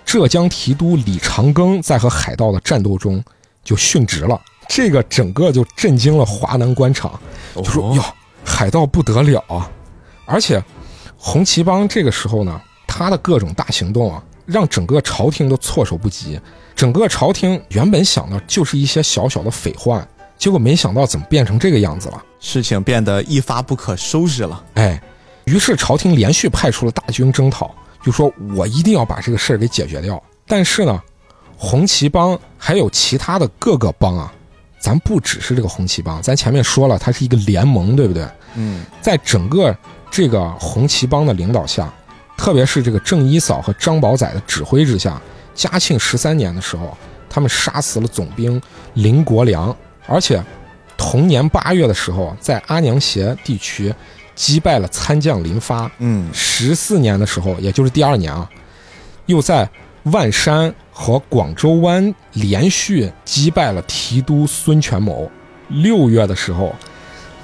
[0.05, 3.23] 浙江提督李长庚在和海盗的战斗中
[3.63, 4.41] 就殉职了。
[4.69, 7.21] 这个整个就震惊了华南官场，
[7.55, 8.03] 就说哦哟，
[8.45, 9.71] 海盗不得了啊！
[10.25, 10.61] 而且
[11.27, 16.41] 红旗帮这个时候呢，他的各种大行动啊，让整个朝廷都措手不及。
[16.77, 20.07] 整个朝廷原本想的就是一些小小的匪患，
[20.39, 22.23] 结果没想到怎么变成这个样子了。
[22.39, 24.65] 事情变得一发不可收拾了。
[24.75, 25.03] 哎，
[25.47, 27.75] 于是朝廷连续派出了大军征讨，
[28.05, 30.23] 就说我一定要把这个事儿给解决掉。
[30.47, 31.03] 但是呢，
[31.57, 34.33] 红旗帮还有其他的各个帮啊，
[34.79, 38.25] 咱不只是这个红旗帮，咱前面说了，它是一个联盟，对不对？
[38.55, 39.77] 嗯，在整个
[40.17, 41.93] 这个红旗帮的领导下，
[42.39, 45.21] 特别是这个郑一嫂和张宝仔的指挥之下，
[45.55, 46.97] 嘉庆十三年的时候，
[47.29, 48.59] 他们杀死了总兵
[48.95, 49.77] 林国良，
[50.07, 50.43] 而且
[50.97, 53.95] 同年八月的时候，在阿娘斜地区
[54.35, 55.91] 击败了参将林发。
[55.99, 58.49] 嗯，十四年的时候，也就是第二年啊，
[59.27, 59.69] 又在
[60.05, 65.31] 万山和广州湾连续击败了提督孙权谋。
[65.69, 66.75] 六月的时候，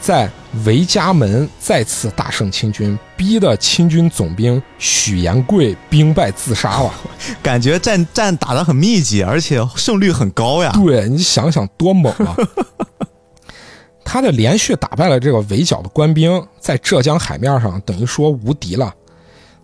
[0.03, 0.29] 在
[0.65, 6.93] 韦家门再次大胜清军，逼得清军总兵许延贵兵败自杀了。
[7.41, 10.73] 感觉战战打得很密集，而且胜率很高呀。
[10.75, 12.37] 对你想想多猛啊！
[14.05, 18.93] 他的连续打败了这个围剿的官兵，在浙江海面上等于说无敌了。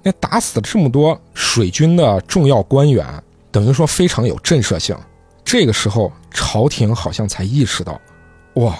[0.05, 3.05] 那打死了这么多水军的重要官员，
[3.51, 4.97] 等于说非常有震慑性。
[5.45, 8.01] 这个时候，朝廷好像才意识到，
[8.55, 8.79] 哇，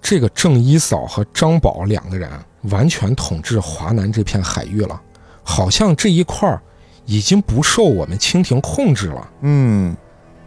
[0.00, 2.30] 这个郑一嫂和张宝两个人
[2.62, 5.00] 完全统治华南这片海域了，
[5.42, 6.60] 好像这一块儿
[7.06, 9.28] 已经不受我们清廷控制了。
[9.42, 9.96] 嗯，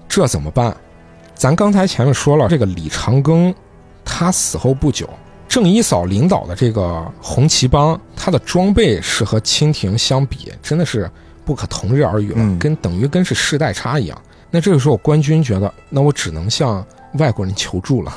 [0.07, 0.75] 这怎么办？
[1.35, 3.53] 咱刚才前面说了，这个李长庚，
[4.05, 5.09] 他死后不久，
[5.47, 11.09] 郑一嫂领导的这个红旗帮，他的装备是和清廷相比，真的是
[11.43, 14.21] 不可同日而语了，嗯跟等于跟是世代差一样。
[14.49, 18.13] 那这个时候，官军觉得，那我只能向外国人求助了。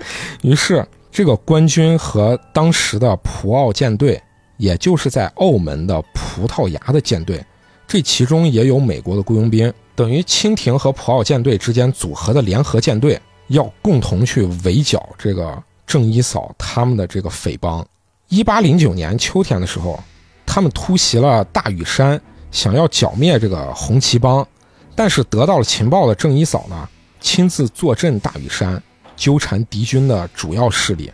[0.42, 4.20] 于是，这个官军和当时的葡澳舰队，
[4.56, 7.44] 也就是在澳门的葡萄牙的舰队，
[7.86, 17.86] 这其中也有美国的雇佣兵，等于清廷和葡澳舰队之间组合的联合舰队，要共同去围剿这个郑一嫂他们的这个匪帮。
[18.28, 20.02] 一八零九年秋天的时候，
[20.46, 22.18] 他们突袭了大屿山，
[22.50, 24.46] 想要剿灭这个红旗帮，
[24.94, 26.88] 但是得到了情报的郑一嫂呢，
[27.20, 28.82] 亲自坐镇大屿山，
[29.22, 31.08] 纠缠敌军的主要势力，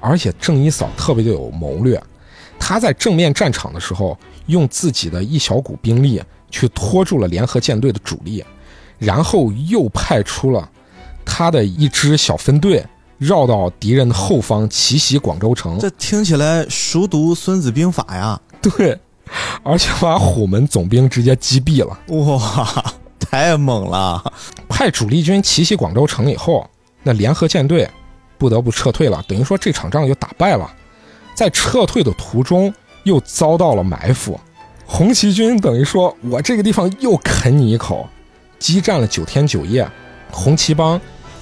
[0.00, 2.02] 而且郑一嫂特别的有谋略，
[2.58, 6.20] 她在正面战场的时候，用自己的一小股兵力
[6.50, 8.44] 去拖住了联合舰队的主力，
[8.98, 10.68] 然后又派出了
[11.24, 12.84] 他的一支小分队，
[13.18, 15.78] 绕到敌人的后方奇袭广州城。
[15.78, 18.40] 这听起来熟读《孙子兵法》呀！
[18.60, 18.98] 对，
[19.62, 21.96] 而且把虎门总兵直接击毙了。
[22.08, 22.84] 哇，
[23.20, 24.32] 太猛了！
[24.68, 26.68] 派主力军奇袭广州城以后，
[27.04, 27.88] 那联合舰队
[28.36, 30.68] 不得不撤退了，等于说这场仗就打败了。
[31.36, 32.74] 在撤退的途中，
[33.04, 34.40] 又遭到了埋伏，
[34.86, 38.08] 红旗军等于说我这个地方又啃你一口，
[38.58, 39.88] 激战了九天九夜，
[40.30, 41.00] 红旗帮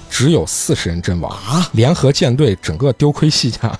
[0.09, 3.79] 只有四十人阵亡，啊，联合舰队整个丢盔弃甲，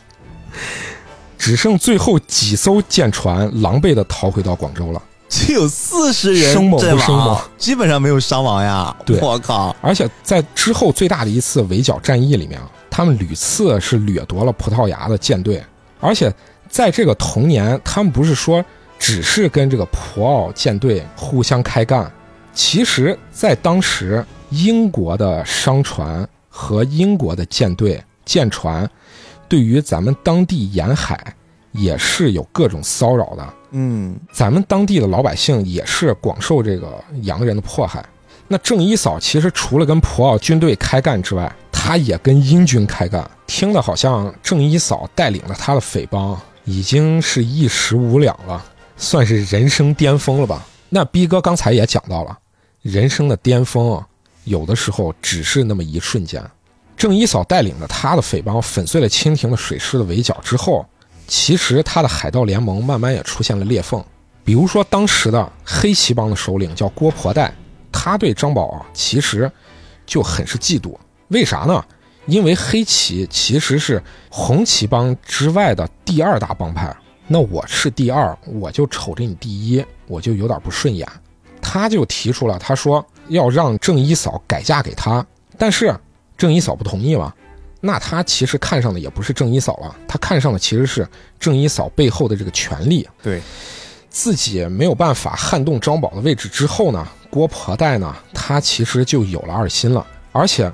[1.38, 5.02] 只剩最后几艘舰船狼狈的逃回到广州了。
[5.34, 8.96] 只有四十人生猛不猛亡，基本上没有伤亡呀！
[9.04, 9.20] 对。
[9.20, 15.64] 我靠，而且在之后最大的一次围剿战役里面啊，他们屡次是掠夺了葡萄牙的舰队，
[16.00, 16.32] 而且
[16.70, 18.64] 在这个同年，他们不是说
[19.00, 22.10] 只是跟这个葡澳舰队互相开干，
[22.54, 28.88] 其实在当时，英国的商船和英国的舰队舰船，
[29.50, 31.36] 对于咱们当地沿海
[31.74, 33.54] 也是有各种骚扰的。
[33.72, 38.04] 嗯，咱们当地的老百姓也是广受这个洋人的迫害。
[38.48, 43.30] 那郑一嫂其实除了跟普奥军队开干之外，她也跟英军开干。
[43.48, 48.64] 听的好像郑一嫂带领了他的匪帮，已经是一时无两了，
[48.98, 50.66] 算是人生巅峰了吧？
[50.90, 52.38] 那逼哥刚才也讲到了，
[52.82, 54.08] 人生的巅峰啊，
[54.44, 56.44] 有的时候只是那么一瞬间。
[56.96, 60.86] 郑一嫂带领着他的匪帮粉碎了清廷的水师的围剿之后，
[61.28, 64.04] 其实他的海盗联盟慢慢也出现了裂缝。
[64.46, 67.54] 比如说，当时的黑旗帮的首领叫郭婆带，
[67.92, 69.50] 他对张宝啊其实
[70.06, 70.96] 就很是嫉妒。
[71.30, 71.84] 为啥呢？
[72.26, 76.96] 因为黑旗其实是红旗帮之外的第二大帮派，
[77.28, 81.08] 那我是第二，我就瞅着你第一，我就有点不顺眼。
[81.62, 85.26] 他就提出了，他说要让郑一嫂改嫁给他，
[85.58, 85.94] 但是
[86.38, 87.34] 郑一嫂不同意嘛。
[87.86, 91.06] 那他其实看上的也不是郑一嫂了，他看上的其实是
[91.38, 93.06] 郑一嫂背后的这个权力。
[93.22, 93.42] 对，
[94.10, 100.72] 自己没有办法撼动张宝的位置之后呢，郭婆带呢，他其实就有了二心了，而且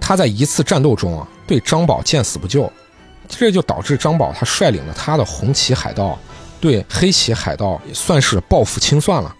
[0.00, 2.68] 他在一次战斗中啊，对张宝见死不救，
[3.28, 6.18] 这就导致张宝他率领了他的红旗海盗
[6.60, 9.32] 对黑旗海盗也算是报复清算了。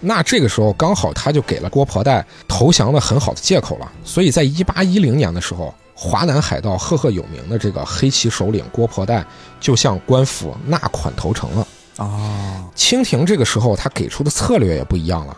[0.00, 9.26] 那这个时候刚好他就给了郭婆带投降的很好的借口了，所以在一八一零年的时候，华南海盗赫赫有名的这个黑旗首领郭婆带
[9.58, 11.66] 就向官府纳款投诚了。
[11.96, 15.36] 哦，清廷这个时候他给出的策略也不一样了。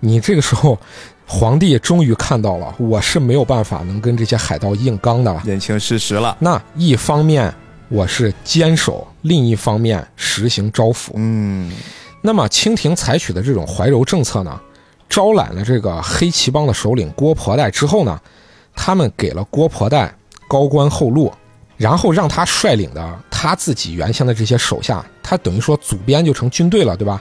[0.00, 0.78] 你这个时候，
[1.26, 5.42] 皇帝终于看到了，我是没有办法能跟这些海盗硬刚的了。
[5.44, 6.34] 认清事实了。
[6.40, 7.52] 那一方面，
[7.90, 11.10] 我是坚守；另一方面实行招抚。
[11.16, 11.70] 嗯，
[12.22, 14.58] 那么清廷采取的这种怀柔政策呢，
[15.06, 18.18] 招揽了这个黑旗帮的首领郭婆带之后呢，
[18.80, 20.14] 他们给了郭婆带
[20.46, 21.32] 高官厚禄，
[21.76, 27.20] 然后让他率领的他自己原先的这些手下，他等于说组编就成军队了，对吧？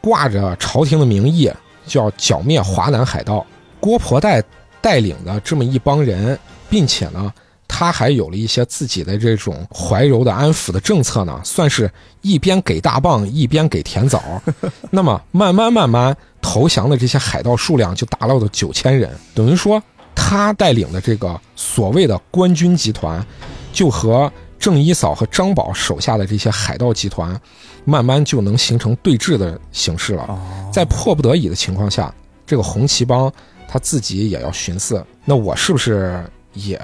[0.00, 1.52] 挂着朝廷的名义，
[1.86, 3.44] 叫剿灭华南海盗。
[3.78, 4.42] 郭婆带
[4.80, 6.36] 带领的这么一帮人，
[6.70, 7.30] 并且呢，
[7.68, 11.90] 他还有了一些自己的这种怀柔的安抚的政策呢，算是
[12.22, 14.22] 一边给大棒，一边给甜枣。
[14.90, 19.82] 那么慢慢慢慢投降的这些海盗数量就达到了九千人，等于说
[20.26, 23.24] 他带领的这个所谓的官军集团，
[23.74, 27.38] 就和郑一嫂和张宝手下的这些海盗集团，
[27.84, 30.40] 慢慢就能形成对峙的形式了。
[30.72, 32.12] 在迫不得已的情况下，
[32.46, 33.30] 这个红旗帮
[33.68, 36.24] 他自己也要寻思，那我是不是
[36.54, 36.80] 也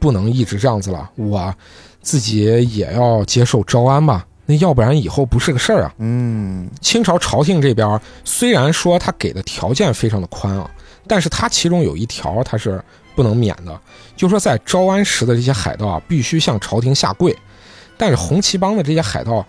[0.00, 1.08] 不能一直这样子了？
[1.14, 1.54] 我
[2.00, 2.40] 自己
[2.76, 4.26] 也要接受招安吧？
[4.44, 5.94] 那要不然以后不是个事儿啊。
[5.98, 10.68] 嗯，清朝朝廷这边虽然说他给的条件非常的宽啊，
[11.12, 12.82] 但是他其中有一条他是
[13.14, 13.80] 不能免的，
[14.16, 17.36] 就说在招安时的这些海盗啊，必须向朝廷下跪。
[17.98, 19.46] 但是红旗帮的这些海盗，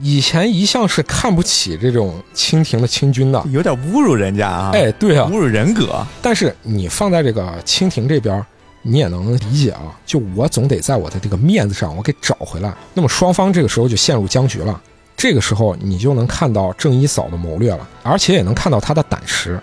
[0.00, 3.40] 以前一向是看不起这种清廷的清军的。
[3.52, 6.04] 有点侮辱人家啊，哎，对啊侮，辱人格。
[6.20, 8.44] 但是你放在这个清廷这边，
[8.82, 9.96] 你也能理解啊。
[10.04, 12.74] 就我总得在我的这个面子上，我给找回来。
[12.92, 14.82] 那么双方这个时候就陷入僵局了。
[15.16, 19.62] 这个时候你就能看到郑一嫂的谋略了，而且也能看到她的胆识。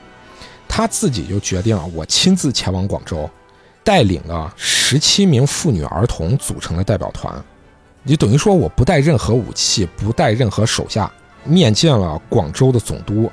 [0.73, 3.30] 他自己就决定啊，我亲自前往广州，
[3.84, 7.43] 带领了十七名妇女儿童组成的代表团，
[8.06, 11.11] 就等于说我不带任何武器，不带任何手下，
[11.43, 13.30] 面见了广州的总督。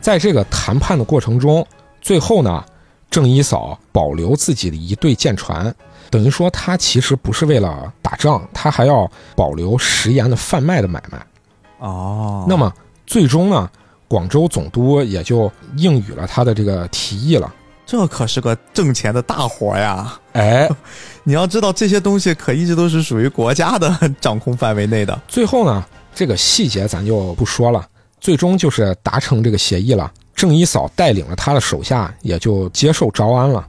[0.00, 1.66] 在这个谈判的过程中，
[2.00, 2.64] 最后呢，
[3.10, 5.74] 郑一嫂保留自己的一队舰船，
[6.08, 11.26] 等于说他其实不是为了打仗，他还要保留食盐的贩卖的买卖。
[11.80, 12.72] 哦，那么
[13.08, 13.68] 最终呢，
[14.08, 17.52] 广州总督也就应允了他的这个提议了。
[17.84, 20.18] 这可是个挣钱的大活呀！
[20.32, 20.68] 哎，
[21.22, 25.16] 你要知道，这些东西可一直都是属于国家的掌控范围内的。
[25.28, 27.86] 最后呢，这个细节咱就不说了，
[28.20, 30.12] 最终就是达成这个协议了。
[30.34, 33.64] 郑一嫂带领了他的手下，也就接受招安了。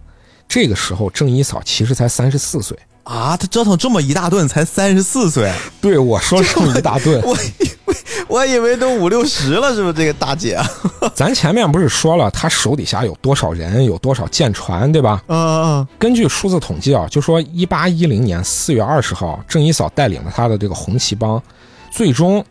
[0.47, 2.75] 这个时候，郑一嫂其实才三十四岁。
[3.07, 7.39] 啊，他折腾这么一大顿，才三十四岁，对我说这么一大顿，我以
[7.85, 7.95] 为
[8.27, 10.59] 我以为都五六十了，是不是这个大姐？
[11.15, 15.23] 咱前面不是说了他手底下有多少人，有多少舰船，对吧？
[15.27, 21.41] 嗯嗯根据数字统计啊，就说一八一零年四月二十号，郑一嫂带领的他的这个红旗帮，
[21.89, 22.43] 最终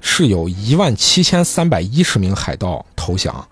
[0.00, 3.44] 是有一万七千三百一十名海盗投降，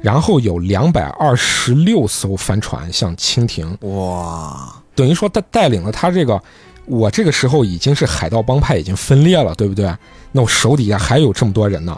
[0.00, 6.42] 然后有两百二十六艘帆船向清廷，哇，等于说他带领了他这个，
[6.84, 9.94] 我这个时候已经是海盗帮派已经分裂了，对不对？
[10.32, 11.96] 那我手底下还有这么多人呢，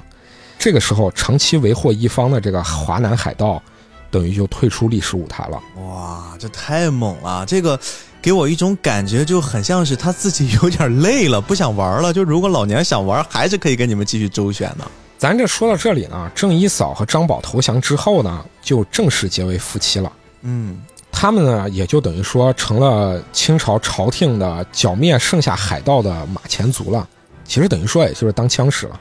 [0.58, 3.62] 这个时候长期为祸一方的这个华南海盗，
[4.10, 5.58] 等于就退出历史舞台了。
[5.82, 7.46] 哇，这太猛了！
[7.46, 7.80] 这个
[8.20, 12.12] 给我一种感觉，就很像是他自己有点累了，不想玩了。
[12.12, 14.84] 就如果老娘想玩，还是可以跟你们继续周旋的。
[15.16, 20.12] 咱这说到这里呢，郑一嫂和张宝投降之后呢，就正式结为夫妻了。
[20.42, 27.06] 嗯，他们呢，也就等于说成了清朝朝廷的剿灭剩下海盗的马前卒了。
[27.44, 28.98] 其实等于说，也就是当枪使了。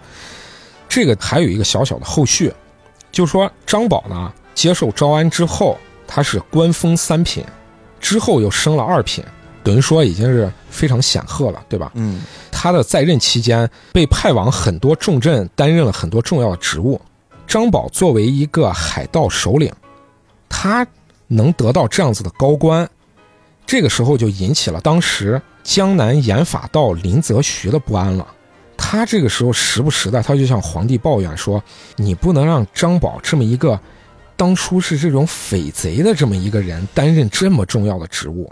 [0.88, 2.52] 这个还有一个小小的后续，
[3.12, 5.78] 就是说张宝呢接受招安之后，
[6.08, 7.46] 他是官封三品，
[8.00, 9.24] 之后又升了二品，
[9.64, 11.92] 等于说已经是非常显赫了，对吧？
[11.94, 17.00] 嗯，他的在任期间被派往很多重镇，担任了很多重要的职务。
[17.46, 19.72] 张宝作为一个海盗首领，
[20.50, 20.86] 他
[21.30, 22.90] 能得到这样子的高官，
[23.66, 28.28] 这个时候就引起了当时江南盐法道林则徐的不安了。
[28.76, 31.64] 他这个时候时不时的，他就向皇帝抱怨说
[31.98, 33.80] ：“你不能让张宝这么一个
[34.36, 38.50] 当初是这种匪贼的这么一个人担任这么重要的职务。”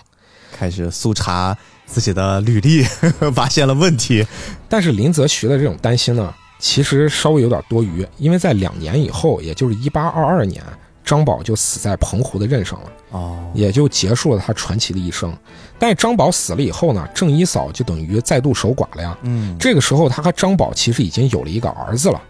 [0.51, 2.83] 开始搜查自己的履历，
[3.33, 4.25] 发现了问题。
[4.67, 10.63] 但是林则徐的这种担心呢，其实稍微有点多余，因为在两年以后，也就是一八二二年，
[11.07, 15.33] 张宝就死在澎湖的任上了，哦，也就结束了他传奇的一生。
[15.79, 19.17] 但是张宝死了以后呢，郑一嫂就等于再度守寡了呀。
[19.21, 22.21] 嗯，这个时候，他和张宝其实已经有了一个儿子了。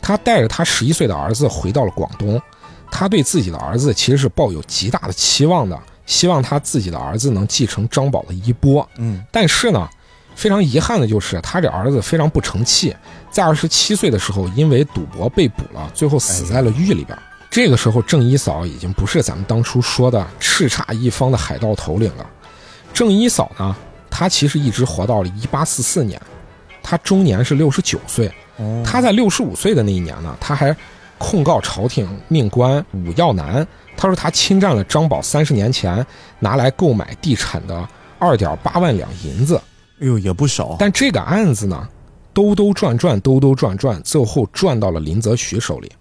[0.00, 2.40] 他带着他十一岁的儿子回到了广东，
[2.90, 8.88] 他对自己的儿子其实是抱有极大的期望的，希望他自己的儿子能继承张宝的衣钵。
[8.96, 9.86] 嗯，但是呢，
[10.34, 12.96] 非常遗憾的就是他这儿子非常不成器，
[13.30, 17.18] 在二十七岁的时候因为赌博被捕了，最后死在了狱里边。
[17.50, 22.26] 这个时候，郑一嫂已经不是咱们当初说的叱咤一方的海盗头领了。
[22.92, 23.74] 郑一嫂呢，
[24.10, 26.20] 她他其实一直活到了一八四四年，
[26.82, 28.28] 他终年是六十九岁。
[28.84, 30.76] 他在六十五岁的那一年呢，他还
[31.18, 33.64] 控告朝廷命官武耀南，
[33.96, 36.04] 他说他侵占了张宝三十年前
[36.40, 37.88] 拿来购买地产的
[38.18, 39.54] 二点八万两银子。
[40.00, 40.74] 哎呦，也不少。
[40.80, 41.88] 但这个案子呢，
[42.34, 45.92] 兜兜转转，兜兜转转，最后转到了林则徐手里。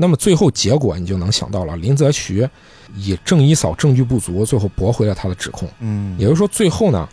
[0.00, 2.48] 那么最后结果你就能想到了，林则徐
[2.96, 5.68] 以郑一嫂证据不足，最后驳回了他的指控。
[5.80, 7.06] 嗯也就是说，最后呢，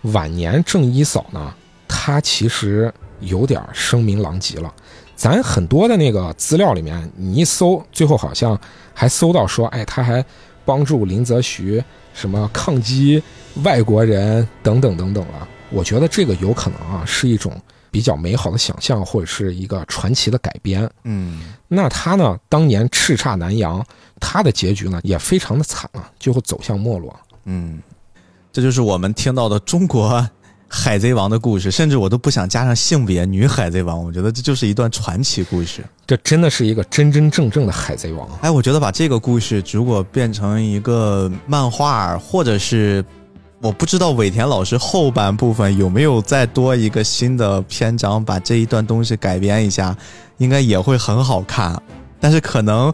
[0.00, 1.52] 晚年郑一嫂呢，
[1.86, 2.90] 她其实
[3.20, 4.72] 有点声名狼藉了。
[5.14, 8.58] 咱很多的那个资料里面，你一搜，最后好像
[8.94, 10.24] 还搜到说，哎，他还
[10.64, 11.84] 帮助林则徐
[12.14, 13.22] 什么抗击
[13.62, 15.46] 外国人等等等等了。
[15.68, 17.52] 我觉得这个有可能啊，是一种
[17.90, 20.88] 比较美好的想象，或者是一个传奇的改编。
[21.04, 23.84] 嗯那他呢，当年叱咤南洋，
[24.18, 27.14] 他的结局呢也非常的惨啊，最后走向没落。
[27.44, 27.80] 嗯，
[28.52, 30.28] 这就是我们听到的中国
[30.68, 35.84] 海贼王的故事，甚至我都不想加上性别女海贼王，我觉得这就是一段传奇故事。
[36.06, 38.28] 这真的是一个真真正正的海贼王。
[38.40, 43.04] 哎，我觉得把这个故事如果变成一个漫画，或者是
[43.62, 49.94] 我不知道尾田老师后半部分有没有再多一个新的篇章，把这一段东西改编一下，
[50.38, 51.80] 应该也会很好看。
[52.18, 52.92] 但是可能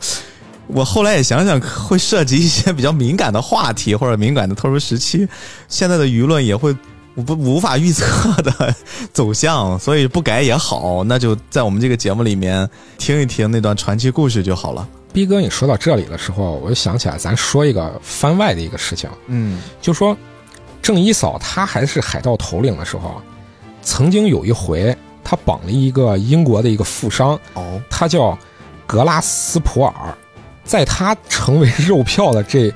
[0.66, 5.28] 我后来也想想，会涉及一些比较敏感的话题或者敏感的特殊时期，
[5.68, 6.74] 现在的舆论也会。
[7.24, 8.74] 不无法预测的
[9.10, 12.68] 走向，所以不改也好，那就在我们这个节目里面
[12.98, 14.86] 听一听那段传奇故事就好了。
[15.14, 20.14] 逼哥，你说到这里的时候，我就想起来，咱说一个番外的一个事情，嗯 就说
[20.86, 23.16] 郑一嫂她还是海盗头领的时候啊，
[23.82, 28.38] 曾经有一回，她绑了一个英国的一个富商，哦，他叫
[28.86, 29.92] 格拉斯普尔，
[30.62, 32.72] 在他成为肉票的这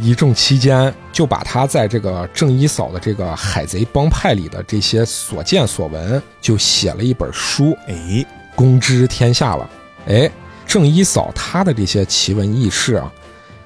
[0.00, 8.24] 一众期间，就把他在这个郑一嫂的这个海贼帮派里的这些所见所闻，就写了一本书，哎，
[8.54, 9.68] 公之天下了。
[10.06, 10.30] 哎，
[10.64, 13.12] 郑一嫂她的这些奇闻异事啊，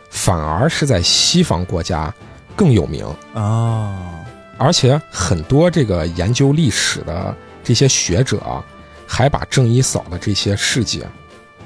[0.09, 2.11] 反而是在西方国家
[2.57, 4.21] 更有名，啊，
[4.59, 7.35] 而且很多这个研究历史的
[7.65, 8.65] 这些学者啊，
[9.07, 11.03] 还把郑一嫂的这些事迹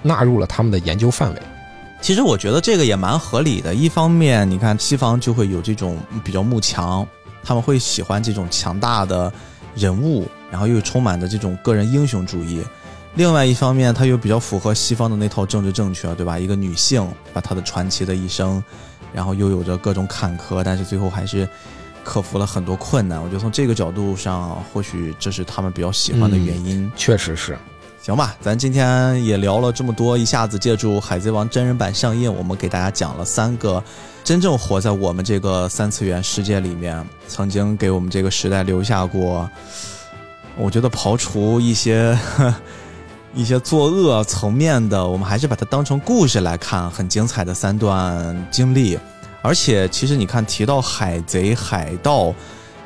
[0.02, 1.42] 纳入了他们的研究范围。
[2.00, 3.74] 其实我觉得这个也蛮合理的。
[3.74, 7.06] 一方面，你看西方就会有这种比较慕强，
[7.42, 9.32] 他们会喜欢这种强大的
[9.74, 12.62] 人物，然后又充满着这种个人英雄主义。
[13.14, 16.38] 另外一方面，他又比较符合西方的那套政治正确，对吧？
[16.38, 18.62] 一个女性把她的传奇的一生，
[19.16, 21.48] 然后又有着各种坎坷，但是最后还是
[22.05, 23.18] 克服了很多困难。
[23.18, 26.93] 我觉得从这个角度上，或许这是他们比较喜欢的原因。
[26.94, 27.56] 确实是，
[28.02, 33.82] 行吧，咱今天也聊了这么多，一下子借助《海贼王》真人版上映，我们给大家讲了三个
[34.22, 39.48] 真正活在我们这个三次元世界里面，曾经给我们这个时代留下过，
[40.59, 42.14] 我觉得刨除一些
[43.36, 48.98] 一些作恶层面的，我们还是把它当成故事来看，很精彩的三段经历。
[49.42, 52.34] 而且，其实你看，提到海贼、海盗，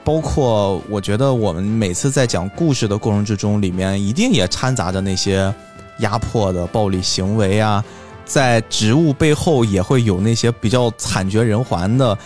[0.02, 5.54] 包括我觉得我们每次在讲故事的过程之中，里面一定也掺杂着那些
[6.00, 7.82] 压迫的暴力行为啊，
[8.24, 12.18] 在植物背后也会有那些比较惨绝人寰的、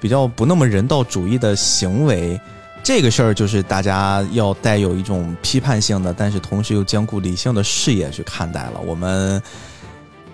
[0.00, 2.40] 比较不那么人道主义的行为。
[2.82, 8.80] 这个事儿就是大家要带有一种批判性的，但是同时又兼顾理性的视野去看待了。
[8.84, 9.40] 我们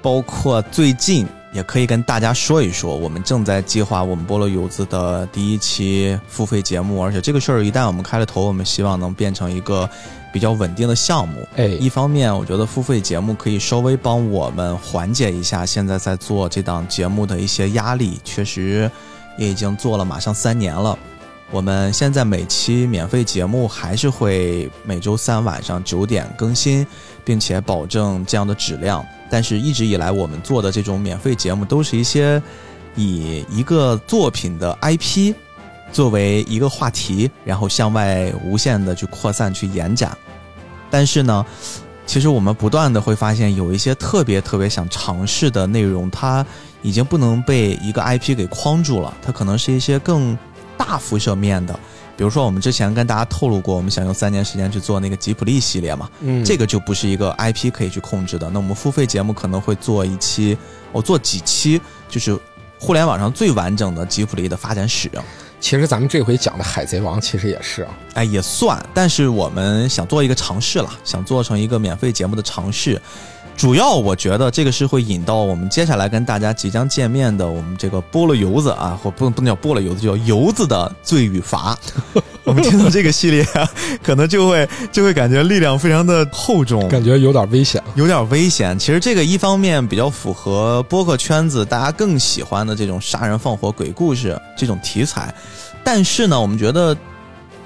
[0.00, 9.88] 包括最近也可以跟大家说一说，我们正在计划我们菠萝游子的第一期付费节目，而且这个事儿一旦我们开了头，我们希望能变成一个
[10.32, 11.46] 比较稳定的项目。
[11.56, 18.90] 哎，一方面，我觉得付费节目可以稍微帮我们缓解一下现在在做这档节目的一些压力，确实
[19.36, 20.98] 也已经做了马上三年了。
[21.50, 26.86] 我们现在每期免费节目还是会每周三晚上九点更新，
[27.24, 29.04] 并且保证这样的质量。
[29.30, 32.42] 但是，一直以来我们做的这种免费节目都是一些
[32.96, 35.34] 以一个作品的 IP
[35.90, 40.16] 作为一个话题，然后向外无限的去扩散、去延展。
[40.90, 41.44] 但是呢，
[42.06, 46.44] 其实我们不断的会发现，有一些特别特别想尝试的内容，它
[46.82, 50.36] 已经不能被一个 IP 给框住了，它可能是一些更
[50.78, 51.78] 大辐射面的。
[52.16, 58.50] 比如说，我们之前跟大家透露过，我们想用三年时间去做那个吉普力系列嘛，嗯，这个就不是一个 IP 可以去控制的。
[58.50, 60.58] 那我们付费节目可能会做一期，
[60.90, 62.36] 我、做几期，就是
[62.76, 65.08] 互联网上最完整的吉普力的发展史。
[65.60, 73.00] 其实咱们这回讲的《海贼王》其实也是啊，哎，也算，但是我们想做一个尝试了，想做成一个免费节目的尝试。
[73.58, 81.76] 主要我觉得这个是会引到我们接下来跟大家即将见面的我们这个菠萝油子啊，或不不能叫菠萝油子，叫油子的罪与罚。
[82.44, 83.44] 我们听到这个系列，
[84.00, 87.82] 可能就会就会感觉力量非常的厚重，感觉有点危险。
[87.96, 88.78] 有点危险。
[88.78, 95.34] 其实这个一方面比较符合播客圈子大家更喜欢的这种杀人放火鬼故事这种题材，
[95.82, 96.96] 但是呢，我们觉得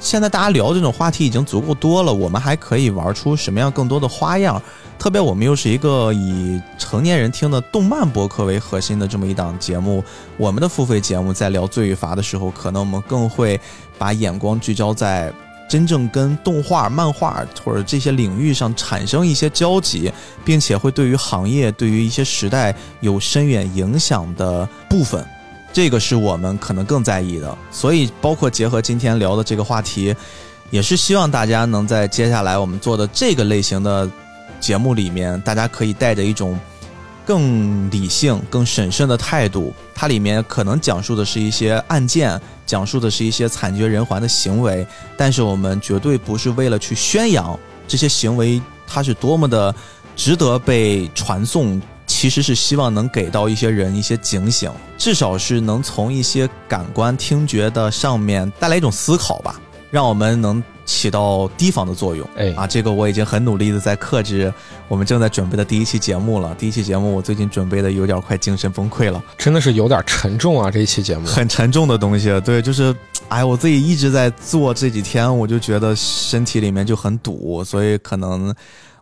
[0.01, 4.61] 现在大家聊这种话题已经足够多了，我们还可以玩出什么样更多的花样。
[5.03, 10.05] 特别我们又是一个以成年人听的动漫播客为核心的这么一档节目，
[10.37, 13.61] 我们的付费节目在聊罪与罚的时候，可能我们更会
[13.99, 15.33] 把眼光聚焦在
[15.69, 20.09] 真正跟动画、漫画或者这些领域上产生一些交集，
[20.45, 25.27] 并且会对于行业、对于一些时代有深远影响的部分，
[25.73, 27.59] 这个是我们可能更在意的。
[27.73, 30.15] 所以，包括结合今天聊的这个话题，
[30.71, 34.09] 也是希望大家能在接下来我们做的这个类型的
[34.63, 36.59] 节目里面，大家可以带着一种
[37.27, 39.75] 更理性、更审慎的态度。
[39.93, 44.87] 它里面可能讲述的是一些案件，讲述的是一些惨绝人寰的行为，
[45.17, 47.59] 但是我们绝对不是为了去宣扬
[47.89, 49.75] 这些行为，它是多么的
[50.15, 51.83] 值得被传颂。
[52.05, 59.59] 其实是希望能给到一些人一些警醒，至少是能从一些感官听觉的上面带来一种思考吧，
[59.93, 62.27] 让我们能起到提防的作用。
[62.35, 64.53] 哎啊，这个我已经很努力的在克制
[64.89, 66.55] 我们正在准备的第一期节目了。
[66.55, 70.71] 第一期节目我最近准备的有点快精神崩溃了，真的是有点沉重啊！
[70.71, 72.41] 这一期节目，很沉重的东西。
[72.41, 72.97] 对，就是，
[73.29, 78.55] 哎，我自己一直在做这几天，我就觉得身体里面就很堵，所以可能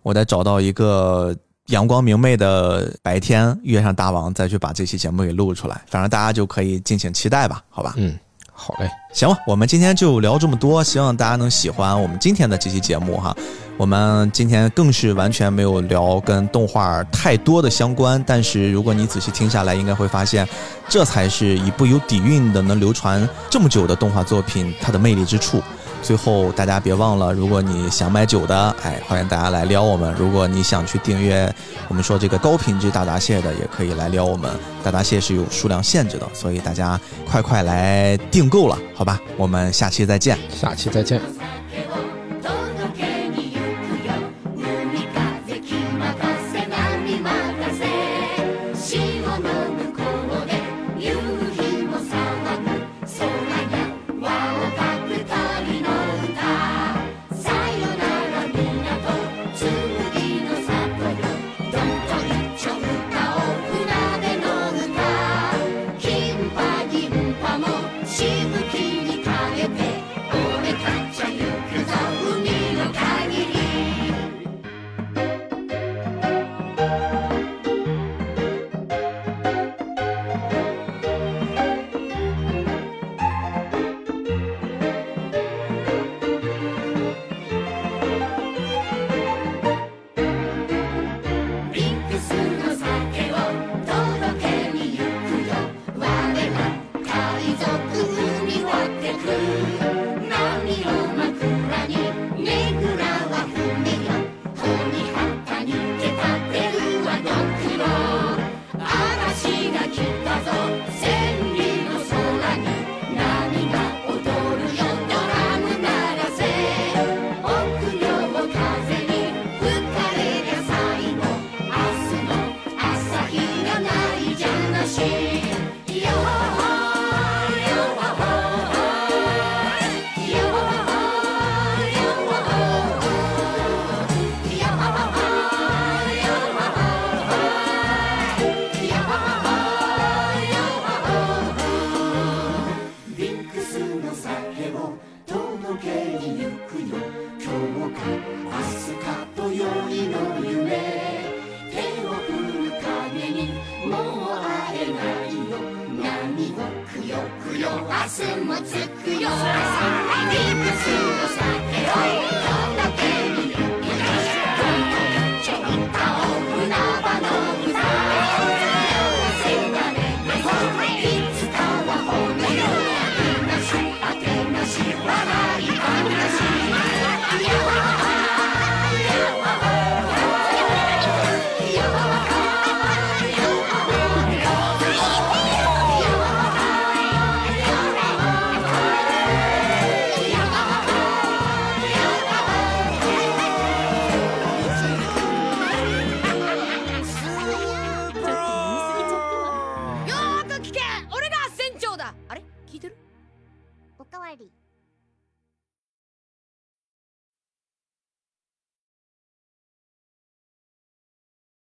[0.02, 1.32] 我得找到一个
[1.66, 5.80] 阳光明媚的白天，约上大王再去把这期节目给录出来。
[5.86, 7.94] 反正大家就可以敬请期待吧，好吧？
[7.96, 8.18] 嗯，
[8.62, 13.34] 好嘞，行吧，我们今天就聊这么多，希望大家能喜欢我们今天的这期节目哈。
[13.78, 20.46] 我们今天更是完全没有聊跟动画太多的相关，但是如果你仔细听下来，应该会发现，
[20.90, 25.62] 这才是一部有底蕴的、能流传这么久的动画作品它的魅力之处。
[26.02, 31.52] 最后，大家别忘了，如果你想买酒的，哎，欢迎大家来撩我们；如果你想去订阅
[31.88, 34.50] 我们说这个高品质大闸蟹的，也可以来撩我们。
[34.82, 36.98] 大闸蟹是有数量限制的，所以大家
[37.30, 39.20] 快快来订购了，好吧？
[39.36, 40.38] 我们下期再见。
[40.48, 41.20] 下期再见。